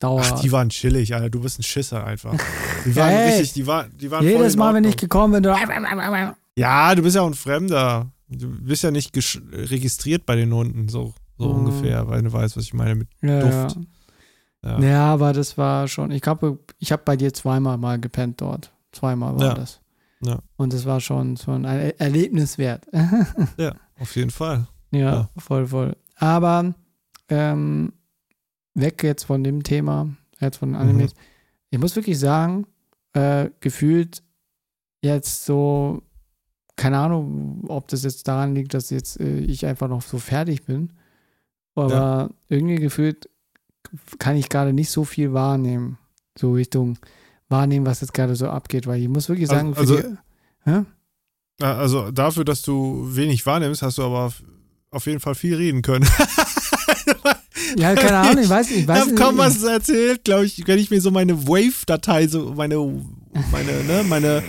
Dauer. 0.00 0.22
Ach, 0.24 0.40
die 0.40 0.50
waren 0.50 0.68
chillig, 0.70 1.14
Alter. 1.14 1.30
Du 1.30 1.40
bist 1.40 1.58
ein 1.60 1.62
Schisser 1.62 2.04
einfach. 2.04 2.34
Die 2.84 2.96
waren 2.96 3.10
Hey. 3.10 3.28
richtig, 3.30 3.52
die, 3.52 3.66
war, 3.66 3.86
die 3.88 4.10
waren 4.10 4.24
Jedes 4.24 4.56
Mal, 4.56 4.72
wenn 4.74 4.84
ich 4.84 4.96
gekommen 4.96 5.34
bin, 5.34 5.42
du. 5.42 5.54
Ja, 6.56 6.94
du 6.94 7.02
bist 7.02 7.14
ja 7.16 7.22
auch 7.22 7.26
ein 7.26 7.34
Fremder. 7.34 8.10
Du 8.28 8.48
bist 8.48 8.82
ja 8.82 8.90
nicht 8.90 9.14
registriert 9.52 10.24
bei 10.26 10.34
den 10.36 10.52
Hunden, 10.52 10.88
so, 10.88 11.12
so 11.38 11.48
Mhm. 11.52 11.54
ungefähr, 11.66 12.08
weil 12.08 12.22
du 12.22 12.32
weißt, 12.32 12.56
was 12.56 12.64
ich 12.64 12.72
meine 12.74 12.94
mit 12.94 13.08
Ja, 13.22 13.40
Duft. 13.40 13.76
Ja. 14.64 14.78
Ja. 14.78 14.80
ja, 14.88 15.04
aber 15.12 15.32
das 15.34 15.56
war 15.58 15.88
schon. 15.88 16.10
Ich 16.10 16.22
glaube, 16.22 16.58
ich 16.78 16.90
habe 16.92 17.02
bei 17.04 17.16
dir 17.16 17.32
zweimal 17.34 17.76
mal 17.78 17.98
gepennt 18.00 18.40
dort. 18.40 18.72
Zweimal 18.92 19.38
war 19.38 19.54
das. 19.54 19.80
Ja. 20.22 20.38
Und 20.56 20.72
das 20.72 20.84
war 20.86 21.00
schon, 21.00 21.36
schon 21.36 21.64
ein 21.66 21.78
Er- 21.78 22.00
Erlebnis 22.00 22.56
wert. 22.58 22.86
ja, 23.58 23.74
auf 23.98 24.16
jeden 24.16 24.30
Fall. 24.30 24.66
ja, 24.90 24.98
Ja. 25.00 25.30
voll, 25.38 25.66
voll. 25.66 25.96
Aber 26.16 26.74
ähm, 27.28 27.92
weg 28.80 29.02
jetzt 29.02 29.24
von 29.24 29.42
dem 29.44 29.62
Thema, 29.62 30.08
jetzt 30.40 30.58
von 30.58 30.74
Animes. 30.74 31.12
Ich 31.70 31.78
muss 31.78 31.96
wirklich 31.96 32.18
sagen, 32.18 32.66
äh, 33.12 33.50
gefühlt 33.60 34.22
jetzt 35.02 35.44
so, 35.44 36.02
keine 36.76 36.98
Ahnung, 36.98 37.64
ob 37.68 37.88
das 37.88 38.02
jetzt 38.04 38.26
daran 38.28 38.54
liegt, 38.54 38.74
dass 38.74 38.90
jetzt 38.90 39.20
äh, 39.20 39.38
ich 39.38 39.66
einfach 39.66 39.88
noch 39.88 40.02
so 40.02 40.18
fertig 40.18 40.64
bin. 40.64 40.92
Aber 41.74 42.30
irgendwie 42.48 42.76
gefühlt 42.76 43.28
kann 44.18 44.36
ich 44.36 44.48
gerade 44.48 44.72
nicht 44.72 44.90
so 44.90 45.04
viel 45.04 45.32
wahrnehmen. 45.32 45.98
So 46.38 46.52
Richtung 46.52 46.98
wahrnehmen, 47.48 47.86
was 47.86 48.00
jetzt 48.02 48.12
gerade 48.14 48.36
so 48.36 48.48
abgeht, 48.48 48.86
weil 48.86 49.00
ich 49.00 49.08
muss 49.08 49.28
wirklich 49.28 49.48
Also- 49.50 49.54
sagen, 49.60 49.74
für 49.74 49.80
also- 49.80 49.96
die? 49.96 50.16
Ja, 50.66 50.84
Also 51.76 52.10
dafür, 52.10 52.44
dass 52.44 52.62
du 52.62 53.08
wenig 53.14 53.44
wahrnimmst, 53.46 53.82
hast 53.82 53.98
du 53.98 54.02
aber 54.02 54.32
auf 54.90 55.06
jeden 55.06 55.20
Fall 55.20 55.34
viel 55.34 55.54
reden 55.56 55.82
können. 55.82 56.06
Ja, 57.76 57.94
keine 57.94 58.18
Ahnung, 58.18 58.42
ich 58.42 58.48
weiß, 58.48 58.70
ich 58.70 58.78
Ich 58.78 58.88
weiß 58.88 59.00
hab 59.00 59.16
kaum 59.16 59.38
was 59.38 59.62
erzählt, 59.62 60.24
glaube 60.24 60.46
ich, 60.46 60.66
wenn 60.66 60.78
ich 60.78 60.90
mir 60.90 61.00
so 61.00 61.10
meine 61.10 61.46
Wave-Datei, 61.46 62.28
so 62.28 62.54
meine, 62.56 62.76
meine, 63.50 63.84
ne, 63.84 64.04
meine, 64.08 64.42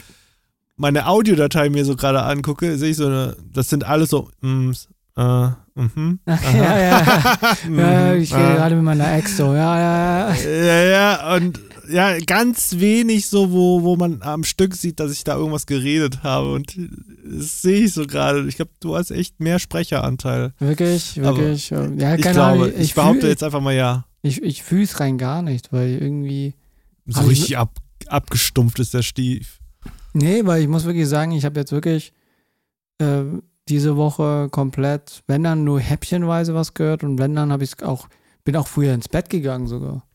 meine 0.76 1.08
Audiodatei 1.08 1.70
mir 1.70 1.86
so 1.86 1.96
gerade 1.96 2.24
angucke, 2.24 2.78
sehe 2.78 2.92
ich 2.92 2.98
so 2.98 3.08
eine, 3.08 3.36
das 3.54 3.70
sind 3.70 3.86
alles 3.86 4.10
so, 4.10 4.30
mm, 4.42 4.72
äh, 5.18 5.48
mhm. 5.76 6.20
ja, 6.26 6.38
ja, 6.54 6.78
ja. 6.78 7.38
ja, 7.78 8.14
ich 8.14 8.34
rede 8.34 8.48
ah. 8.48 8.56
gerade 8.56 8.76
mit 8.76 8.86
meiner 8.86 9.14
Ex 9.14 9.38
so, 9.38 9.54
ja, 9.54 9.80
ja, 9.80 10.34
ja. 10.34 10.36
Ja, 10.36 10.84
ja, 10.84 11.36
und 11.36 11.60
ja, 11.92 12.18
ganz 12.20 12.78
wenig 12.80 13.28
so, 13.28 13.52
wo, 13.52 13.84
wo 13.84 13.96
man 13.96 14.22
am 14.22 14.44
Stück 14.44 14.76
sieht, 14.76 15.00
dass 15.00 15.12
ich 15.12 15.24
da 15.24 15.36
irgendwas 15.36 15.66
geredet 15.66 16.24
habe. 16.24 16.52
Und 16.54 16.76
das 17.24 17.62
sehe 17.62 17.84
ich 17.86 17.94
so 17.94 18.06
gerade. 18.08 18.48
Ich 18.48 18.56
glaube, 18.56 18.72
du 18.80 18.96
hast 18.96 19.12
echt 19.12 19.40
mehr 19.40 19.60
Sprecheranteil. 19.60 20.54
Wirklich, 20.60 21.20
Aber 21.24 21.38
wirklich. 21.38 21.70
ja, 21.70 21.86
keine 21.88 22.16
ich 22.18 22.22
glaube, 22.24 22.42
Ahnung. 22.66 22.72
ich, 22.78 22.94
behaupte 22.94 23.22
fühl- 23.22 23.30
jetzt 23.30 23.44
einfach 23.44 23.62
mal 23.62 23.76
ja. 23.76 24.06
Ich, 24.22 24.42
ich 24.42 24.64
fühle 24.64 24.84
es 24.84 25.00
rein 25.00 25.18
gar 25.18 25.42
nicht, 25.42 25.72
weil 25.74 25.98
irgendwie. 26.02 26.54
So 27.08 27.22
Aber 27.22 27.32
ich- 27.32 27.40
richtig 27.40 27.58
ab, 27.58 27.78
abgestumpft 28.08 28.80
ist 28.80 28.94
der 28.94 29.02
Stief. 29.02 29.60
Nee, 30.14 30.46
weil 30.46 30.62
ich 30.62 30.68
muss 30.68 30.86
wirklich 30.86 31.08
sagen, 31.08 31.32
ich 31.32 31.46
habe 31.46 31.60
jetzt 31.60 31.72
wirklich 31.72 32.14
äh, 33.00 33.24
diese 33.70 33.96
Woche 33.96 34.50
komplett, 34.52 35.24
wenn 35.28 35.44
dann 35.44 35.64
nur 35.64 35.80
häppchenweise 35.80 36.54
was 36.54 36.74
gehört 36.74 37.04
und 37.04 37.18
wenn 37.20 37.34
dann 37.36 37.52
habe 37.52 37.64
ich 37.64 37.82
auch, 37.84 38.08
bin 38.44 38.56
auch 38.58 38.68
früher 38.68 38.94
ins 38.94 39.08
Bett 39.08 39.30
gegangen 39.30 39.68
sogar. 39.68 40.06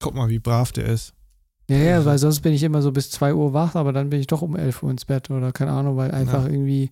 Guck 0.00 0.14
mal, 0.14 0.28
wie 0.28 0.38
brav 0.38 0.72
der 0.72 0.86
ist. 0.86 1.12
Ja, 1.68 1.76
ja, 1.76 2.04
weil 2.04 2.18
sonst 2.18 2.40
bin 2.40 2.52
ich 2.52 2.62
immer 2.64 2.82
so 2.82 2.90
bis 2.90 3.10
2 3.12 3.32
Uhr 3.34 3.52
wach, 3.52 3.76
aber 3.76 3.92
dann 3.92 4.10
bin 4.10 4.18
ich 4.18 4.26
doch 4.26 4.42
um 4.42 4.56
11 4.56 4.82
Uhr 4.82 4.90
ins 4.90 5.04
Bett 5.04 5.30
oder 5.30 5.52
keine 5.52 5.70
Ahnung, 5.70 5.96
weil 5.96 6.10
einfach 6.10 6.46
irgendwie 6.46 6.90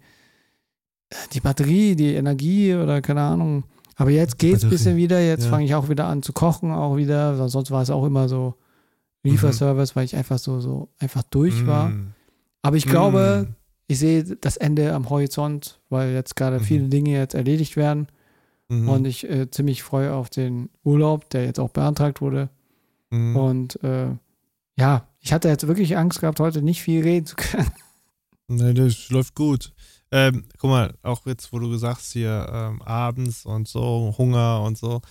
äh, 1.10 1.16
die 1.32 1.40
Batterie, 1.40 1.96
die 1.96 2.14
Energie 2.14 2.74
oder 2.74 3.00
keine 3.02 3.22
Ahnung. 3.22 3.64
Aber 3.96 4.10
jetzt 4.10 4.38
geht's 4.38 4.62
ein 4.62 4.68
Batterie, 4.68 4.70
bisschen 4.70 4.96
wieder, 4.96 5.20
jetzt 5.20 5.44
ja. 5.44 5.50
fange 5.50 5.64
ich 5.64 5.74
auch 5.74 5.88
wieder 5.88 6.06
an 6.06 6.22
zu 6.22 6.32
kochen, 6.32 6.70
auch 6.70 6.96
wieder, 6.96 7.48
sonst 7.48 7.72
war 7.72 7.82
es 7.82 7.90
auch 7.90 8.04
immer 8.04 8.28
so 8.28 8.54
Lieferservice, 9.24 9.96
weil 9.96 10.04
ich 10.04 10.14
einfach 10.14 10.38
so, 10.38 10.60
so 10.60 10.88
einfach 11.00 11.24
durch 11.24 11.66
war. 11.66 11.88
Mm. 11.88 12.12
Aber 12.62 12.76
ich 12.76 12.86
glaube, 12.86 13.48
Mm. 13.48 13.54
ich 13.88 13.98
sehe 13.98 14.22
das 14.22 14.56
Ende 14.56 14.92
am 14.94 15.10
Horizont, 15.10 15.80
weil 15.88 16.12
jetzt 16.12 16.36
gerade 16.36 16.60
Mhm. 16.60 16.64
viele 16.64 16.88
Dinge 16.88 17.10
jetzt 17.10 17.34
erledigt 17.34 17.76
werden 17.76 18.06
Mhm. 18.68 18.88
und 18.88 19.04
ich 19.06 19.28
äh, 19.28 19.50
ziemlich 19.50 19.82
freue 19.82 20.12
auf 20.14 20.30
den 20.30 20.68
Urlaub, 20.84 21.28
der 21.30 21.44
jetzt 21.46 21.58
auch 21.58 21.70
beantragt 21.70 22.20
wurde. 22.20 22.48
Mhm. 23.10 23.36
Und 23.36 23.82
äh, 23.82 24.08
ja, 24.76 25.08
ich 25.20 25.32
hatte 25.32 25.48
jetzt 25.48 25.66
wirklich 25.66 25.96
Angst 25.96 26.20
gehabt, 26.20 26.40
heute 26.40 26.62
nicht 26.62 26.82
viel 26.82 27.02
reden 27.02 27.26
zu 27.26 27.36
können. 27.36 27.70
Nee, 28.50 28.72
das 28.72 29.10
läuft 29.10 29.34
gut. 29.34 29.74
Ähm, 30.10 30.44
guck 30.56 30.70
mal, 30.70 30.94
auch 31.02 31.26
jetzt, 31.26 31.52
wo 31.52 31.58
du 31.58 31.68
gesagt 31.68 31.98
hast, 31.98 32.12
hier 32.14 32.48
ähm, 32.50 32.80
abends 32.80 33.44
und 33.44 33.68
so, 33.68 34.14
Hunger 34.16 34.62
und 34.62 34.78
so. 34.78 35.02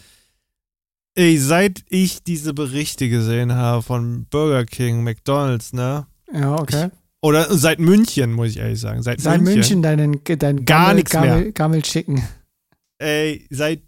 Ey, 1.13 1.37
seit 1.37 1.83
ich 1.87 2.23
diese 2.23 2.55
Berichte 2.55 3.09
gesehen 3.09 3.53
habe 3.53 3.83
von 3.83 4.25
Burger 4.31 4.65
King, 4.65 5.03
McDonalds, 5.03 5.71
ne? 5.73 6.07
Ja, 6.33 6.55
okay. 6.55 6.89
Oder 7.21 7.55
seit 7.55 7.79
München, 7.79 8.33
muss 8.33 8.49
ich 8.49 8.57
ehrlich 8.57 8.79
sagen. 8.79 9.03
Seit, 9.03 9.21
Seit 9.21 9.41
München. 9.41 9.55
München 9.55 9.81
deinen, 9.81 10.23
deinen 10.23 10.65
Gar 10.65 10.79
Gammel, 10.79 10.95
nichts 10.95 11.13
mehr. 11.13 11.21
Gammel, 11.23 11.51
Gammel 11.51 11.85
schicken. 11.85 12.23
Ey, 12.99 13.45
seit 13.51 13.81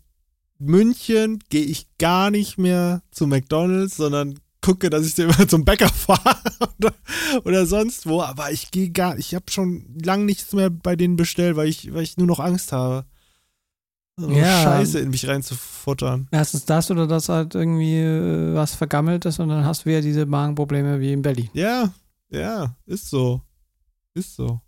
München 0.60 1.40
gehe 1.50 1.64
ich 1.64 1.88
gar 1.98 2.32
nicht 2.32 2.58
mehr 2.58 3.02
zu 3.12 3.28
McDonalds, 3.28 3.96
sondern 3.98 4.40
gucke, 4.62 4.90
dass 4.90 5.06
ich 5.06 5.18
immer 5.18 5.48
zum 5.48 5.66
Bäcker 5.66 5.90
fahre 5.94 6.38
oder, 6.78 6.94
oder, 7.46 7.66
sonst 7.66 8.06
wo. 8.06 8.22
Aber 8.22 8.52
ich 8.52 8.72
gehe 8.72 8.90
gar, 8.90 9.18
ich 9.18 9.34
habe 9.34 9.46
schon 9.50 9.86
lange 10.04 10.26
nichts 10.26 10.54
mehr 10.54 10.70
bei 10.70 10.96
denen 10.96 11.16
bestellt, 11.16 11.56
weil 11.56 11.68
ich, 11.68 11.94
weil 11.94 12.04
ich 12.04 12.18
nur 12.18 12.28
noch 12.28 12.40
Angst 12.40 12.72
habe. 12.72 13.06
So 14.18 14.30
Ja. 14.30 14.64
Scheiße 14.64 15.00
in 15.00 15.12
mich 15.12 15.28
reinzufuttern. 15.28 16.28
Erstens 16.32 16.66
das 16.66 16.92
oder 16.92 17.08
das 17.08 17.30
halt 17.30 17.56
irgendwie 17.56 18.00
äh, 18.00 18.54
was 18.54 18.76
vergammelt 18.76 19.24
ist 19.26 19.40
und 19.40 19.48
dann 19.48 19.64
hast 19.64 19.86
du 19.86 19.90
wieder 19.90 20.02
diese 20.02 20.26
Magenprobleme 20.26 21.00
wie 21.00 21.14
in 21.14 21.22
Berlin. 21.22 21.50
Ja, 21.54 21.94
ja, 22.30 22.76
ist 22.86 23.10
so. 23.10 23.42
Ist 24.14 24.36
so. 24.36 24.62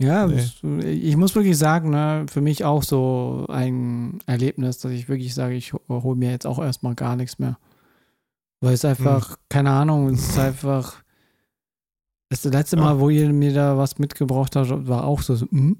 Ja, 0.00 0.26
Nee. 0.26 0.90
ich 0.90 1.16
muss 1.16 1.34
wirklich 1.34 1.58
sagen, 1.58 1.90
ne, 1.90 2.24
für 2.30 2.40
mich 2.40 2.64
auch 2.64 2.82
so 2.82 3.44
ein 3.48 4.18
Erlebnis, 4.26 4.78
dass 4.78 4.92
ich 4.92 5.08
wirklich 5.08 5.34
sage, 5.34 5.54
ich 5.54 5.72
hole 5.88 6.16
mir 6.16 6.30
jetzt 6.30 6.46
auch 6.46 6.58
erstmal 6.58 6.94
gar 6.94 7.16
nichts 7.16 7.38
mehr. 7.38 7.58
Weil 8.62 8.74
es 8.74 8.84
einfach, 8.84 9.36
keine 9.48 9.70
Ahnung, 9.70 10.08
es 10.08 10.30
ist 10.30 10.38
einfach. 10.38 11.02
Das 12.30 12.44
letzte 12.44 12.76
Ja. 12.76 12.82
Mal, 12.82 13.00
wo 13.00 13.10
ihr 13.10 13.30
mir 13.32 13.52
da 13.52 13.76
was 13.76 13.98
mitgebracht 13.98 14.54
habt, 14.56 14.70
war 14.88 15.04
auch 15.04 15.20
so, 15.22 15.34
so 15.34 15.46
hm? 15.50 15.76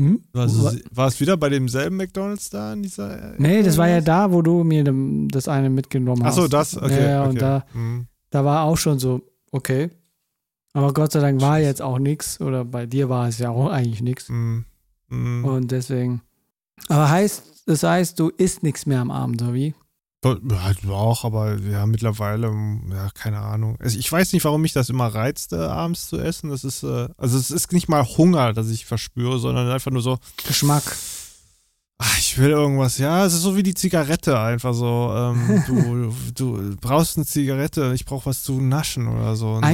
Hm? 0.00 0.22
Also, 0.34 0.64
Wa- 0.64 0.72
war 0.90 1.06
es 1.08 1.20
wieder 1.20 1.36
bei 1.36 1.48
demselben 1.48 1.96
McDonalds 1.96 2.50
da 2.50 2.72
in 2.72 2.82
dieser. 2.82 3.34
Nee, 3.38 3.62
das 3.62 3.76
war 3.78 3.88
ja 3.88 4.00
da, 4.00 4.32
wo 4.32 4.42
du 4.42 4.64
mir 4.64 4.84
das 5.28 5.48
eine 5.48 5.70
mitgenommen 5.70 6.24
hast. 6.24 6.36
Achso, 6.38 6.48
das, 6.48 6.76
okay. 6.76 7.02
Ja, 7.02 7.08
ja, 7.10 7.20
okay. 7.22 7.28
und 7.30 7.42
da, 7.42 7.64
Hm. 7.72 8.06
da 8.30 8.44
war 8.44 8.64
auch 8.64 8.76
schon 8.76 8.98
so, 8.98 9.22
okay. 9.50 9.90
Aber 10.74 10.92
Gott 10.94 11.12
sei 11.12 11.20
Dank 11.20 11.40
war 11.40 11.58
jetzt 11.58 11.82
auch 11.82 11.98
nichts, 11.98 12.40
oder 12.40 12.64
bei 12.64 12.86
dir 12.86 13.08
war 13.08 13.28
es 13.28 13.38
ja 13.38 13.50
auch 13.50 13.68
eigentlich 13.70 14.00
nichts. 14.02 14.28
Hm. 14.28 14.64
Hm. 15.10 15.44
Und 15.44 15.70
deswegen. 15.70 16.22
Aber 16.88 17.10
heißt, 17.10 17.42
das 17.66 17.82
heißt, 17.82 18.18
du 18.18 18.30
isst 18.30 18.62
nichts 18.62 18.86
mehr 18.86 19.00
am 19.00 19.10
Abend, 19.10 19.42
oder 19.42 19.54
wie? 19.54 19.74
Ja, 20.24 20.72
auch, 20.92 21.24
aber 21.24 21.58
ja, 21.58 21.84
mittlerweile, 21.84 22.46
ja, 22.90 23.08
keine 23.12 23.40
Ahnung. 23.40 23.76
Also 23.80 23.98
ich 23.98 24.10
weiß 24.10 24.32
nicht, 24.32 24.44
warum 24.44 24.62
mich 24.62 24.72
das 24.72 24.88
immer 24.88 25.08
reizt, 25.08 25.52
äh, 25.52 25.56
abends 25.56 26.06
zu 26.08 26.18
essen. 26.18 26.50
Das 26.50 26.62
ist, 26.62 26.84
äh, 26.84 27.08
also 27.16 27.36
es 27.36 27.50
ist 27.50 27.72
nicht 27.72 27.88
mal 27.88 28.04
Hunger, 28.04 28.52
das 28.52 28.70
ich 28.70 28.86
verspüre, 28.86 29.40
sondern 29.40 29.68
einfach 29.68 29.90
nur 29.90 30.00
so, 30.00 30.18
Geschmack. 30.46 30.84
ach, 31.98 32.18
ich 32.18 32.38
will 32.38 32.50
irgendwas. 32.50 32.98
Ja, 32.98 33.26
es 33.26 33.34
ist 33.34 33.42
so 33.42 33.56
wie 33.56 33.64
die 33.64 33.74
Zigarette 33.74 34.38
einfach 34.38 34.74
so. 34.74 35.12
Ähm, 35.12 35.64
du, 35.66 36.14
du 36.34 36.76
brauchst 36.76 37.16
eine 37.16 37.26
Zigarette, 37.26 37.90
ich 37.92 38.04
brauche 38.04 38.26
was 38.26 38.44
zu 38.44 38.60
naschen 38.60 39.08
oder 39.08 39.34
so. 39.34 39.54
Und 39.54 39.62
dann- 39.62 39.70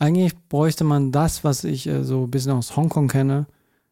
Eigentlich- 0.00 0.34
bräuchte 0.48 0.84
man 0.84 1.12
das, 1.12 1.44
was 1.44 1.64
ich 1.64 1.86
äh, 1.86 2.04
so 2.04 2.24
ein 2.24 2.30
bisschen 2.30 2.52
aus 2.52 2.76
Hongkong 2.76 3.08
kenne. 3.08 3.46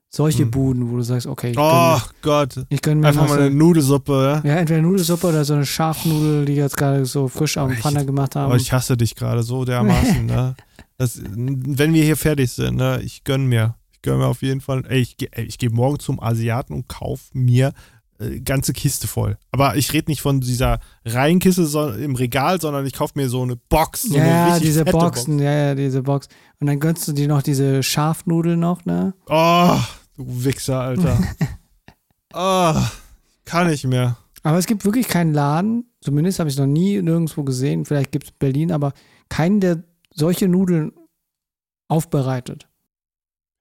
Solche 0.09 0.45
Hm. 0.45 0.51
Buden, 0.53 0.91
wo 0.93 0.97
du 0.97 1.03
sagst, 1.03 1.27
okay, 1.27 1.51
ich 1.51 1.59
Oh 1.59 1.97
gönn, 1.99 2.01
Gott, 2.23 2.67
ich 2.69 2.81
gönn 2.83 3.01
mir 3.01 3.09
einfach 3.09 3.29
mal 3.29 3.37
eine 3.39 3.47
äh, 3.49 3.51
Nudelsuppe, 3.51 4.41
ja? 4.45 4.49
Ja, 4.49 4.57
entweder 4.61 4.81
Nudelsuppe 4.81 5.27
oder 5.27 5.45
so 5.45 5.55
eine 5.55 5.67
Schafnudel, 5.67 6.45
die 6.45 6.55
jetzt 6.55 6.77
gerade 6.77 7.05
so 7.05 7.27
frisch 7.27 7.57
am 7.59 7.73
Ich- 7.73 7.81
Pfanne 7.81 8.07
gemacht 8.07 8.37
haben. 8.37 8.45
Aber 8.47 8.57
ich 8.57 8.73
hasse 8.73 8.97
dich 8.97 9.17
gerade 9.17 9.43
so 9.43 9.65
dermaßen, 9.65 10.27
ne? 10.27 10.55
Das, 10.99 11.21
wenn 11.25 11.93
wir 11.93 12.05
hier 12.05 12.17
fertig 12.17 12.53
sind, 12.53 12.77
ne? 12.77 13.01
Ich 13.03 13.25
gönn 13.25 13.47
mir. 13.47 13.75
Ich 13.93 14.03
gönn 14.03 14.19
mir 14.19 14.27
auf 14.27 14.43
jeden 14.43 14.61
Fall. 14.61 14.85
Ey, 14.89 15.01
ich, 15.01 15.17
ey, 15.33 15.45
ich 15.47 15.59
gehe 15.59 15.71
morgen 15.71 15.99
zum 15.99 16.21
Asiaten 16.23 16.75
und 16.75 16.89
kauf 16.89 17.31
mir 17.33 17.73
äh, 18.19 18.41
ganze 18.41 18.73
Kiste 18.73 19.07
voll. 19.07 19.37
Aber 19.51 19.77
ich 19.77 19.93
rede 19.93 20.11
nicht 20.11 20.21
von 20.21 20.41
dieser 20.41 20.81
Reinkiste 21.05 21.67
so, 21.67 21.91
im 21.91 22.15
Regal, 22.15 22.61
sondern 22.61 22.87
ich 22.87 22.93
kauf 22.93 23.15
mir 23.15 23.29
so 23.29 23.43
eine 23.43 23.57
Box. 23.57 24.03
So 24.03 24.17
ja, 24.17 24.55
eine 24.55 24.61
diese 24.61 24.85
Boxen, 24.85 25.39
ja, 25.39 25.53
ja, 25.53 25.75
diese 25.75 26.03
Box. 26.03 26.29
Und 26.61 26.67
dann 26.69 26.81
gönnst 26.81 27.09
du 27.09 27.13
dir 27.13 27.29
noch 27.29 27.43
diese 27.43 27.83
Schafnudel 27.83 28.57
noch, 28.57 28.85
ne? 28.85 29.15
Box. 29.27 29.31
Oh, 29.31 29.79
du 30.17 30.45
Wichser, 30.45 30.81
Alter. 30.81 31.19
oh, 32.35 32.75
kann 33.45 33.71
ich 33.71 33.85
mehr. 33.85 34.17
Aber 34.43 34.59
es 34.59 34.67
gibt 34.67 34.85
wirklich 34.85 35.09
keinen 35.09 35.33
Laden, 35.33 35.91
zumindest 36.01 36.39
habe 36.39 36.49
ich 36.49 36.55
es 36.55 36.61
noch 36.61 36.67
nie 36.67 37.01
nirgendwo 37.01 37.45
gesehen, 37.45 37.85
vielleicht 37.85 38.13
gibt 38.13 38.25
es 38.27 38.31
in 38.31 38.37
Berlin, 38.39 38.73
aber 38.73 38.93
keinen, 39.31 39.61
der 39.61 39.83
solche 40.15 40.49
Nudeln 40.49 40.93
aufbereitet. 41.89 42.69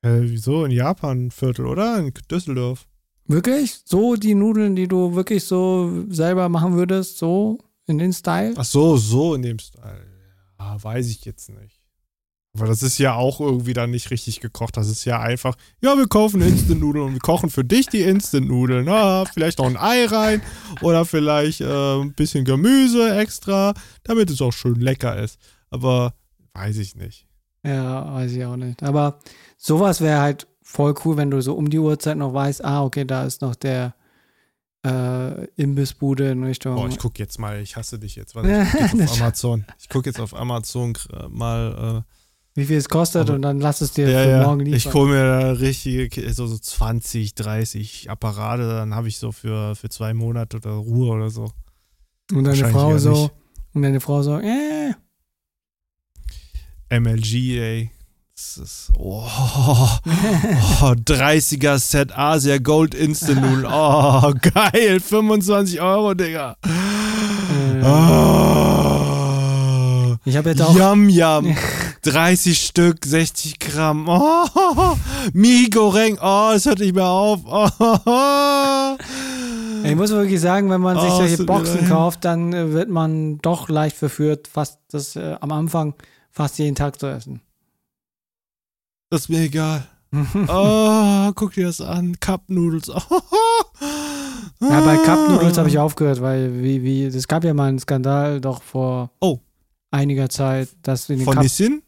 Äh, 0.01 0.19
wieso? 0.23 0.65
In 0.65 0.71
Japan 0.71 1.31
Viertel, 1.31 1.65
oder? 1.65 1.97
In 1.97 2.13
Düsseldorf. 2.29 2.85
Wirklich? 3.27 3.81
So 3.85 4.15
die 4.15 4.35
Nudeln, 4.35 4.75
die 4.75 4.87
du 4.87 5.15
wirklich 5.15 5.43
so 5.43 6.05
selber 6.09 6.49
machen 6.49 6.75
würdest, 6.75 7.17
so 7.17 7.59
in 7.87 7.97
den 7.97 8.13
Style? 8.13 8.53
Ach 8.57 8.65
so, 8.65 8.97
so 8.97 9.35
in 9.35 9.41
dem 9.41 9.59
Style. 9.59 10.05
Ja, 10.59 10.81
weiß 10.81 11.07
ich 11.07 11.25
jetzt 11.25 11.49
nicht. 11.49 11.83
Aber 12.55 12.67
das 12.67 12.83
ist 12.83 12.99
ja 12.99 13.15
auch 13.15 13.39
irgendwie 13.39 13.73
dann 13.73 13.89
nicht 13.89 14.11
richtig 14.11 14.39
gekocht. 14.39 14.77
Das 14.77 14.87
ist 14.87 15.05
ja 15.05 15.19
einfach, 15.19 15.55
ja, 15.81 15.97
wir 15.97 16.07
kaufen 16.07 16.39
Instant-Nudeln 16.41 17.05
und 17.07 17.13
wir 17.13 17.19
kochen 17.19 17.49
für 17.49 17.65
dich 17.65 17.87
die 17.87 18.01
Instant-Nudeln. 18.01 18.87
Ah, 18.89 19.25
vielleicht 19.25 19.57
noch 19.57 19.65
ein 19.65 19.77
Ei 19.77 20.05
rein 20.05 20.41
oder 20.81 21.03
vielleicht 21.03 21.61
äh, 21.61 22.01
ein 22.01 22.13
bisschen 22.13 22.45
Gemüse 22.45 23.15
extra, 23.17 23.73
damit 24.03 24.29
es 24.29 24.39
auch 24.41 24.53
schön 24.53 24.79
lecker 24.79 25.17
ist. 25.17 25.39
Aber 25.71 26.13
weiß 26.53 26.77
ich 26.77 26.95
nicht. 26.95 27.25
Ja, 27.65 28.13
weiß 28.13 28.31
ich 28.33 28.45
auch 28.45 28.57
nicht. 28.57 28.83
Aber 28.83 29.19
sowas 29.57 29.99
wäre 30.01 30.21
halt 30.21 30.47
voll 30.73 30.95
cool, 31.05 31.17
wenn 31.17 31.29
du 31.29 31.39
so 31.41 31.53
um 31.53 31.69
die 31.69 31.77
Uhrzeit 31.79 32.17
noch 32.17 32.33
weißt, 32.33 32.65
ah, 32.65 32.83
okay, 32.83 33.05
da 33.05 33.25
ist 33.25 33.41
noch 33.41 33.53
der 33.55 33.93
äh, 34.85 35.45
Imbissbude 35.55 36.31
in 36.31 36.43
Richtung. 36.43 36.77
Oh, 36.77 36.87
ich 36.87 36.97
gucke 36.97 37.19
jetzt 37.19 37.37
mal, 37.39 37.61
ich 37.61 37.75
hasse 37.75 37.99
dich 37.99 38.15
jetzt. 38.15 38.33
Warte, 38.35 38.49
ich 38.73 38.81
guck 38.81 38.99
jetzt 38.99 39.11
auf 39.11 39.21
Amazon. 39.21 39.65
Ich 39.79 39.89
gucke 39.89 40.09
jetzt 40.09 40.19
auf 40.19 40.35
Amazon 40.35 40.97
äh, 41.13 41.27
mal. 41.29 42.03
wie 42.55 42.65
viel 42.65 42.77
es 42.77 42.89
kostet 42.89 43.21
Aber- 43.23 43.35
und 43.35 43.43
dann 43.43 43.59
lass 43.59 43.81
es 43.81 43.91
Äh, 43.91 44.05
dir 44.05 44.09
ja, 44.09 44.23
für 44.41 44.47
morgen 44.47 44.59
liefern. 44.61 44.77
Ich 44.77 44.93
hole 44.93 45.11
mir 45.11 45.23
da 45.23 45.51
richtige, 45.51 46.33
so, 46.33 46.47
so 46.47 46.57
20, 46.57 47.35
30 47.35 48.09
Apparate, 48.09 48.63
dann 48.67 48.95
habe 48.95 49.07
ich 49.07 49.19
so 49.19 49.31
für, 49.31 49.75
für 49.75 49.89
zwei 49.89 50.13
Monate 50.15 50.57
oder 50.57 50.71
Ruhe 50.71 51.11
oder 51.11 51.29
so. 51.29 51.51
und 52.33 52.45
deine 52.45 52.67
Frau 52.67 52.97
so, 52.97 53.11
nicht. 53.11 53.31
und 53.75 53.81
deine 53.83 53.99
Frau 53.99 54.23
so, 54.23 54.39
äh, 54.39 54.93
MLG, 56.89 57.57
ey. 57.59 57.91
Das 58.43 58.57
ist, 58.57 58.91
oh, 58.99 59.23
oh, 59.23 59.89
30er 60.05 61.79
Set 61.79 62.11
Asia 62.15 62.57
Gold 62.57 62.93
Instant 62.93 63.41
Noodle. 63.41 63.69
Oh, 63.71 64.33
geil. 64.53 64.99
25 64.99 65.79
Euro, 65.81 66.13
Digga. 66.13 66.57
Oh. 67.83 69.05
ich 70.25 70.35
habe 70.35 70.49
jetzt 70.49 70.61
auch, 70.61 70.75
Yum, 70.75 71.07
yum. 71.07 71.55
30 72.01 72.59
Stück, 72.59 73.05
60 73.05 73.59
Gramm. 73.59 74.09
Oh, 74.09 74.45
Mi 75.31 75.69
Goreng. 75.69 76.19
Oh, 76.21 76.51
es 76.53 76.65
hört 76.65 76.79
nicht 76.79 76.95
mehr 76.95 77.07
auf. 77.07 77.39
Oh. 77.45 78.97
ich 79.85 79.95
muss 79.95 80.09
wirklich 80.11 80.41
sagen, 80.41 80.69
wenn 80.69 80.81
man 80.81 80.99
sich 80.99 81.09
Oh, 81.11 81.17
solche 81.17 81.45
Boxen 81.45 81.87
kauft, 81.87 82.25
dann 82.25 82.51
äh, 82.51 82.73
wird 82.73 82.89
man 82.89 83.37
doch 83.37 83.69
leicht 83.69 83.95
verführt, 83.95 84.49
fast 84.49 84.79
das 84.91 85.15
äh, 85.15 85.37
am 85.39 85.53
Anfang 85.53 85.93
fast 86.29 86.59
jeden 86.59 86.75
Tag 86.75 86.99
zu 86.99 87.07
essen. 87.07 87.41
Das 89.13 89.21
ist 89.21 89.29
mir 89.29 89.41
egal. 89.41 89.87
Oh, 90.47 91.31
guck 91.35 91.53
dir 91.53 91.67
das 91.67 91.81
an. 91.81 92.19
Cup 92.19 92.49
Noodles. 92.49 92.89
Oh. 92.89 92.99
Ja, 94.59 94.81
bei 94.81 94.97
Cup 94.97 95.29
Noodles 95.29 95.57
habe 95.59 95.69
ich 95.69 95.77
aufgehört, 95.77 96.19
weil 96.21 96.63
wie, 96.63 96.81
wie, 96.83 97.03
es 97.05 97.27
gab 97.27 97.43
ja 97.43 97.53
mal 97.53 97.67
einen 97.69 97.77
Skandal 97.77 98.41
doch 98.41 98.63
vor 98.63 99.11
Oh. 99.21 99.39
einiger 99.91 100.29
Zeit, 100.29 100.69
dass 100.81 101.09
in 101.09 101.19
den 101.19 101.25
Von 101.25 101.35
Cup, 101.35 101.43
Nissin? 101.43 101.83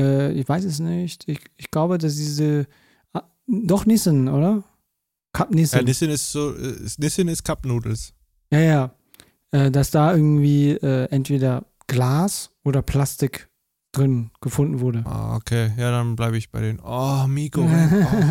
äh, 0.00 0.32
ich 0.32 0.48
weiß 0.48 0.64
es 0.64 0.80
nicht, 0.80 1.28
ich, 1.28 1.38
ich 1.56 1.70
glaube, 1.70 1.98
dass 1.98 2.16
diese, 2.16 2.66
ah, 3.12 3.22
doch 3.46 3.86
Nissen, 3.86 4.28
oder? 4.28 4.64
Cup 5.32 5.50
Ja, 5.50 5.54
Nissen. 5.56 5.84
Nissin 5.84 6.10
ist 6.10 6.32
so, 6.32 6.56
äh, 6.56 6.74
Nissin 6.98 7.28
ist 7.28 7.44
Cup 7.44 7.64
Noodles. 7.64 8.14
Ja, 8.50 8.58
ja. 8.60 8.94
Äh, 9.52 9.70
dass 9.70 9.92
da 9.92 10.12
irgendwie 10.12 10.70
äh, 10.70 11.04
entweder 11.10 11.66
Glas 11.86 12.50
oder 12.64 12.82
Plastik 12.82 13.48
drin 13.92 14.30
gefunden 14.40 14.80
wurde. 14.80 15.02
Ah, 15.04 15.36
okay. 15.36 15.70
Ja, 15.76 15.90
dann 15.90 16.16
bleibe 16.16 16.36
ich 16.38 16.50
bei 16.50 16.60
den. 16.60 16.80
Oh, 16.80 17.26
Miko. 17.28 17.60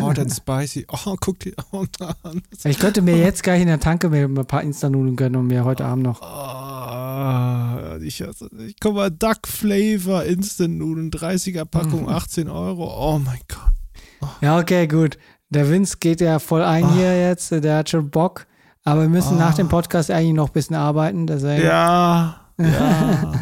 hot 0.00 0.18
and 0.18 0.32
spicy. 0.32 0.86
Oh, 0.90 1.14
guck 1.20 1.38
dir 1.38 1.54
oh, 1.70 1.86
an. 2.24 2.42
Ich 2.64 2.78
könnte 2.78 3.00
mir 3.00 3.16
jetzt 3.16 3.42
gleich 3.44 3.60
in 3.62 3.68
der 3.68 3.78
Tanke 3.80 4.08
mir 4.08 4.24
ein 4.24 4.34
paar 4.46 4.62
Insta-Nudeln 4.62 5.16
gönnen 5.16 5.36
und 5.36 5.46
mir 5.46 5.64
heute 5.64 5.84
Abend 5.84 6.02
noch. 6.04 6.20
Oh, 6.20 7.96
ich, 8.02 8.20
ich 8.20 8.76
guck 8.80 8.94
mal, 8.94 9.10
Duck 9.10 9.46
Flavor 9.46 10.24
Instant 10.24 10.78
Nudeln, 10.78 11.10
30er 11.10 11.64
Packung, 11.64 12.02
Mhm. 12.02 12.08
18 12.08 12.48
Euro. 12.48 12.92
Oh 13.14 13.18
mein 13.18 13.38
Gott. 13.48 14.30
Ja, 14.40 14.58
okay, 14.58 14.86
gut. 14.88 15.16
Der 15.50 15.68
Vince 15.70 15.98
geht 16.00 16.20
ja 16.20 16.38
voll 16.38 16.62
ein 16.62 16.84
Ah. 16.84 16.94
hier 16.94 17.20
jetzt, 17.28 17.50
der 17.52 17.76
hat 17.78 17.90
schon 17.90 18.10
Bock. 18.10 18.46
Aber 18.84 19.02
wir 19.02 19.08
müssen 19.08 19.38
nach 19.38 19.52
Ah. 19.52 19.56
dem 19.56 19.68
Podcast 19.68 20.10
eigentlich 20.10 20.32
noch 20.34 20.48
ein 20.48 20.52
bisschen 20.52 20.74
arbeiten. 20.76 21.26
Deswegen. 21.26 21.64
Ja, 21.64 22.40
ja. 22.58 23.32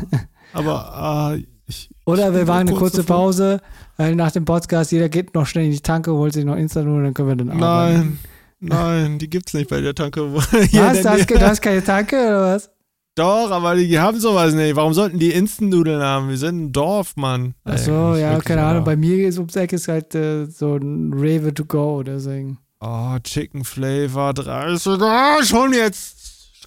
Aber 0.52 0.94
ah, 0.94 1.36
ich. 1.70 1.90
Oder 2.04 2.34
wir 2.34 2.44
machen 2.44 2.68
eine 2.68 2.72
kurz 2.72 2.92
kurze. 2.92 3.04
Pause, 3.04 3.60
weil 3.96 4.14
nach 4.14 4.32
dem 4.32 4.44
Podcast 4.44 4.92
jeder 4.92 5.08
geht 5.08 5.34
noch 5.34 5.46
schnell 5.46 5.64
in 5.64 5.70
die 5.72 5.80
Tanke, 5.80 6.12
holt 6.12 6.32
sich 6.32 6.44
noch 6.44 6.56
Insta-Nudeln, 6.56 7.04
dann 7.04 7.14
können 7.14 7.28
wir 7.28 7.36
dann 7.36 7.50
arbeiten. 7.50 8.18
Nein, 8.60 9.02
nein, 9.02 9.18
die 9.18 9.30
gibt's 9.30 9.54
nicht 9.54 9.70
bei 9.70 9.80
der 9.80 9.94
Tanke. 9.94 10.34
Was? 10.34 10.50
Du 10.50 10.56
Nähe. 10.56 11.26
du 11.26 11.40
hast 11.40 11.62
keine 11.62 11.82
Tanke 11.82 12.16
oder 12.16 12.54
was? 12.54 12.70
Doch, 13.16 13.50
aber 13.50 13.74
die 13.74 13.98
haben 13.98 14.20
sowas 14.20 14.54
nicht. 14.54 14.76
Warum 14.76 14.94
sollten 14.94 15.18
die 15.18 15.32
Instant-Nudeln 15.32 16.00
haben? 16.00 16.28
Wir 16.28 16.38
sind 16.38 16.58
ein 16.58 16.72
Dorf, 16.72 17.16
Mann. 17.16 17.54
Ach 17.64 17.76
so, 17.76 18.14
ja, 18.14 18.38
keine 18.38 18.64
Ahnung. 18.64 18.84
Bei 18.84 18.96
mir 18.96 19.26
ist 19.26 19.38
ums 19.38 19.56
Eck 19.56 19.72
ist 19.72 19.88
halt 19.88 20.14
äh, 20.14 20.46
so 20.46 20.76
ein 20.76 21.12
Rave 21.12 21.52
to 21.52 21.64
go, 21.64 22.02
deswegen. 22.02 22.58
Oh, 22.80 23.18
Chicken 23.22 23.64
Flavor 23.64 24.32
30. 24.32 24.92
Oh, 25.00 25.42
schon 25.42 25.74
jetzt 25.74 26.19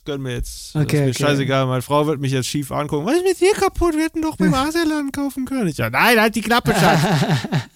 das 0.04 0.12
können 0.14 0.26
wir 0.26 0.34
jetzt. 0.34 0.76
Okay, 0.76 0.84
das 0.86 0.92
ist 0.94 0.94
mir 0.94 1.10
okay. 1.10 1.14
scheißegal, 1.34 1.66
meine 1.68 1.82
Frau 1.82 2.06
wird 2.08 2.20
mich 2.20 2.32
jetzt 2.32 2.48
schief 2.48 2.72
angucken. 2.72 3.06
Was 3.06 3.16
ist 3.18 3.24
mit 3.24 3.40
dir 3.40 3.54
kaputt? 3.54 3.94
Wir 3.96 4.04
hätten 4.06 4.22
doch 4.22 4.36
beim 4.38 4.54
Asialaden 4.54 5.12
kaufen 5.12 5.46
können. 5.46 5.68
Ich 5.68 5.76
sag, 5.76 5.94
nein, 5.94 6.20
halt 6.20 6.36
die 6.36 6.42
Klappe, 6.42 6.74
Schatz. 6.74 7.00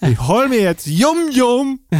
ich 0.10 0.20
hol 0.20 0.48
mir 0.48 0.60
jetzt 0.60 0.86
Yum 0.86 1.30
Yum. 1.30 1.80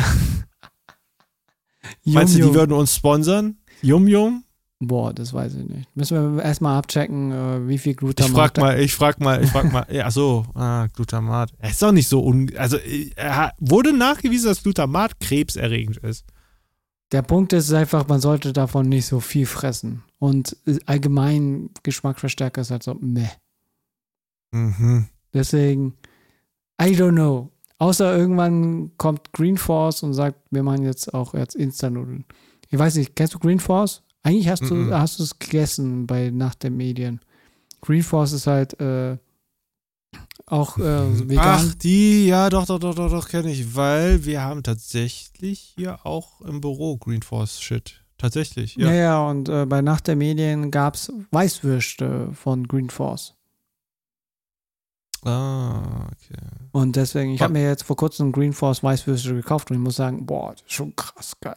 Meinst 2.05 2.35
du, 2.35 2.39
die 2.49 2.55
würden 2.55 2.72
uns 2.72 2.95
sponsern? 2.95 3.57
Yum 3.83 4.09
Yum? 4.09 4.45
Boah, 4.81 5.12
das 5.12 5.33
weiß 5.33 5.55
ich 5.57 5.64
nicht. 5.68 5.89
Müssen 5.97 6.37
wir 6.37 6.45
erstmal 6.45 6.79
abchecken, 6.79 7.33
äh, 7.33 7.66
wie 7.68 7.79
viel 7.79 7.93
Ich 7.93 7.99
Glutamat. 7.99 8.33
frag 8.33 8.55
da- 8.55 8.61
mal, 8.62 8.81
ich 8.81 8.95
frag 8.95 9.18
mal, 9.20 9.43
ich 9.43 9.51
frag 9.51 9.72
mal. 9.72 9.85
Ja, 9.91 10.09
so, 10.11 10.47
ah, 10.55 10.87
Glutamat. 10.95 11.51
Es 11.59 11.72
ist 11.72 11.83
doch 11.83 11.91
nicht 11.91 12.09
so 12.09 12.22
un. 12.24 12.53
Also, 12.57 12.76
äh, 12.76 13.11
er 13.16 13.55
wurde 13.59 13.93
nachgewiesen, 13.93 14.47
dass 14.49 14.62
Glutamat 14.62 15.18
krebserregend 15.18 15.97
ist. 15.99 16.24
Der 17.13 17.23
Punkt 17.23 17.53
ist 17.55 17.73
einfach, 17.73 18.07
man 18.09 18.21
sollte 18.21 18.53
davon 18.53 18.89
nicht 18.89 19.07
so 19.07 19.21
viel 19.21 19.47
fressen. 19.47 20.03
Und 20.19 20.57
äh, 20.67 20.79
allgemein 20.87 21.71
Geschmacksverstärker 21.83 22.61
ist 22.61 22.71
halt 22.71 22.83
so, 22.83 22.95
meh. 23.01 23.29
Mhm. 24.53 25.07
Deswegen, 25.33 25.95
I 26.81 26.87
don't 26.97 27.13
know. 27.13 27.51
Außer 27.79 28.17
irgendwann 28.17 28.91
kommt 28.99 29.33
Green 29.33 29.57
Force 29.57 30.03
und 30.03 30.15
sagt, 30.15 30.41
wir 30.51 30.63
machen 30.63 30.85
jetzt 30.85 31.15
auch 31.15 31.35
jetzt 31.35 31.55
Instant-Nudeln. 31.55 32.25
Ich 32.71 32.79
weiß 32.79 32.97
nicht, 32.97 33.15
kennst 33.15 33.35
du 33.35 33.39
Green 33.39 33.61
Force? 33.61 34.03
Eigentlich 34.23 34.49
hast 34.49 34.69
du 34.69 34.75
Mhm. 34.75 34.93
hast 34.93 35.19
du 35.19 35.23
es 35.23 35.39
gegessen 35.39 36.07
bei 36.07 36.31
Nacht 36.31 36.63
der 36.65 36.71
Medien. 36.71 37.21
Green 37.81 38.03
Force 38.03 38.33
ist 38.33 38.47
halt 38.49 38.79
äh, 38.81 39.17
auch 40.51 40.78
äh, 40.78 40.82
vegan. 41.28 41.68
Ach, 41.70 41.74
die, 41.74 42.26
ja, 42.26 42.49
doch, 42.51 42.66
doch, 42.66 42.78
doch, 42.78 42.94
doch, 42.94 43.11
doch, 43.11 43.28
kenne 43.28 43.51
ich, 43.51 43.74
weil 43.74 44.24
wir 44.24 44.42
haben 44.42 44.62
tatsächlich 44.62 45.74
hier 45.76 46.05
auch 46.07 46.40
im 46.42 46.61
Büro 46.61 46.96
Green 46.96 47.22
Force 47.22 47.61
Shit. 47.61 48.05
Tatsächlich, 48.18 48.74
ja. 48.76 48.88
ja. 48.88 48.94
ja, 48.94 49.28
und 49.28 49.49
äh, 49.49 49.64
bei 49.64 49.80
Nacht 49.80 50.09
der 50.09 50.16
Medien 50.16 50.70
gab 50.72 50.96
es 50.96 51.12
Weißwürste 51.30 52.30
von 52.34 52.66
Green 52.66 52.90
Force. 52.90 53.34
Ah, 55.24 56.07
okay. 56.07 56.40
Und 56.72 56.96
deswegen, 56.96 57.32
ich 57.34 57.42
habe 57.42 57.53
mir 57.53 57.64
jetzt 57.64 57.82
vor 57.84 57.96
kurzem 57.96 58.30
Green 58.32 58.53
Force 58.53 58.82
Weißwürste 58.82 59.34
gekauft 59.34 59.70
und 59.70 59.76
ich 59.76 59.82
muss 59.82 59.96
sagen, 59.96 60.26
boah, 60.26 60.53
das 60.53 60.62
ist 60.62 60.72
schon 60.72 60.94
krass 60.94 61.36
geil. 61.40 61.57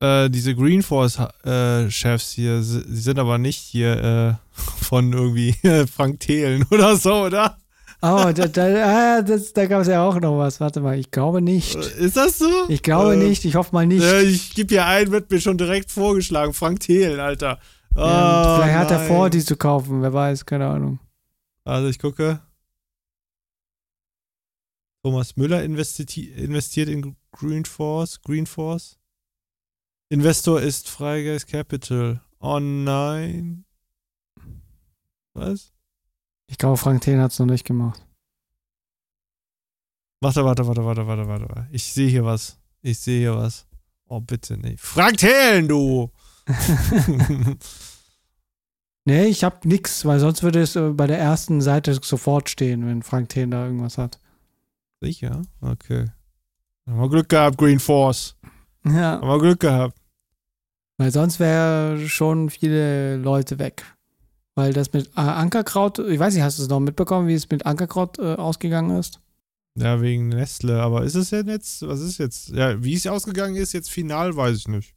Äh, 0.00 0.30
diese 0.30 0.54
Green 0.54 0.82
Force 0.82 1.18
äh, 1.44 1.90
Chefs 1.90 2.32
hier, 2.32 2.62
si- 2.62 2.82
die 2.86 2.96
sind 2.96 3.18
aber 3.18 3.38
nicht 3.38 3.58
hier 3.58 4.38
äh, 4.52 4.60
von 4.82 5.12
irgendwie 5.12 5.52
Frank 5.86 6.20
Thelen 6.20 6.64
oder 6.70 6.96
so, 6.96 7.24
oder? 7.24 7.58
Oh, 8.04 8.32
da, 8.34 8.48
da, 8.48 9.18
ah, 9.18 9.22
das, 9.22 9.52
da 9.52 9.66
gab 9.66 9.82
es 9.82 9.88
ja 9.88 10.04
auch 10.04 10.18
noch 10.20 10.36
was. 10.36 10.58
Warte 10.60 10.80
mal, 10.80 10.98
ich 10.98 11.10
glaube 11.12 11.40
nicht. 11.40 11.76
Äh, 11.76 12.04
Ist 12.06 12.16
das 12.16 12.38
so? 12.38 12.50
Ich 12.68 12.82
glaube 12.82 13.14
äh, 13.14 13.16
nicht, 13.16 13.44
ich 13.44 13.54
hoffe 13.54 13.72
mal 13.72 13.86
nicht. 13.86 14.02
Ja, 14.02 14.18
ich 14.18 14.54
gebe 14.54 14.70
hier 14.74 14.86
ein, 14.86 15.12
wird 15.12 15.30
mir 15.30 15.40
schon 15.40 15.56
direkt 15.56 15.90
vorgeschlagen. 15.92 16.52
Frank 16.52 16.80
Thelen, 16.80 17.20
Alter. 17.20 17.60
Ja, 17.94 18.02
Ah, 18.02 18.56
vielleicht 18.56 18.78
hat 18.78 18.90
er 18.90 18.98
nein. 18.98 19.08
vor, 19.08 19.30
die 19.30 19.44
zu 19.44 19.56
kaufen, 19.56 20.02
wer 20.02 20.12
weiß, 20.12 20.46
keine 20.46 20.66
Ahnung. 20.66 20.98
Also 21.64 21.88
ich 21.88 21.98
gucke. 22.00 22.40
Thomas 25.04 25.36
Müller 25.36 25.62
investi 25.62 26.02
investiert 26.30 26.88
in 26.88 27.16
Green 27.32 27.64
Force. 27.64 28.20
Green 28.22 28.46
Force. 28.46 28.98
Investor 30.10 30.60
ist 30.60 30.88
Freigeist 30.88 31.46
Capital. 31.48 32.20
Oh 32.40 32.58
nein. 32.60 33.64
Was? 35.34 35.72
Ich 36.52 36.58
glaube, 36.58 36.76
Frank 36.76 37.00
Thien 37.00 37.18
hat 37.18 37.32
es 37.32 37.38
noch 37.38 37.46
nicht 37.46 37.64
gemacht. 37.64 38.06
Warte, 40.20 40.44
warte, 40.44 40.66
warte, 40.66 40.84
warte, 40.84 41.06
warte, 41.06 41.26
warte. 41.26 41.48
warte. 41.48 41.68
Ich 41.72 41.82
sehe 41.84 42.08
hier 42.08 42.26
was. 42.26 42.58
Ich 42.82 42.98
sehe 42.98 43.20
hier 43.20 43.36
was. 43.36 43.66
Oh, 44.06 44.20
bitte 44.20 44.58
nicht. 44.58 44.78
Frank 44.78 45.16
Thelen, 45.16 45.66
du! 45.66 46.10
Nee, 49.04 49.24
ich 49.24 49.42
habe 49.42 49.66
nix, 49.66 50.04
weil 50.04 50.20
sonst 50.20 50.44
würde 50.44 50.62
es 50.62 50.76
äh, 50.76 50.90
bei 50.90 51.08
der 51.08 51.18
ersten 51.18 51.60
Seite 51.60 51.92
sofort 52.00 52.48
stehen, 52.48 52.86
wenn 52.86 53.02
Frank 53.02 53.30
Thien 53.30 53.50
da 53.50 53.64
irgendwas 53.66 53.98
hat. 53.98 54.20
Sicher? 55.00 55.42
Okay. 55.60 56.06
Haben 56.86 57.00
wir 57.00 57.08
Glück 57.08 57.28
gehabt, 57.28 57.58
Green 57.58 57.80
Force. 57.80 58.36
Ja, 58.84 59.20
Haben 59.20 59.26
wir 59.26 59.38
Glück 59.40 59.58
gehabt. 59.58 59.98
weil 60.98 61.10
sonst 61.10 61.40
wären 61.40 62.08
schon 62.08 62.48
viele 62.48 63.16
Leute 63.16 63.58
weg. 63.58 63.84
Weil 64.54 64.72
das 64.72 64.92
mit 64.92 65.08
äh, 65.16 65.20
Ankerkraut, 65.20 65.98
ich 65.98 66.18
weiß 66.18 66.34
nicht, 66.34 66.42
hast 66.42 66.58
du 66.58 66.62
es 66.62 66.68
noch 66.68 66.80
mitbekommen, 66.80 67.28
wie 67.28 67.34
es 67.34 67.48
mit 67.48 67.64
Ankerkraut 67.64 68.18
äh, 68.18 68.34
ausgegangen 68.34 68.98
ist? 68.98 69.20
Ja, 69.74 70.02
wegen 70.02 70.28
Nestle. 70.28 70.82
Aber 70.82 71.04
ist 71.04 71.14
es 71.14 71.30
denn 71.30 71.48
jetzt, 71.48 71.86
was 71.86 72.00
ist 72.00 72.18
jetzt? 72.18 72.50
Ja, 72.50 72.82
wie 72.82 72.94
es 72.94 73.06
ausgegangen 73.06 73.56
ist, 73.56 73.72
jetzt 73.72 73.90
final, 73.90 74.36
weiß 74.36 74.58
ich 74.58 74.68
nicht. 74.68 74.94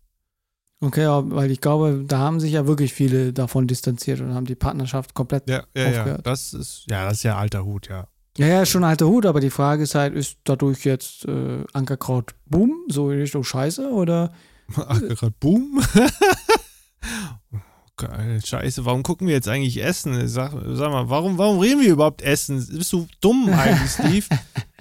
Okay, 0.82 1.04
ja, 1.04 1.24
weil 1.32 1.52
ich 1.52 1.62
glaube, 1.62 2.04
da 2.06 2.20
haben 2.20 2.42
sich 2.42 2.52
ja 2.52 2.68
wirklich 2.68 2.94
viele 2.94 3.32
davon 3.32 3.66
distanziert 3.66 4.20
und 4.20 4.34
haben 4.34 4.46
die 4.46 4.56
Partnerschaft 4.56 5.14
komplett. 5.14 5.50
Ja, 5.50 5.64
ja, 5.74 5.90
ja. 5.90 6.00
Aufgehört. 6.00 6.28
Das 6.28 6.54
ist, 6.54 6.86
ja, 6.90 7.06
das 7.06 7.16
ist 7.16 7.24
ja 7.24 7.38
alter 7.38 7.64
Hut, 7.64 7.88
ja. 7.88 8.08
Ja, 8.38 8.48
ja, 8.48 8.66
schon 8.66 8.84
alter 8.84 9.08
Hut, 9.08 9.26
aber 9.26 9.40
die 9.40 9.50
Frage 9.50 9.84
ist 9.84 9.96
halt, 9.96 10.14
ist 10.14 10.40
dadurch 10.44 10.84
jetzt 10.84 11.24
äh, 11.26 11.64
Ankerkraut 11.72 12.36
Boom, 12.46 12.84
so 12.90 13.10
in 13.10 13.20
Richtung 13.20 13.46
Scheiße 13.46 13.90
oder? 13.90 14.34
Gerade 14.74 15.34
Boom. 15.40 15.82
Geil, 17.98 18.42
scheiße, 18.44 18.86
warum 18.86 19.04
gucken 19.04 19.28
wir 19.28 19.36
jetzt 19.36 19.48
eigentlich 19.48 19.82
Essen? 19.82 20.28
Sag, 20.28 20.52
sag 20.52 20.92
mal, 20.92 21.10
warum, 21.10 21.38
warum 21.38 21.60
reden 21.60 21.82
wir 21.82 21.90
überhaupt 21.90 22.22
Essen? 22.22 22.66
Bist 22.72 22.92
du 22.92 23.08
dumm 23.22 23.50
eigentlich, 23.50 23.92
Steve? 23.94 24.26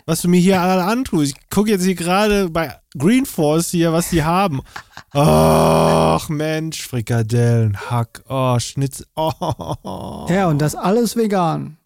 was 0.07 0.23
du 0.23 0.29
mir 0.29 0.41
hier 0.41 0.61
alle 0.61 0.85
antust. 0.85 1.35
Ich 1.37 1.51
gucke 1.51 1.71
jetzt 1.71 1.85
hier 1.85 1.95
gerade 1.95 2.51
bei 2.51 2.75
Green 2.97 3.27
Force 3.27 3.71
hier, 3.71 3.93
was 3.93 4.11
die 4.11 4.23
haben. 4.23 4.61
Ach, 5.13 6.29
Mensch, 6.29 6.87
Frikadellen, 6.87 7.77
Hack, 7.91 8.23
oh, 8.29 8.59
Schnitz, 8.59 9.05
oh. 9.15 10.27
Ja, 10.29 10.49
und 10.49 10.59
das 10.59 10.75
alles 10.75 11.17
vegan. 11.17 11.79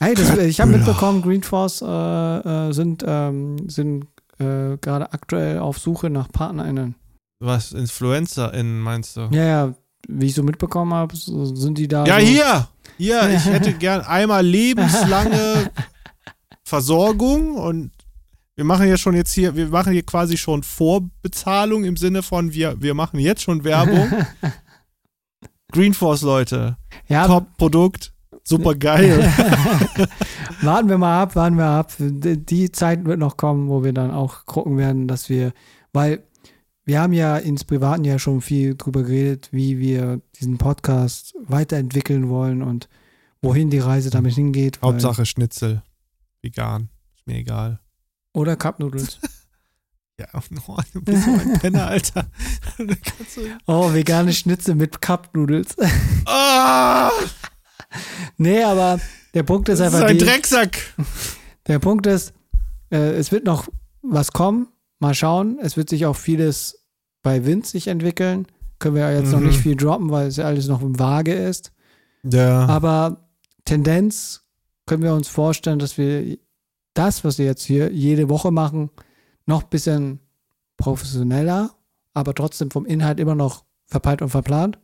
Hey, 0.00 0.14
das, 0.14 0.36
ich 0.36 0.60
habe 0.60 0.72
mitbekommen, 0.72 1.22
Green 1.22 1.42
Force 1.42 1.82
äh, 1.82 1.86
äh, 2.68 2.72
sind, 2.72 3.04
ähm, 3.06 3.68
sind 3.68 4.06
äh, 4.38 4.76
gerade 4.80 5.12
aktuell 5.12 5.58
auf 5.60 5.78
Suche 5.78 6.10
nach 6.10 6.28
PartnerInnen. 6.28 6.96
Was, 7.38 7.72
InfluencerInnen 7.72 8.80
meinst 8.80 9.16
du? 9.16 9.28
Ja, 9.32 9.44
ja, 9.44 9.74
wie 10.08 10.26
ich 10.26 10.34
so 10.34 10.42
mitbekommen 10.42 10.92
habe, 10.94 11.16
so 11.16 11.44
sind 11.54 11.78
die 11.78 11.88
da. 11.88 12.04
Ja, 12.04 12.20
so, 12.20 12.26
hier! 12.26 12.68
Hier, 12.98 13.30
ich 13.36 13.44
hätte 13.46 13.72
gern 13.72 14.02
einmal 14.02 14.44
lebenslange 14.44 15.70
Versorgung 16.64 17.56
und 17.56 17.90
wir 18.54 18.64
machen 18.64 18.88
ja 18.88 18.98
schon 18.98 19.16
jetzt 19.16 19.32
hier, 19.32 19.56
wir 19.56 19.68
machen 19.68 19.92
hier 19.92 20.04
quasi 20.04 20.36
schon 20.36 20.62
Vorbezahlung 20.62 21.84
im 21.84 21.96
Sinne 21.96 22.22
von, 22.22 22.52
wir, 22.52 22.80
wir 22.80 22.94
machen 22.94 23.18
jetzt 23.18 23.42
schon 23.42 23.64
Werbung. 23.64 24.10
Greenforce, 25.72 26.22
Leute. 26.22 26.76
Ja, 27.08 27.26
Top-Produkt. 27.26 28.12
Super 28.44 28.74
geil. 28.74 29.20
warten 30.62 30.88
wir 30.88 30.98
mal 30.98 31.22
ab, 31.22 31.36
warten 31.36 31.56
wir 31.56 31.66
ab. 31.66 31.92
Die 31.98 32.36
die 32.36 32.72
Zeit 32.72 33.04
wird 33.04 33.18
noch 33.18 33.36
kommen, 33.36 33.68
wo 33.68 33.84
wir 33.84 33.92
dann 33.92 34.10
auch 34.10 34.46
gucken 34.46 34.76
werden, 34.76 35.08
dass 35.08 35.28
wir, 35.28 35.52
weil 35.92 36.24
wir 36.84 37.00
haben 37.00 37.12
ja 37.12 37.36
ins 37.36 37.64
Privaten 37.64 38.04
ja 38.04 38.18
schon 38.18 38.40
viel 38.40 38.74
drüber 38.76 39.02
geredet, 39.02 39.48
wie 39.52 39.78
wir 39.78 40.20
diesen 40.40 40.58
Podcast 40.58 41.34
weiterentwickeln 41.46 42.28
wollen 42.28 42.62
und 42.62 42.88
wohin 43.40 43.70
die 43.70 43.78
Reise 43.78 44.10
damit 44.10 44.34
hingeht. 44.34 44.80
Hauptsache 44.82 45.26
Schnitzel. 45.26 45.82
Vegan. 46.42 46.88
Ist 47.16 47.26
mir 47.26 47.36
egal. 47.36 47.80
Oder 48.32 48.56
Cup 48.56 48.78
Noodles. 48.80 49.18
Ja, 50.20 50.26
oh, 50.34 50.76
du 50.92 51.00
bist 51.00 51.24
so 51.24 51.30
ein 51.32 51.54
Penner, 51.60 51.86
Alter. 51.88 52.30
Oh, 53.66 53.92
vegane 53.92 54.32
Schnitzel 54.32 54.74
mit 54.74 55.00
Cup 55.00 55.34
Noodles. 55.34 55.74
Ah, 56.26 57.10
nee, 58.36 58.62
aber 58.62 59.00
der 59.32 59.42
Punkt 59.42 59.70
ist 59.70 59.80
das 59.80 59.88
ist 59.88 59.94
einfach 59.94 60.08
ein 60.08 60.18
die, 60.18 60.24
Drecksack. 60.24 60.94
der 61.66 61.78
Punkt 61.78 62.06
ist, 62.06 62.34
äh, 62.90 63.14
es 63.14 63.32
wird 63.32 63.46
noch 63.46 63.68
was 64.02 64.32
kommen. 64.32 64.68
Mal 65.02 65.14
schauen. 65.14 65.58
Es 65.60 65.76
wird 65.76 65.88
sich 65.90 66.06
auch 66.06 66.14
vieles 66.16 66.86
bei 67.22 67.44
Wind 67.44 67.66
sich 67.66 67.88
entwickeln. 67.88 68.46
Können 68.78 68.94
wir 68.94 69.12
jetzt 69.12 69.32
noch 69.32 69.40
Mhm. 69.40 69.46
nicht 69.48 69.58
viel 69.60 69.74
droppen, 69.76 70.10
weil 70.10 70.28
es 70.28 70.36
ja 70.36 70.44
alles 70.44 70.68
noch 70.68 70.80
im 70.80 70.96
Waage 70.98 71.34
ist. 71.34 71.72
Ja. 72.22 72.66
Aber 72.66 73.28
Tendenz 73.64 74.44
können 74.86 75.02
wir 75.02 75.12
uns 75.12 75.26
vorstellen, 75.28 75.80
dass 75.80 75.98
wir 75.98 76.38
das, 76.94 77.24
was 77.24 77.38
wir 77.38 77.46
jetzt 77.46 77.64
hier 77.64 77.92
jede 77.92 78.28
Woche 78.28 78.52
machen, 78.52 78.90
noch 79.44 79.64
ein 79.64 79.70
bisschen 79.70 80.20
professioneller, 80.76 81.74
aber 82.14 82.32
trotzdem 82.34 82.70
vom 82.70 82.86
Inhalt 82.86 83.18
immer 83.18 83.34
noch 83.34 83.64
verpeilt 83.86 84.22
und 84.22 84.28
verplant. 84.30 84.78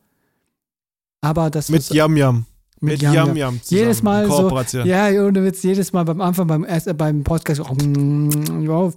Aber 1.20 1.48
das 1.50 1.68
Mit 1.68 1.88
Yum 1.90 2.16
Yum. 2.16 2.46
Mit 2.80 3.02
Mit 3.02 3.02
Yum 3.02 3.14
Yum. 3.14 3.36
Yum. 3.36 3.60
Jedes 3.68 4.02
Mal 4.02 4.26
so-. 4.28 4.50
Ja, 4.84 5.08
ohne 5.08 5.44
Witz, 5.44 5.62
jedes 5.62 5.92
Mal 5.92 6.04
beim 6.04 6.20
Anfang 6.20 6.46
beim, 6.46 6.64
äh, 6.64 6.80
beim 6.94 7.24
Podcast, 7.24 7.60
oh, 7.60 7.74
mm, 7.74 8.64
ja, 8.64 8.92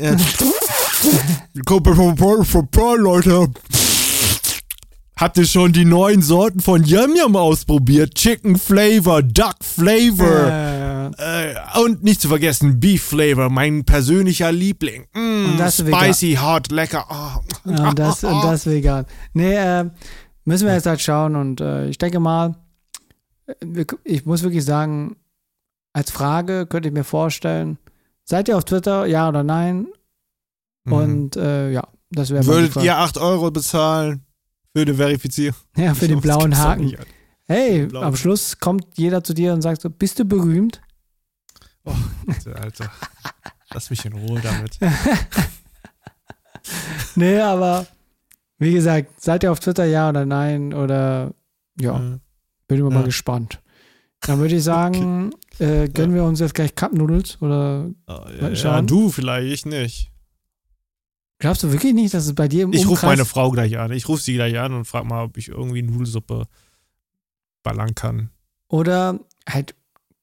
Ja. 0.00 0.16
Leute. 2.98 3.48
Habt 5.16 5.38
ihr 5.38 5.46
schon 5.46 5.72
die 5.72 5.84
neuen 5.84 6.20
Sorten 6.20 6.60
von 6.60 6.82
Yum 6.84 7.14
Yum 7.16 7.36
ausprobiert? 7.36 8.14
Chicken 8.14 8.56
Flavor, 8.56 9.22
Duck 9.22 9.56
Flavor 9.60 10.48
äh, 10.48 11.50
äh, 11.50 11.54
und 11.80 12.02
nicht 12.02 12.20
zu 12.20 12.28
vergessen 12.28 12.80
Beef 12.80 13.02
Flavor, 13.02 13.48
mein 13.48 13.84
persönlicher 13.84 14.50
Liebling. 14.50 15.04
Mm, 15.14 15.60
spicy, 15.68 16.38
hot, 16.42 16.72
lecker. 16.72 17.06
Oh. 17.08 17.70
und, 17.70 17.98
das, 17.98 18.24
und 18.24 18.42
das 18.42 18.66
vegan. 18.66 19.06
Nee, 19.32 19.54
äh, 19.54 19.84
Müssen 20.44 20.66
wir 20.66 20.74
jetzt 20.74 20.86
halt 20.86 21.00
schauen 21.00 21.36
und 21.36 21.60
äh, 21.60 21.86
ich 21.86 21.98
denke 21.98 22.18
mal, 22.18 22.56
ich 24.04 24.24
muss 24.26 24.42
wirklich 24.42 24.64
sagen, 24.64 25.16
als 25.92 26.10
Frage 26.10 26.66
könnte 26.66 26.88
ich 26.88 26.94
mir 26.94 27.04
vorstellen, 27.04 27.78
seid 28.24 28.48
ihr 28.48 28.56
auf 28.56 28.64
Twitter, 28.64 29.06
ja 29.06 29.28
oder 29.28 29.42
nein? 29.42 29.88
Mhm. 30.84 30.92
Und 30.92 31.36
äh, 31.36 31.70
ja, 31.70 31.86
das 32.10 32.30
wäre 32.30 32.42
die 32.42 32.46
Würdet 32.48 32.76
ihr 32.76 32.96
8 32.96 33.18
Euro 33.18 33.50
bezahlen 33.50 34.24
für 34.74 34.82
eine 34.82 34.94
Verifizierung? 34.94 35.58
ja, 35.76 35.94
für 35.94 36.08
den 36.08 36.16
Das 36.20 36.22
blauen 36.22 36.56
Haken. 36.56 36.96
Hey, 37.46 37.86
blauen- 37.86 38.04
am 38.04 38.16
Schluss 38.16 38.58
kommt 38.58 38.86
jeder 38.96 39.22
zu 39.24 39.34
dir 39.34 39.52
und 39.52 39.62
sagt 39.62 39.82
so, 39.82 39.90
bist 39.90 40.18
du 40.18 40.24
berühmt? 40.24 40.80
Bitte, 42.26 42.54
Alter. 42.56 42.90
Lass 43.74 43.90
mich 43.90 44.04
in 44.04 44.12
Ruhe 44.12 44.40
damit. 44.40 44.78
Nee, 47.14 47.40
aber 47.40 47.86
wie 48.58 48.72
gesagt, 48.72 49.20
seid 49.20 49.42
ihr 49.42 49.52
auf 49.52 49.60
Twitter, 49.60 49.84
ja 49.84 50.08
oder 50.08 50.24
nein? 50.24 50.72
Oder 50.72 51.32
ja, 51.80 51.98
Äh, 51.98 52.18
bin 52.76 52.86
ich 52.86 52.92
mal 52.92 53.00
Ja. 53.00 53.06
gespannt. 53.06 53.60
Dann 54.20 54.38
würde 54.38 54.54
ich 54.56 54.62
sagen, 54.64 55.32
äh, 55.58 55.88
gönnen 55.88 56.14
wir 56.14 56.24
uns 56.24 56.40
jetzt 56.40 56.54
gleich 56.54 56.74
Cup 56.74 56.92
Noodles 56.92 57.40
oder 57.40 57.90
Mal 58.06 58.36
ja, 58.40 58.48
ja, 58.50 58.82
du 58.82 59.10
vielleicht, 59.10 59.52
ich 59.52 59.66
nicht. 59.66 60.10
glaubst 61.38 61.62
du 61.64 61.72
wirklich 61.72 61.92
nicht, 61.94 62.14
dass 62.14 62.26
es 62.26 62.34
bei 62.34 62.46
dir 62.48 62.64
im 62.64 62.72
Ich 62.72 62.86
rufe 62.88 63.06
meine 63.06 63.24
Frau 63.24 63.50
gleich 63.50 63.78
an. 63.78 63.90
Ich 63.92 64.08
rufe 64.08 64.22
sie 64.22 64.34
gleich 64.34 64.58
an 64.58 64.72
und 64.74 64.84
frage 64.84 65.06
mal, 65.06 65.24
ob 65.24 65.36
ich 65.36 65.48
irgendwie 65.48 65.82
Nudelsuppe 65.82 66.46
ballern 67.62 67.94
kann. 67.94 68.30
oder 68.68 69.18
halt 69.48 69.74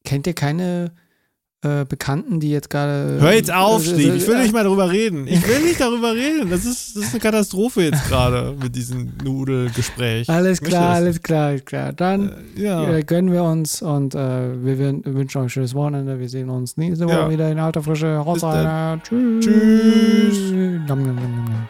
kennt 0.05 0.27
ihr 0.27 0.33
keine 0.33 0.91
äh, 1.61 1.83
Bekannten, 1.83 2.39
die 2.39 2.51
jetzt 2.51 2.69
gerade 2.69 3.17
Hör 3.19 3.33
jetzt 3.33 3.51
auf, 3.53 3.81
äh, 3.85 3.89
Steve. 3.93 4.15
Ich 4.15 4.25
will 4.27 4.35
äh, 4.35 4.43
nicht 4.43 4.53
mal 4.53 4.63
darüber 4.63 4.89
reden. 4.89 5.27
Ich 5.27 5.45
will 5.47 5.59
nicht 5.65 5.79
darüber 5.81 6.13
reden. 6.13 6.49
Das 6.49 6.63
ist, 6.65 6.95
das 6.95 7.03
ist 7.05 7.11
eine 7.11 7.19
Katastrophe 7.19 7.81
jetzt 7.83 8.07
gerade 8.07 8.55
mit 8.61 8.75
diesem 8.75 9.11
Nudelgespräch. 9.23 10.29
Alles 10.29 10.61
klar, 10.61 10.95
alles 10.95 11.21
klar, 11.21 11.47
alles 11.47 11.65
klar. 11.65 11.91
Dann 11.91 12.31
Äh, 12.57 12.61
ja. 12.63 12.89
äh, 12.89 13.03
gönnen 13.03 13.31
wir 13.33 13.43
uns 13.43 13.81
und 13.81 14.15
äh, 14.15 14.17
wir 14.63 14.75
wün- 14.77 15.01
wünschen 15.05 15.39
euch 15.39 15.43
ein 15.47 15.49
schönes 15.49 15.75
Wochenende. 15.75 16.17
Wir 16.19 16.29
sehen 16.29 16.49
uns 16.49 16.77
nächste 16.77 17.05
Woche 17.05 17.13
Ja. 17.15 17.29
wieder 17.29 17.51
in 17.51 17.59
alter 17.59 17.83
Frische. 17.83 18.23
Haut 18.25 18.41
rein. 18.41 19.01
Tschüss. 19.03 19.45
Tschüss. 19.45 20.51
Nom, 20.87 21.03
nom, 21.03 21.15
nom, 21.15 21.15
nom, 21.15 21.45
nom. 21.45 21.67